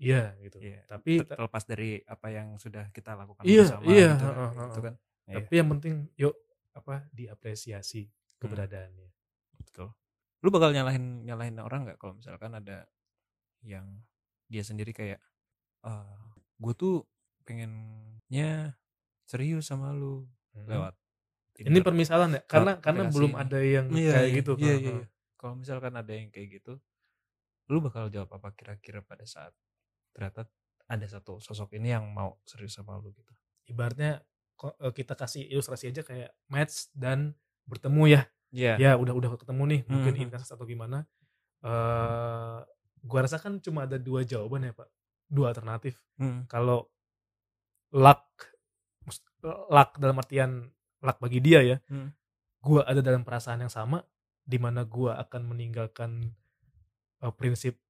[0.00, 0.88] iya gitu Iya.
[0.88, 4.58] tapi Ter- Terlepas dari apa yang sudah kita lakukan Iya, bersama iya, gitu, heeh, gitu
[4.58, 4.82] heeh.
[4.82, 4.94] kan.
[5.28, 5.34] Iya.
[5.36, 6.34] tapi yang penting yuk
[6.72, 8.08] apa diapresiasi
[8.40, 9.08] keberadaannya
[9.60, 9.92] Betul.
[10.40, 12.88] Lu bakal nyalahin nyalahin orang nggak kalau misalkan ada
[13.64, 13.86] yang
[14.52, 15.20] dia sendiri kayak
[15.86, 16.94] ah gue tuh
[17.46, 18.76] pengennya
[19.28, 20.70] serius sama lu Mhm.
[20.70, 20.94] lewat
[21.68, 24.80] ini Tinder." permisalan ya karena karena belum ada yang Iya, kayak iya, gitu Iya, Heeh,
[24.80, 25.04] iya, heeh.
[25.04, 25.06] iya.
[25.38, 26.78] Kalau misalkan ada yang kayak gitu,
[27.70, 29.52] lu bakal jawab apa kira-kira pada saat
[30.14, 30.48] ternyata
[30.90, 33.32] ada satu sosok ini yang mau serius sama lu gitu.
[33.70, 34.22] ibaratnya
[34.84, 37.34] eh, kita kasih ilustrasi aja kayak match dan
[37.68, 38.82] bertemu ya Iya.
[38.82, 40.22] ya udah udah ketemu nih mungkin Mhm.
[40.22, 41.06] intens atau gimana
[41.64, 42.29] eh
[43.10, 44.86] gua rasa kan cuma ada dua jawaban ya pak.
[45.26, 45.98] Dua alternatif.
[46.14, 46.46] Hmm.
[46.46, 46.86] kalau
[47.90, 48.22] luck
[49.68, 50.50] luck dalam artian
[51.00, 52.12] luck bagi dia ya Hmm.
[52.58, 54.04] gua ada dalam perasaan yang sama
[54.40, 56.30] di mana gua akan meninggalkan
[57.18, 57.80] eh, prinsip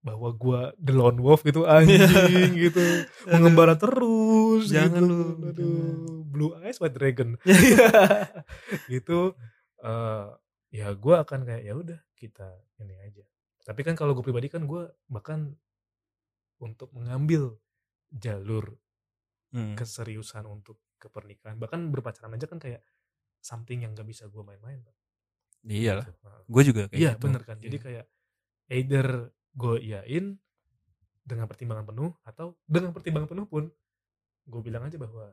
[0.00, 2.84] bahwa gua the lone wolf gitu anjing gitu
[3.26, 5.08] mengembara terus Jangan gitu.
[5.08, 7.36] lu, Aduh, blue eyes white dragon.
[8.92, 9.32] Gitu
[9.80, 10.26] eh
[10.72, 12.48] ya gue akan kayak ya udah kita
[12.78, 13.24] ini aja
[13.64, 15.56] tapi kan kalau gue pribadi kan gue bahkan
[16.58, 17.56] untuk mengambil
[18.10, 18.76] jalur
[19.50, 19.78] Hmm.
[19.78, 22.82] keseriusan untuk kepernikahan bahkan berpacaran aja kan kayak
[23.38, 24.96] something yang gak bisa gue main-main Pak.
[25.62, 26.06] Iya lah.
[26.10, 26.26] Gitu.
[26.50, 27.22] Gue juga kayak iya gitu.
[27.22, 27.84] bener kan jadi Iya.
[27.86, 28.04] kayak
[28.68, 29.06] either
[29.54, 30.26] gue iyain
[31.22, 33.64] dengan pertimbangan penuh atau dengan pertimbangan penuh pun
[34.44, 35.30] gue bilang aja bahwa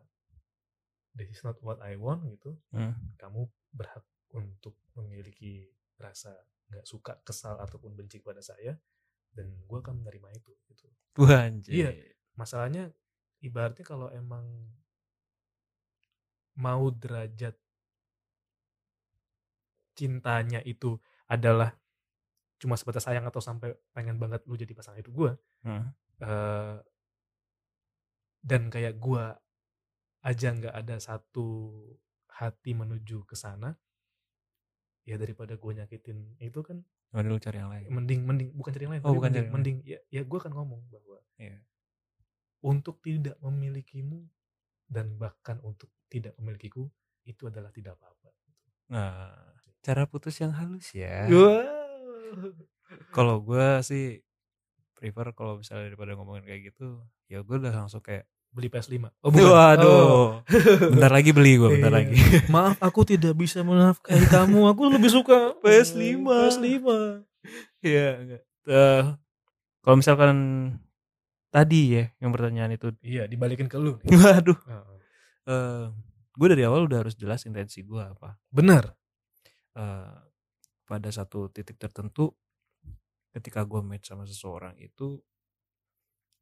[1.17, 2.93] this is not what I want gitu Hmm.
[3.17, 5.65] kamu berhak untuk memiliki
[5.97, 6.31] rasa
[6.71, 8.79] nggak suka kesal ataupun benci kepada saya
[9.35, 10.87] dan gue akan menerima itu gitu
[11.27, 11.71] anjir.
[11.71, 11.89] Iya.
[12.39, 12.91] masalahnya
[13.43, 14.43] ibaratnya kalau emang
[16.55, 17.55] mau derajat
[19.95, 20.95] cintanya itu
[21.27, 21.75] adalah
[22.61, 25.93] cuma sebatas sayang atau sampai pengen banget lu jadi pasangan hidup gue Hmm.
[26.25, 26.77] eh,
[28.41, 29.23] dan kayak gue
[30.25, 31.77] aja nggak ada satu
[32.33, 33.77] hati menuju ke sana
[35.03, 36.81] ya daripada gue nyakitin itu kan
[37.11, 37.85] Mending lu cari yang lain.
[37.91, 39.55] mending mending bukan cari yang lain Oh, bukan mending, cari yang lain.
[39.55, 41.57] mending ya ya gue akan ngomong bahwa Iya.
[42.61, 44.21] untuk tidak memilikimu
[44.85, 46.85] dan bahkan untuk tidak memilikiku
[47.23, 48.29] itu adalah tidak apa-apa
[48.87, 49.31] Nah,
[49.79, 51.23] cara putus yang halus ya.
[51.25, 52.51] Wow.
[53.15, 54.19] Kalau gue sih
[54.93, 59.31] prefer kalau misalnya daripada ngomongin kayak gitu, ya gue udah langsung kayak beli PS5 oh
[59.31, 59.87] Waduh.
[59.87, 60.29] Oh.
[60.91, 61.97] bentar lagi beli gue, bentar Iya.
[62.03, 62.15] lagi.
[62.51, 66.19] maaf aku tidak bisa menafkahi kamu aku lebih suka PS5.
[66.19, 66.85] PS5
[67.81, 68.41] Iya, enggak.
[68.69, 69.03] Eh,
[69.81, 70.37] kalau misalkan
[71.49, 74.59] tadi ya yang pertanyaan itu, iya dibalikin ke lu waduh.
[74.67, 74.97] Heeh.
[75.47, 75.85] Eh,
[76.31, 78.35] gue dari awal udah harus jelas intensi gue apa.
[78.51, 78.93] benar
[79.71, 80.17] Eh,
[80.83, 82.35] pada satu titik tertentu,
[83.31, 85.23] ketika gue match sama seseorang itu,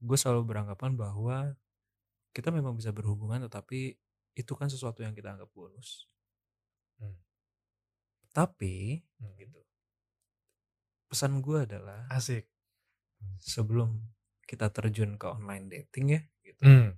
[0.01, 1.53] gue selalu beranggapan bahwa
[2.29, 3.97] kita memang bisa berhubungan, tetapi
[4.37, 6.05] itu kan sesuatu yang kita anggap bonus.
[7.01, 7.17] Hmm.
[8.31, 9.35] Tapi Hmm.
[9.35, 9.59] gitu.
[11.09, 12.45] Pesan gue adalah asik
[13.41, 13.97] sebelum
[14.45, 16.61] kita terjun ke online dating ya, gitu.
[16.63, 16.89] Hmm.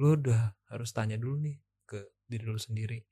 [0.00, 3.04] Lu udah harus tanya dulu nih ke diri lu sendiri.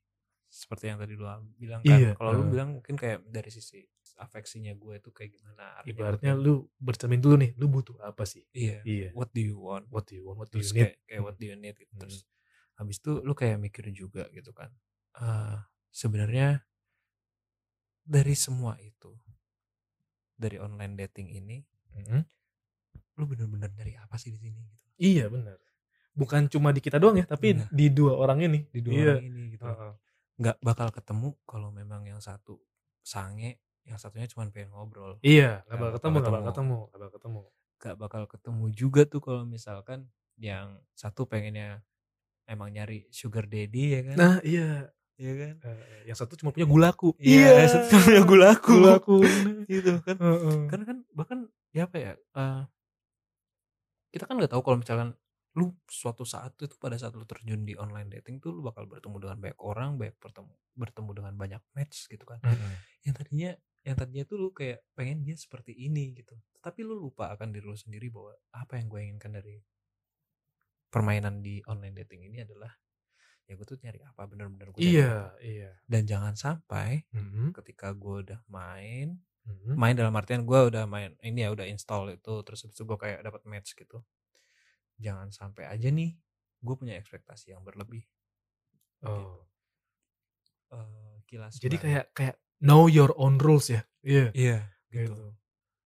[0.49, 1.97] Seperti yang tadi lu bilang kan.
[1.99, 2.51] Iya, Kalau lu heeh.
[2.51, 3.83] bilang mungkin kayak dari sisi
[4.17, 8.43] afeksinya gue itu kayak gimana artinya Ibaratnya lu bercermin dulu nih, lu butuh apa sih?
[8.51, 9.09] iya Iya.
[9.13, 10.41] what do you want What do you want?
[10.41, 10.97] What do you need?
[10.97, 12.01] kayak, kayak what do you need gitu Hmm.
[12.05, 12.25] terus
[12.75, 14.69] habis itu lu kayak mikir juga gitu kan
[15.17, 15.57] eh
[15.89, 16.61] sebenarnya
[18.01, 19.11] dari semua itu
[20.33, 21.57] dari online dating ini
[21.93, 22.21] Mhm.
[23.17, 25.57] lu bener-bener dari apa sih di sini gitu Iya benar.
[26.17, 27.69] Bukan cuma di kita doang ya, tapi Iya.
[27.69, 28.65] di dua orang ini.
[28.69, 29.13] di dua Iya.
[29.13, 29.93] orang ini gitu Heeh.
[30.37, 32.57] nggak bakal ketemu kalau memang yang satu
[33.01, 33.57] sange
[33.87, 36.77] yang satunya cuma pengen ngobrol Iya, nggak Nggak bakal ketemu, nggak bakal ketemu.
[36.77, 37.41] nggak bakal ketemu.
[37.77, 39.99] gak bakal ketemu juga tuh kalau misalkan
[40.35, 41.85] yang satu pengennya
[42.45, 44.89] emang nyari sugar daddy ya kan Nah, iya.
[45.15, 47.13] iya kan Eh, yang satu cuma punya gulaku.
[47.17, 48.71] Iya, yang satu cuma punya gulaku.
[48.75, 49.17] Gulaku.
[49.71, 50.57] gitu kan Heeh.
[50.67, 52.61] kan kan bahkan ya apa ya eh,
[54.09, 55.13] kita kan nggak tahu kalau misalkan
[55.53, 59.17] lu suatu saat itu pada saat lu terjun di online dating tuh lu bakal bertemu
[59.19, 62.73] dengan banyak orang banyak bertemu bertemu dengan banyak match gitu kan Mm-mm.
[63.03, 63.51] yang tadinya
[63.87, 67.63] yang tadinya tuh lu kayak pengen dia seperti ini gitu tapi lu lupa akan diri
[67.63, 69.63] lu sendiri bahwa apa yang gue inginkan dari
[70.91, 72.71] permainan di online dating ini adalah
[73.47, 75.71] ya gue tuh nyari apa bener-bener gue Iya, iya.
[75.87, 77.55] dan jangan sampai Mhm.
[77.55, 79.79] ketika gue udah main Mhm.
[79.79, 83.23] main dalam artian gue udah main ini ya udah install itu terus itu gue kayak
[83.23, 84.03] dapat match gitu
[84.99, 86.19] jangan sampai aja nih
[86.59, 88.03] gue punya ekspektasi yang berlebih
[89.05, 89.45] Oh.
[90.73, 93.83] Eh, kilas Jadi kayak kayak know your own rules ya.
[94.01, 94.31] Iya.
[94.33, 95.25] iya gitu Gitu.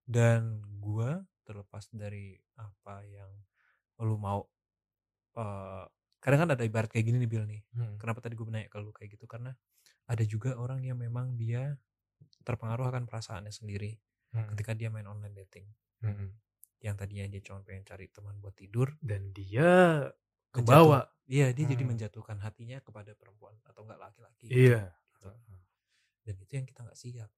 [0.05, 1.09] dan gue
[1.41, 3.31] terlepas dari apa yang
[3.99, 4.45] lu mau
[5.33, 5.85] eh
[6.21, 7.97] kadang kan ada ibarat kayak gini nih Bill nih Hmm.
[7.97, 9.57] kenapa tadi gue nanya ke lu kayak gitu karena
[10.05, 11.79] ada juga orang yang memang dia
[12.43, 13.97] terpengaruh akan perasaannya sendiri
[14.31, 14.53] Hmm.
[14.53, 15.65] ketika dia main online dating
[15.99, 16.29] Hmm.
[16.79, 20.05] yang tadinya dia cuma pengen cari teman buat tidur Dan dia
[20.51, 21.09] kebawa.
[21.25, 21.97] iya dia jadi Hmm.
[21.97, 24.93] menjatuhkan hatinya kepada perempuan atau enggak laki-laki Iya.
[25.17, 25.29] gitu.
[26.21, 27.29] Dan itu yang kita nggak siap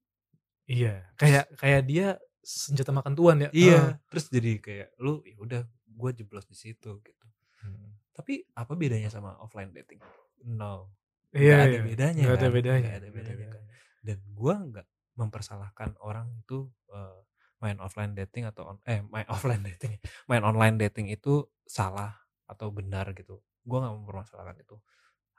[0.64, 1.12] Iya.
[1.20, 2.08] Kayak kayak dia
[2.40, 3.50] senjata makan tuan ya.
[3.52, 7.26] iya terus jadi kayak lu ya udah gue jeblos di situ gitu
[7.60, 7.96] Hmm.
[8.12, 10.04] tapi apa bedanya sama offline dating
[10.46, 10.92] no
[11.32, 11.64] Iya.
[11.64, 11.82] Ada iya.
[11.82, 12.52] bedanya Nggak ada kan?
[12.52, 12.80] bedanya.
[12.84, 13.64] Nggak ada bedanya kan?
[14.04, 17.20] dan gue nggak mempersalahkan orang itu eh,
[17.58, 19.96] main offline dating atau on, eh main offline dating
[20.28, 22.12] main online dating itu salah
[22.44, 24.76] atau benar gitu gue nggak mempermasalahkan itu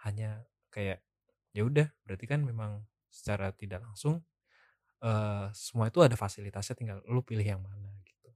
[0.00, 1.04] hanya kayak
[1.52, 2.80] ya udah berarti kan memang
[3.14, 4.18] secara tidak langsung
[4.98, 8.30] eh semua itu ada fasilitasnya tinggal lu pilih yang mana gitu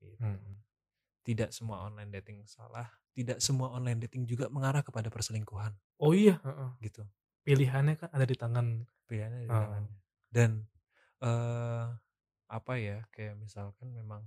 [0.00, 0.16] Gitu.
[0.20, 0.60] Hmm.
[1.22, 6.36] tidak semua online dating salah tidak semua online dating juga mengarah kepada perselingkuhan Oh iya.
[6.40, 6.70] heeh.
[6.82, 7.04] gitu
[7.40, 8.84] Pilihannya kan ada di tangan.
[9.08, 9.56] pilihannya di Oh.
[9.56, 9.96] tangannya.
[10.28, 10.50] dan
[11.20, 11.86] eh
[12.50, 14.24] apa ya kayak misalkan memang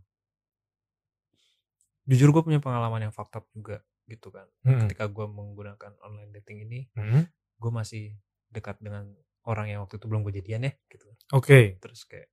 [2.03, 4.83] jujur gue punya pengalaman yang fucked up juga gitu kan Hmm.
[4.85, 7.23] ketika gue menggunakan online dating ini Hmm.
[7.57, 8.15] gue masih
[8.51, 9.09] dekat dengan
[9.49, 11.77] orang yang waktu itu belum gue jadian ya gitu Oke.
[11.83, 12.27] terus kayak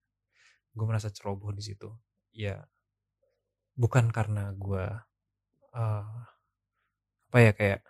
[0.76, 1.90] gue merasa ceroboh di situ
[2.30, 2.62] ya
[3.74, 4.84] bukan karena gue
[5.74, 6.06] eh
[7.30, 7.80] apa ya kayak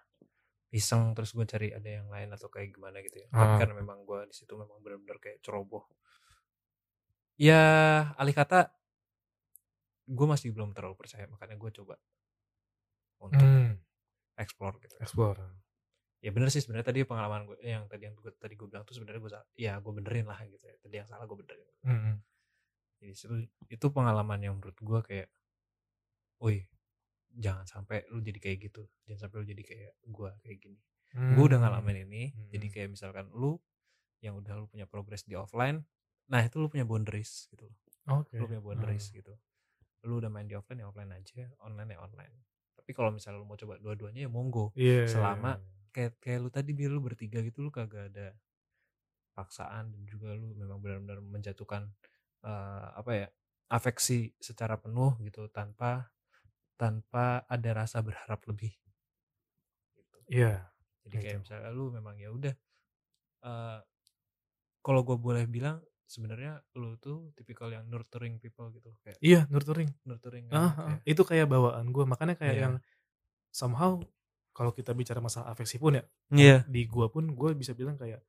[0.70, 3.58] iseng terus gue cari ada yang lain atau kayak gimana gitu ya tapi Ah.
[3.58, 5.88] karena memang gue di situ memang benar-benar kayak ceroboh
[7.40, 7.62] ya
[8.20, 8.68] alih kata
[10.10, 11.96] gue masih belum terlalu percaya makanya gue coba
[13.20, 13.76] untuk Hmm.
[14.40, 15.40] explore gitu Explore.
[16.20, 18.92] Ya bener sih sebenarnya tadi pengalaman gue yang tadi yang gue tadi gue bilang tuh
[18.92, 22.20] sebenarnya gue ya gue benerin lah gitu ya tadi yang salah gue benerin Hmm.
[23.00, 23.26] jadi itu
[23.70, 25.28] itu pengalaman yang menurut gue kayak
[26.38, 26.68] woi
[27.32, 31.42] jangan sampai lu jadi kayak gitu jangan sampai lu jadi kayak gue kayak gini gue
[31.42, 32.74] udah ngalamin ini jadi Hmm.
[32.74, 33.56] kayak misalkan lu
[34.20, 35.82] yang udah lu punya progres di offline
[36.26, 37.76] nah itu lu punya boundaries gitu loh
[38.20, 38.36] Oke.
[38.36, 39.16] lu punya boundaries Hmm.
[39.16, 39.32] gitu
[40.02, 42.34] lu udah main di offline ya offline aja online ya online
[42.74, 45.08] tapi kalau misalnya lu mau coba dua-duanya ya monggo Iya.
[45.08, 45.56] selama
[45.94, 48.26] kayak kayak lu tadi biar lu bertiga gitu lu kagak ada
[49.34, 51.88] paksaan dan juga lu memang benar-benar menjatuhkan
[52.44, 53.26] eh, apa ya
[53.70, 56.10] afeksi secara penuh gitu tanpa
[56.80, 58.98] tanpa ada rasa berharap lebih gitu.
[60.30, 60.66] Iya.
[61.06, 61.42] jadi kayak Gitu.
[61.46, 62.54] misalnya lu memang ya udah
[63.44, 63.78] eh,
[64.80, 65.80] kalau gue boleh bilang
[66.10, 69.88] sebenarnya lu tuh tipikal yang nurturing people gitu kayak Iya, nurturing.
[70.02, 72.02] nurturing kan, ah, kayak- itu kayak bawaan gue.
[72.02, 72.62] Makanya kayak Iya.
[72.66, 72.74] yang
[73.54, 74.00] somehow
[74.60, 76.04] kalau kita bicara masalah afeksi pun ya,
[76.36, 78.20] iya di gua pun gue bisa bilang kayak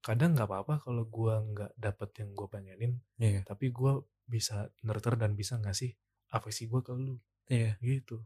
[0.00, 3.98] kadang nggak apa-apa kalau gua nggak dapet yang gue pengenin, iya tapi gua
[4.30, 5.90] bisa nurture dan bisa ngasih
[6.30, 7.18] afeksi gue ke lu
[7.50, 8.22] iya gitu.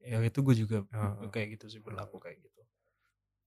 [0.00, 1.28] ya itu gue juga Heeh.
[1.28, 2.64] kayak gitu sih berlaku kayak gitu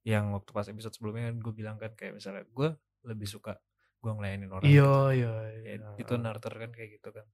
[0.05, 2.69] yang waktu pas episode sebelumnya kan gue bilang kan kayak misalnya gue
[3.09, 3.57] lebih suka
[4.05, 5.17] gue ngelayanin orang Iya, gitu.
[5.17, 5.31] iya,
[5.65, 5.89] Ya, iya.
[5.97, 7.25] itu nurture kan kayak gitu kan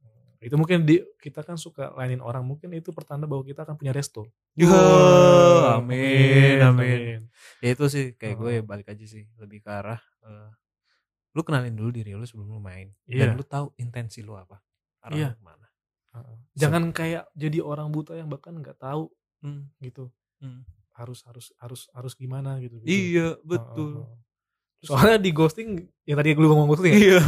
[0.41, 3.93] Itu mungkin di kita kan suka lainin orang, mungkin itu pertanda bahwa kita akan punya
[3.93, 4.25] resto.
[4.57, 7.29] Ya, Wah, amin, amin.
[7.61, 8.65] ya itu sih kayak gue ya Heeh.
[8.65, 10.49] balik aja sih lebih ke arah eh,
[11.31, 13.31] lu kenalin dulu diri lu sebelum lu main Iya.
[13.31, 14.59] dan lu tahu intensi lu apa
[14.99, 15.29] arah Iya.
[15.31, 15.67] lu ke mana
[16.11, 16.37] Heeh.
[16.57, 19.07] Jangan kayak jadi orang buta yang bahkan nggak tahu
[19.39, 20.09] Hmm, gitu.
[20.41, 20.65] hmm.
[20.91, 22.81] Harus harus harus harus gimana gitu.
[22.81, 22.89] gitu.
[22.89, 24.19] iya betul heeh.
[24.83, 25.69] Soalnya di ghosting
[26.03, 26.99] yang tadi gue ngomong ghosting ya.
[26.99, 27.21] iya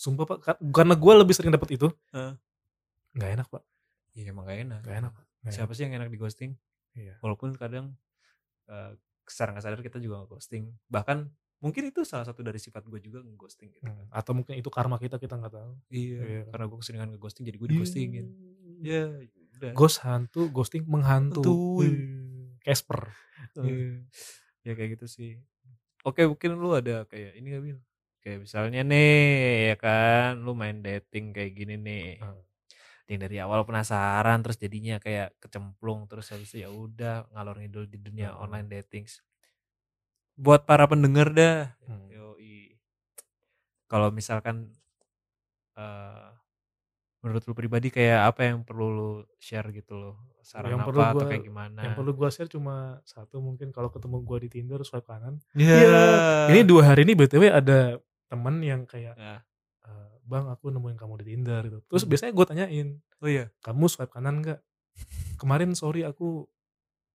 [0.00, 1.92] Sumpah pak, ka- karena gue lebih sering dapet itu.
[2.10, 2.32] Heeh.
[3.12, 3.62] Nggak enak pak,
[4.12, 5.12] iya emang gak enak nggak enak.
[5.12, 5.24] Pak.
[5.40, 6.52] Nggak siapa sih yang enak di ghosting
[6.92, 7.14] Iya.
[7.20, 7.92] walaupun kadang
[8.66, 8.92] eh,
[9.24, 11.26] secara nggak sadar kita juga ghosting bahkan
[11.58, 14.96] mungkin itu salah satu dari sifat gue juga nge-ghosting gitu Hmm, Atau mungkin itu karma
[14.96, 15.72] kita kita nggak tahu.
[15.88, 16.42] iya Iya.
[16.48, 18.26] karena gue keseringan nge-ghosting jadi gue di-ghostingin
[18.80, 19.04] Iya.
[19.20, 21.42] ya udah Ghost hantu, ghosting menghantu.
[21.42, 21.56] Hantu.
[21.78, 21.94] Wih,
[22.60, 23.12] Casper.
[23.56, 24.06] Iya.
[24.62, 25.30] ya kayak gitu sih
[26.00, 27.78] oke mungkin lu ada kayak ini gak bil
[28.20, 29.12] kayak misalnya nih
[29.66, 32.40] ya kan lu main dating kayak gini nih Hmm.
[33.06, 37.84] yang dari awal penasaran terus jadinya kayak kecemplung terus habis itu ya udah ngalor ngidul
[37.84, 38.44] di dunia Hmm.
[38.44, 39.04] online dating
[40.36, 42.06] buat para pendengar dah Hmm.
[42.08, 42.76] yoi
[43.86, 44.72] kalau misalkan
[45.74, 46.28] eh
[47.20, 51.00] menurut lu pribadi kayak apa yang perlu lu share gitu loh saran Yang apa perlu
[51.02, 54.48] atau gua- kayak gimana Yang perlu gue share cuma satu mungkin kalau ketemu gue di
[54.50, 55.36] Tinder swipe kanan.
[55.52, 55.76] Iya.
[55.76, 56.00] Iya.
[56.48, 58.00] Ini dua hari ini btw ada
[58.30, 59.42] temen yang kayak, Ya.
[59.82, 61.78] "Eh, bang aku nemuin kamu di Tinder gitu.
[61.84, 62.10] Terus Hmm.
[62.10, 62.88] biasanya gue tanyain,
[63.18, 64.60] oh iya kamu swipe kanan nggak?
[65.36, 66.46] Kemarin sorry aku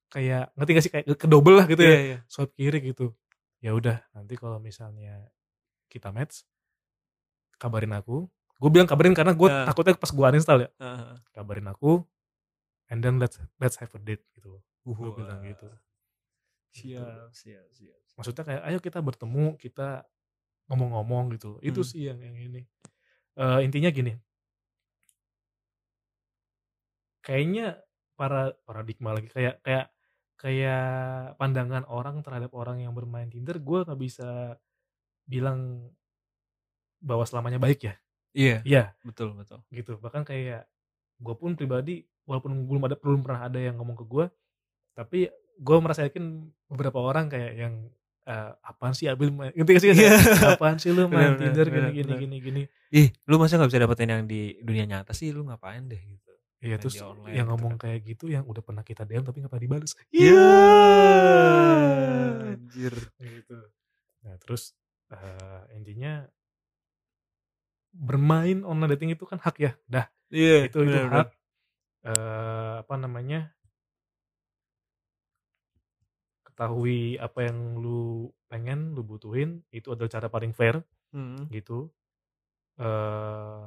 [0.07, 2.17] kayak ngerti gak sih kayak kedobel lah gitu ya, Iya, iya.
[2.27, 3.15] swipe kiri gitu.
[3.59, 5.31] Ya udah nanti kalau misalnya
[5.87, 6.43] kita match,
[7.55, 8.27] kabarin aku.
[8.55, 9.63] Gue bilang kabarin karena gue Ah.
[9.65, 10.69] takutnya pas gue uninstall ya.
[10.77, 11.15] Heeh.
[11.31, 12.03] Kabarin aku,
[12.87, 14.59] and then let's let's have a date gitu.
[14.83, 15.15] Gue Wah.
[15.15, 15.67] bilang gitu.
[16.75, 20.03] siap siap siap maksudnya kayak ayo kita bertemu kita
[20.69, 21.57] ngomong-ngomong gitu.
[21.61, 21.89] Itu Hmm.
[21.89, 22.61] sih yang yang ini.
[23.37, 24.13] Eh, intinya gini.
[27.25, 27.81] Kayaknya
[28.15, 29.87] para paradigma lagi kayak kayak
[30.39, 30.85] kayak
[31.39, 34.55] pandangan orang terhadap orang yang bermain Tinder gue nggak bisa
[35.25, 35.91] bilang
[37.01, 37.95] bahwa selamanya baik ya.
[38.35, 38.83] Iya iya.
[39.03, 39.63] betul betul.
[39.71, 39.95] Gitu.
[39.99, 40.67] Bahkan kayak
[41.19, 44.25] gue pun pribadi walaupun belum ada belum pernah ada yang ngomong ke gue
[44.95, 45.19] tapi
[45.55, 47.75] gue merasa yakin beberapa orang kayak yang
[48.25, 49.89] eh, apaan sih Abil main ngerti gak sih?
[49.93, 50.17] Iya.
[50.17, 51.05] Kayak, apaan sih lu?
[51.07, 52.19] Main Bener, Tinder gini bener, gini bener.
[52.19, 52.61] gini gini.
[52.91, 55.29] Ih lu masa nggak bisa dapetin yang di dunia nyata sih?
[55.29, 56.01] Lu ngapain deh?
[56.01, 56.31] Gitu.
[56.65, 57.81] Iya terus online yang gitu ngomong kan.
[57.93, 59.91] kayak gitu yang udah pernah kita DM tapi nggak pernah dibales.
[60.09, 60.33] Iya.
[60.33, 60.49] Iya.
[62.57, 62.93] anjir.
[63.21, 63.57] Gitu.
[64.25, 64.73] Nah terus
[65.13, 66.25] eh, intinya
[67.95, 69.71] bermain online dating itu kan hak ya?
[69.87, 70.09] Dah.
[70.27, 71.29] Iya itu itu bener, hak
[72.05, 73.54] eh apa namanya
[76.55, 78.01] ketahui apa yang lu
[78.47, 80.79] pengen lu butuhin itu adalah cara paling fair.
[81.11, 81.47] Hmm.
[81.47, 81.91] gitu
[82.75, 83.63] eh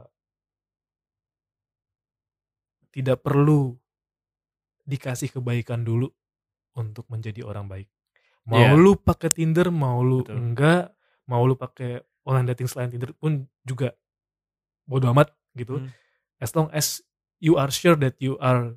[2.90, 3.76] tidak perlu
[4.84, 6.08] dikasih kebaikan dulu
[6.74, 7.88] untuk menjadi orang baik
[8.44, 8.72] mau Iya.
[8.74, 10.36] lu pakai Tinder mau lu Betul.
[10.36, 10.92] enggak
[11.24, 13.92] mau lu pakai online dating selain Tinder pun juga
[14.84, 15.92] bodo amat gitu Hmm.
[16.36, 17.00] as long as
[17.38, 18.76] you are sure that you are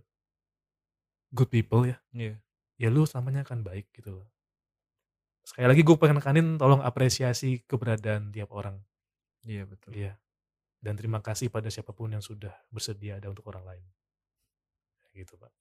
[1.31, 2.39] good people ya Iya.
[2.82, 4.26] Ya lu selamanya akan baik gitu loh
[5.41, 8.82] sekali lagi gue pengen nekanin tolong apresiasi keberadaan tiap orang
[9.41, 9.94] Iya betul.
[9.94, 10.18] iya
[10.78, 13.86] dan terima kasih pada siapa pun yang sudah bersedia ada untuk orang lain
[15.12, 15.53] gitu pak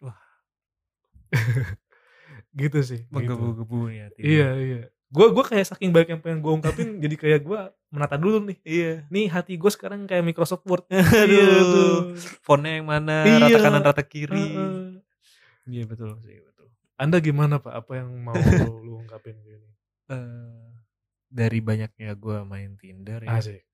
[0.00, 0.16] Wah.
[2.54, 3.12] gitu sih gitu.
[3.12, 4.20] Menggebu-gebu nih hati.
[4.20, 8.16] iya iya gue gue kayak saking banyak yang pengen gue ungkapin jadi kayak gue menata
[8.16, 8.92] dulu nih Iya.
[9.08, 11.28] nih hati gue sekarang kayak Microsoft Word Aduh.
[11.28, 11.92] Iya tuh.
[12.48, 13.20] Fontnya yang mana?
[13.24, 13.52] Iya.
[13.52, 14.32] Rata kanan, rata kiri.
[14.32, 14.91] Heeh.
[15.68, 16.68] Iya betul sih betul.
[16.98, 18.34] anda gimana pak apa yang mau
[18.86, 19.68] lu, ungkapin gini
[20.12, 20.68] Eh,
[21.32, 23.64] dari banyaknya gue main Tinder ya, asik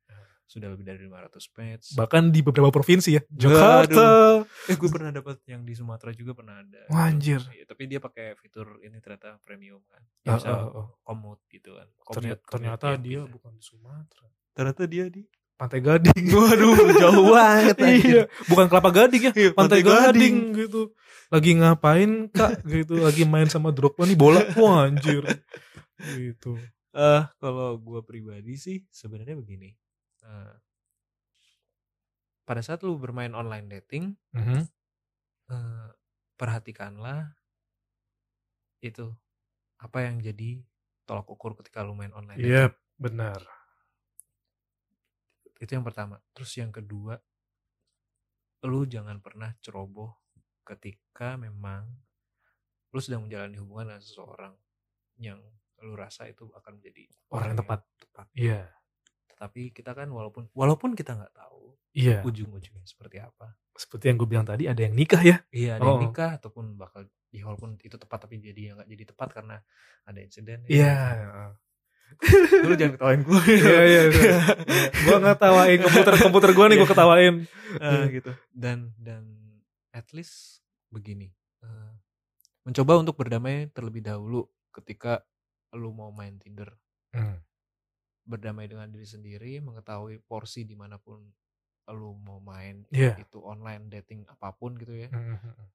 [0.48, 1.86] sudah lebih dari 500 match.
[1.92, 6.60] bahkan di beberapa provinsi ya Jakarta Eh gue pernah dapat yang di Sumatera juga pernah
[6.60, 6.88] ada.
[6.92, 7.40] Wah, anjir.
[7.52, 10.00] Iya, tapi dia pakai fitur ini ternyata premium kan.
[10.24, 10.88] Bisa ah, ah.
[11.04, 11.88] commute gitu kan.
[11.88, 13.32] ternyata, Commute, ternyata dia gitu.
[13.32, 14.28] bukan di Sumatera
[14.58, 15.22] ternyata dia di
[15.58, 16.24] Pantai Gading.
[16.38, 18.22] Waduh, jauh banget iya.
[18.46, 20.14] bukan Kelapa Gading ya Iya, Pantai, Pantai Gading.
[20.14, 20.36] Gading.
[20.54, 20.80] gitu.
[21.28, 22.62] Lagi ngapain kak?
[22.62, 24.38] Gitu lagi main sama Drogba nih bola.
[24.54, 25.26] Wah anjir.
[25.98, 26.54] Gitu.
[26.94, 29.74] Eh, kalau gue pribadi sih sebenarnya begini.
[30.22, 30.54] Eh,
[32.42, 34.62] pada saat lu bermain online dating, Mhm.
[35.50, 35.88] eh,
[36.34, 37.34] perhatikanlah
[38.78, 39.10] itu
[39.76, 40.62] apa yang jadi
[41.02, 43.42] tolak ukur ketika lu main online iya benar
[45.58, 46.22] Itu yang pertama.
[46.32, 47.18] Terus yang kedua,
[48.64, 50.10] lu jangan pernah ceroboh
[50.66, 51.86] ketika memang
[52.90, 54.54] lu sedang menjalani hubungan dengan seseorang
[55.18, 55.38] yang
[55.82, 57.80] lu rasa itu akan menjadi Orang yang tepat.
[58.02, 58.26] tepat.
[58.34, 58.66] iya
[59.30, 63.54] Tetapi kita kan walaupun walaupun kita nggak tahu iya ujung-ujungnya seperti apa.
[63.78, 66.02] seperti yang gue bilang tadi ada yang nikah ya Iya, ada yang Oh.
[66.02, 69.56] nikah ataupun bakal ya walaupun itu tepat tapi jadi nggak jadi tepat karena
[70.02, 70.66] ada insiden.
[70.66, 70.98] ya.
[72.18, 74.02] Iya lu jangan ketawain gue Iya iya.
[74.08, 74.38] iya.
[75.04, 77.34] Gua ngetawain komputer komputer gua nih gua ketawain.
[77.74, 79.22] Eh, gitu dan dan
[79.90, 81.30] at least begini
[81.60, 81.92] eh,
[82.62, 85.22] mencoba untuk berdamai terlebih dahulu ketika
[85.72, 86.72] lu mau main Tinder
[87.08, 87.40] Hmm.
[88.22, 91.24] berdamai dengan diri sendiri mengetahui porsi di mana pun
[91.88, 93.16] lu mau main Iya.
[93.16, 95.66] itu online dating apa pun gitu ya Hmm, hmm, hmm.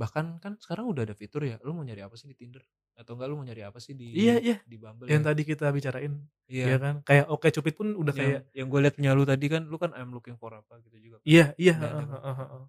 [0.00, 2.64] Bahkan kan sekarang udah ada fitur ya lu mau nyari apa sih di Tinder
[2.98, 4.56] atau enggak lu mau nyari apa sih di Iya, iya.
[4.66, 5.26] di Bumble Yang ya?
[5.26, 6.12] tadi kita bicarain,
[6.52, 6.96] iya ya kan?
[7.06, 9.76] Kayak Oke Cupid pun udah yang, kayak yang gue liat punya lu tadi kan lu
[9.82, 11.32] kan I'm looking for apa gitu juga kan.
[11.32, 11.72] iya iya.
[11.76, 12.64] Udah ada heeh, heeh, heeh.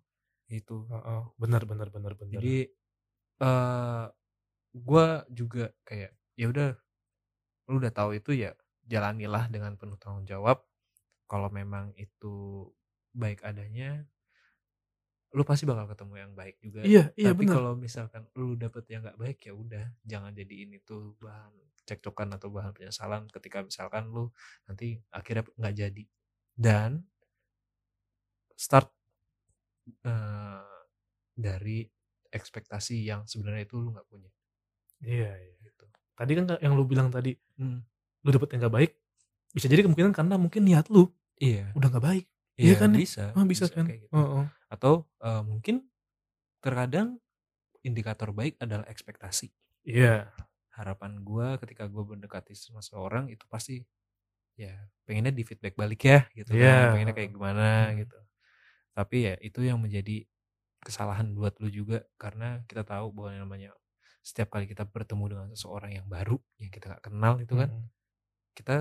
[0.59, 2.43] itu Heeh, Benar benar benar benar.
[2.43, 2.55] jadi
[3.43, 4.05] eh
[4.73, 5.07] gue
[5.39, 6.69] juga kayak ya udah
[7.69, 8.51] lu udah tahu itu ya
[8.87, 10.63] jalanilah dengan penuh tanggung jawab
[11.31, 12.67] kalau memang itu
[13.15, 14.05] baik adanya
[15.33, 19.01] lu pasti bakal ketemu yang baik juga iya iya tapi kalau misalkan lu dapet yang
[19.05, 21.53] nggak baik ya udah jangan jadiin itu bahan
[21.89, 24.29] cekcokan atau bahan penyesalan ketika misalkan lu
[24.69, 26.03] nanti akhirnya nggak jadi
[26.55, 26.91] dan
[28.55, 28.93] start
[30.05, 30.63] eh,
[31.33, 31.83] dari
[32.33, 34.29] ekspektasi yang sebenarnya itu lu nggak punya
[35.03, 35.53] Iya iya.
[35.61, 35.85] gitu
[36.15, 37.83] Tadi kan yang lu bilang tadi, Hmm.
[38.23, 38.91] lu dapet yang gak baik,
[39.51, 41.11] bisa jadi kemungkinan karena mungkin niat lu
[41.41, 42.25] iya udah gak baik.
[42.57, 42.93] iya kan?
[42.95, 43.85] bisa Ah, bisa, kan?
[43.89, 44.13] kayak gitu.
[44.15, 44.45] Heeh.
[44.73, 44.93] Atau
[45.23, 45.75] eh, mungkin
[46.65, 47.19] terkadang
[47.87, 49.49] indikator baik adalah ekspektasi
[49.83, 50.33] Iya.
[50.73, 53.85] harapan gua ketika gua mendekati sama seorang itu pasti
[54.59, 54.73] ya
[55.07, 56.65] pengennya di feedback balik ya gitu Iya.
[56.65, 57.99] kan pengennya kayak gimana Hmm.
[58.01, 58.17] gitu
[58.97, 60.25] tapi ya itu yang menjadi
[60.83, 63.71] kesalahan buat lu juga karena kita tahu bahwa yang namanya
[64.25, 67.85] setiap kali kita bertemu dengan seseorang yang baru yang kita nggak kenal itu kan Mm.
[68.57, 68.77] kita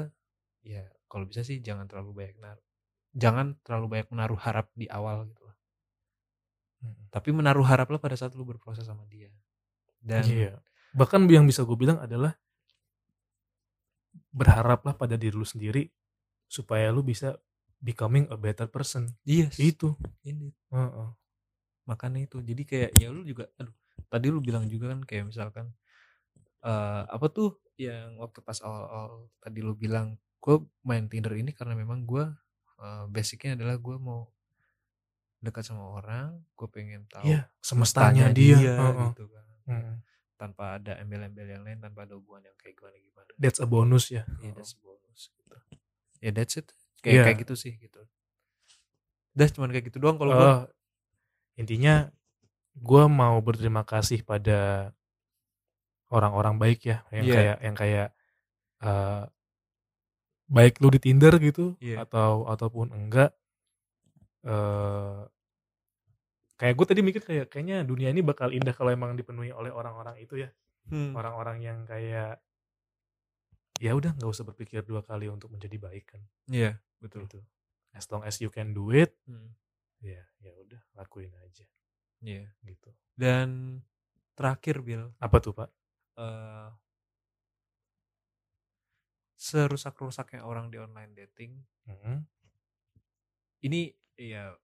[0.66, 2.66] ya kalau bisa sih jangan terlalu banyak naruh
[3.16, 5.41] jangan terlalu banyak menaruh harap di awal gitu
[7.13, 9.31] tapi menaruh haraplah pada saat lu berproses sama dia
[10.03, 10.55] dan Iya.
[10.93, 12.37] Bahkan yang bisa gue bilang adalah
[14.29, 15.89] berharaplah pada diri lu sendiri
[16.49, 17.37] supaya lu bisa
[17.81, 19.09] becoming a better person.
[19.25, 19.97] yes, Itu.
[20.23, 21.09] ini Heeh.
[21.89, 23.75] makanya itu jadi kayak ya lu juga aduh
[24.07, 25.75] tadi lu bilang juga kan kayak misalkan
[26.63, 31.75] eh apa tuh yang waktu pas awal-awal tadi lu bilang gue main Tinder ini karena
[31.75, 32.23] memang gue
[32.79, 34.31] eh, basicnya adalah gue mau
[35.43, 38.56] dekat sama orang gue pengen tahu Iya, semestanya dia.
[38.56, 39.10] Heeh.
[39.10, 39.94] gitu kan Mm.
[40.35, 44.09] tanpa ada embel-embel yang lain tanpa ada hubungan yang kayak gimana gimana That's a bonus
[44.09, 44.27] ya.
[44.39, 45.55] ya that's bonus gitu
[46.19, 46.66] ya that's it
[46.98, 47.23] kayak Iya.
[47.24, 48.02] kayak gitu sih gitu
[49.32, 50.62] udah cuman kayak gitu doang kalau gue Eh,
[51.59, 52.10] intinya
[52.74, 54.90] gue mau berterima kasih pada
[56.09, 57.35] orang-orang baik ya yang Iya.
[57.35, 58.09] kayak yang kayak
[58.81, 59.24] eh,
[60.48, 62.02] baik lu di Tinder gitu Iya.
[62.02, 63.31] atau ataupun enggak
[64.43, 65.23] eh
[66.62, 70.22] kayak gue tadi mikir kayak kayaknya dunia ini bakal indah kalau emang dipenuhi oleh orang-orang
[70.22, 70.51] itu ya.
[70.82, 71.14] Hmm.
[71.14, 72.43] orang-orang yang kayak
[73.78, 76.22] ya udah nggak usah berpikir dua kali untuk menjadi baik kan.
[76.47, 77.26] Iya betul.
[77.26, 77.43] Gitu.
[77.94, 79.55] As long as you can do it Hmm.
[79.98, 81.66] ya ya udah lakuin aja.
[82.22, 82.47] Iya.
[82.62, 82.90] Gitu.
[83.18, 83.78] Dan
[84.39, 85.70] terakhir Bill, apa tuh pak?
[86.18, 86.70] Eh
[89.43, 91.59] serusak-rusaknya orang di online dating,
[91.90, 92.22] Mhm.
[93.66, 94.55] ini ya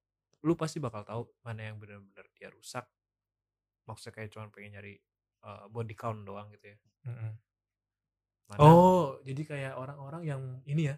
[0.47, 2.87] lu pasti bakal tahu mana yang benar-benar dia rusak.
[3.89, 4.95] Maksudnya kayak cuman pengen nyari
[5.47, 6.79] eh, body count doang gitu ya.
[7.09, 7.31] Mhm.
[8.49, 10.97] Mana, Oh, jadi kayak orang-orang yang ini ya.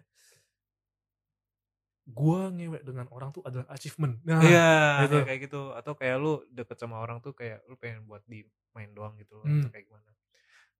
[2.09, 4.19] Gua ngewek dengan orang tuh adalah achievement.
[4.25, 5.15] Nah, Iya, gitu.
[5.21, 5.61] ya kayak gitu.
[5.77, 8.41] Atau kayak lu deket sama orang tuh kayak lu pengen buat di
[8.73, 9.61] main doang gitu loh, Hmm.
[9.61, 10.11] atau kayak gimana.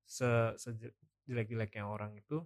[0.06, 0.28] Se
[0.60, 2.44] sejelek-jeleknya orang itu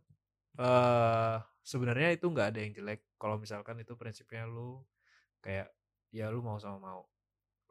[0.55, 1.37] eh
[1.67, 4.83] sebenarnya itu nggak ada yang jelek kalau misalkan itu prinsipnya lu
[5.43, 5.67] kayak
[6.15, 7.03] ya lu mau sama mau.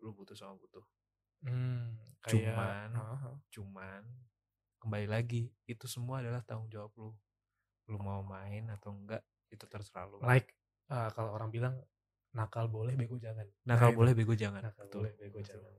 [0.05, 0.85] Lu butuh sama butuh.
[1.49, 3.35] Hmm, kayak Cuman Heeh.
[3.57, 4.03] cuman
[4.85, 7.11] kembali lagi itu semua adalah tanggung jawab lu.
[7.89, 10.21] Lu mau main atau enggak itu terserah lu.
[10.21, 10.53] like
[10.93, 11.81] ah, kalau orang bilang
[12.37, 13.49] nakal boleh bego jangan.
[13.65, 14.61] nakal Nah, boleh bego jangan.
[14.61, 15.73] Nakal Betul, boleh bego jangan.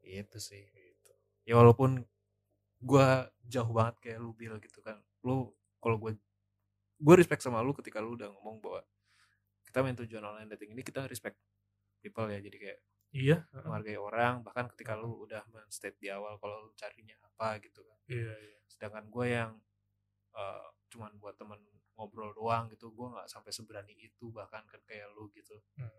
[0.00, 1.12] Itu sih gitu.
[1.44, 2.00] Ya walaupun
[2.80, 4.96] gua jauh banget kayak lu bil gitu kan.
[5.20, 5.52] Lu
[5.82, 6.16] kalau gua
[6.96, 8.80] gua respect sama lu ketika lu udah ngomong bahwa
[9.66, 11.36] kita main tujuan online dating ini kita respect
[12.02, 12.80] people ya jadi kayak
[13.12, 17.84] Iya, menghargai orang bahkan ketika lu udah men-state di awal kalau lu carinya apa gitu
[17.84, 17.98] kan.
[18.08, 18.58] Iya, iya.
[18.64, 19.52] Sedangkan gue yang
[20.32, 21.60] eh, cuman buat temen
[21.92, 25.60] ngobrol doang gitu, gue nggak sampai seberani itu bahkan kan kayak lu gitu.
[25.76, 25.92] Hmm.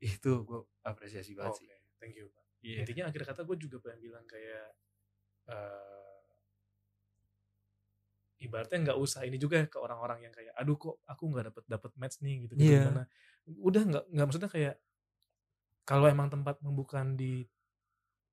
[0.00, 1.68] Itu gue apresiasi banget sih.
[2.00, 2.44] thank you, Pak.
[2.64, 2.88] Iya.
[2.88, 4.68] Intinya akhir kata gue juga pengen bilang kayak
[5.52, 6.08] eh
[8.38, 11.92] ibaratnya nggak usah ini juga ke orang-orang yang kayak aduh kok aku nggak dapet dapet
[11.98, 13.04] match nih gitu gitu gimana
[13.58, 14.74] udah nggak nggak maksudnya kayak
[15.88, 17.48] kalau emang tempat bukan di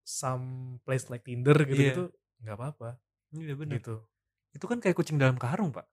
[0.04, 1.88] some place like Tinder gitu Iya.
[1.96, 2.04] gitu
[2.44, 2.90] nggak apa-apa.
[3.32, 3.80] Iya bener.
[3.80, 3.96] gitu.
[4.52, 5.88] Itu kan kayak kucing dalam karung pak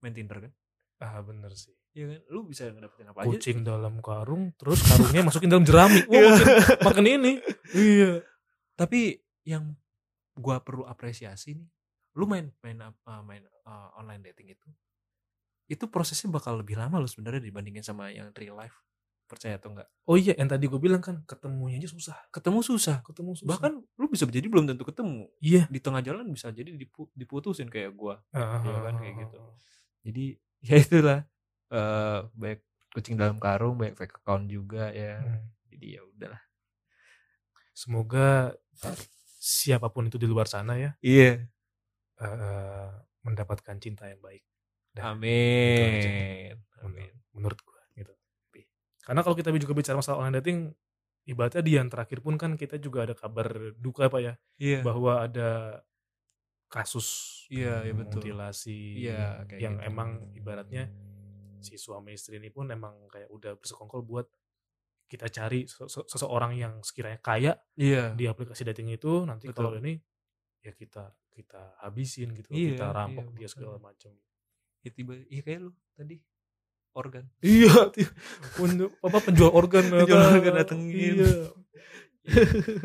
[0.00, 0.52] main Tinder kan?
[1.00, 1.72] Ah bener sih.
[1.96, 2.20] Iya kan?
[2.28, 6.04] Lu bisa ngedapetin apa aja kucing dalam karung terus karungnya masukin dalam jerami.
[6.12, 6.28] Wah Iya.
[6.36, 7.32] makin, makin ini.
[7.72, 8.12] Iya.
[8.76, 9.16] Tapi
[9.48, 9.72] yang
[10.36, 11.68] gua perlu apresiasi nih
[12.12, 14.68] lu main main uh, main uh, online dating itu
[15.70, 18.74] itu prosesnya bakal lebih lama lo sebenarnya dibandingin sama yang real life
[19.30, 19.86] percaya atau enggak.
[20.10, 22.18] Oh iya yang tadi gue bilang kan ketemunya aja susah.
[22.34, 22.98] Ketemu susah.
[23.06, 23.48] Ketemu susah.
[23.54, 25.30] Bahkan lu bisa jadi belum tentu ketemu.
[25.38, 25.70] Iya.
[25.70, 28.18] Di tengah jalan bisa jadi dipu- diputusin kayak gua.
[28.34, 29.38] Ah, Iya kan, ah, kayak ah, gitu.
[29.38, 29.54] ah.
[30.02, 30.24] jadi
[30.66, 31.20] ya itulah.
[31.70, 35.22] Eh baik kucing dalam karung baik fake account juga ya.
[35.22, 35.46] Hmm.
[35.70, 36.42] jadi ya udahlah.
[37.70, 38.58] Semoga
[39.40, 41.48] siapa pun itu di luar sana ya iya.
[42.20, 42.88] eh,
[43.24, 44.44] mendapatkan cinta yang baik.
[44.92, 46.60] Dah, amin.
[46.84, 47.12] Amin.
[47.32, 47.79] menurut gue
[49.10, 50.58] karena kalau kita juga bicara masalah online dating
[51.26, 55.26] ibaratnya di yang terakhir pun kan kita juga ada kabar duka pak ya iya bahwa
[55.26, 55.82] ada
[56.70, 57.08] kasus
[57.50, 58.22] Iya, iya, betul.
[58.22, 59.88] mutilasi Iya, kayak yang gitu.
[59.90, 60.86] emang ibaratnya
[61.58, 64.26] si suami istri ini pun emang kayak udah bersekongkol buat
[65.10, 69.66] kita cari sese- seseorang yang sekiranya kaya iya di aplikasi dating itu nanti Betul.
[69.66, 69.98] kalau ini
[70.62, 74.14] ya kita kita habisin gitu Iya, kita rampok iya, dia segala macam
[74.86, 76.16] ya tiba iya kayak lu tadi
[76.92, 77.70] organ iya
[78.62, 81.14] untuk apa penjual organ Penjual organ datengin.
[81.16, 81.30] iya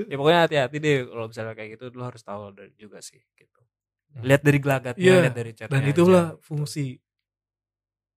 [0.06, 3.62] ya pokoknya hati-hati deh kalau misalnya kayak gitu lu harus tahu dari juga sih gitu
[4.08, 4.24] Hmm.
[4.24, 6.44] lihat dari gelagatnya Iya, lihat dari chatnya dan aja, itulah gitu.
[6.46, 7.04] fungsi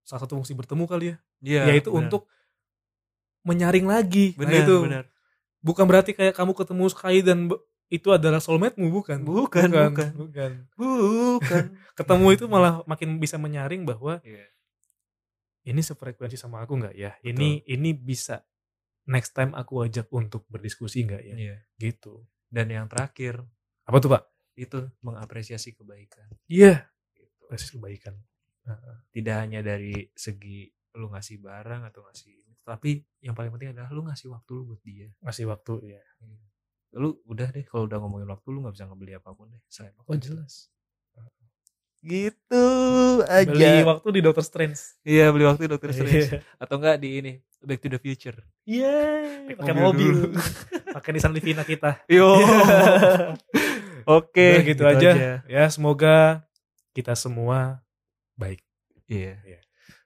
[0.01, 2.07] salah satu fungsi bertemu kali ya Iya, yaitu benar.
[2.07, 2.23] untuk
[3.41, 5.03] menyaring lagi nah benar itu benar
[5.59, 7.51] bukan berarti kayak kamu ketemu sekali dan
[7.89, 10.11] itu adalah soulmate-mu bukan Bukan, bukan.
[10.15, 10.51] bukan.
[10.79, 11.63] bukan
[11.99, 14.47] ketemu itu malah makin bisa menyaring bahwa Iya.
[15.69, 17.13] Ini sefrekuensi sama aku nggak ya?
[17.21, 18.41] Ini ini bisa
[19.09, 21.35] next time aku ajak untuk berdiskusi nggak ya?
[21.37, 21.57] Iya.
[21.77, 22.25] gitu.
[22.49, 23.45] Dan yang terakhir
[23.85, 24.23] apa tuh pak?
[24.59, 26.27] itu mengapresiasi kebaikan.
[26.51, 26.83] Iya.
[27.15, 27.43] Gitu.
[27.47, 28.11] basis kebaikan.
[29.15, 30.67] Tidak hanya dari segi
[30.99, 34.63] lu ngasih barang atau ngasih ini, tapi yang paling penting adalah lu ngasih waktu lu
[34.73, 35.07] buat dia.
[35.23, 36.01] Ngasih waktu ya
[36.97, 39.93] lu udah deh kalau udah ngomongin waktu lu nggak bisa ngebeli apa pun deh selain
[39.93, 40.09] waktu.
[40.09, 40.73] oh jelas
[42.01, 42.65] gitu
[43.45, 46.39] beli waktu di Doctor Strange iya beli waktu dokter Strange Iya.
[46.55, 48.95] atau enggak di ini Back to the Future Iya,
[49.45, 50.39] Naik pakai mobil mobil,
[50.95, 51.99] pakai Nissan Livina kita.
[52.05, 52.39] yo
[54.09, 55.41] oke Udah gitu, aja.
[55.43, 56.45] Ya, semoga
[56.91, 57.83] kita semua
[58.33, 58.63] baik.
[59.05, 59.59] iya Iya.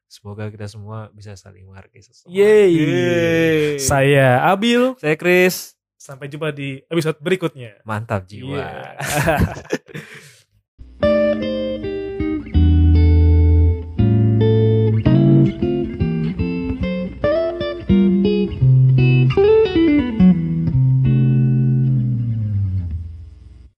[0.08, 2.70] semoga kita semua bisa saling menghargai seseorang Yeay.
[2.72, 3.70] Yeay.
[3.78, 7.80] Saya Abil, saya Chris sampai jumpa di episode berikutnya.
[7.84, 8.98] mantap jiwa Iya.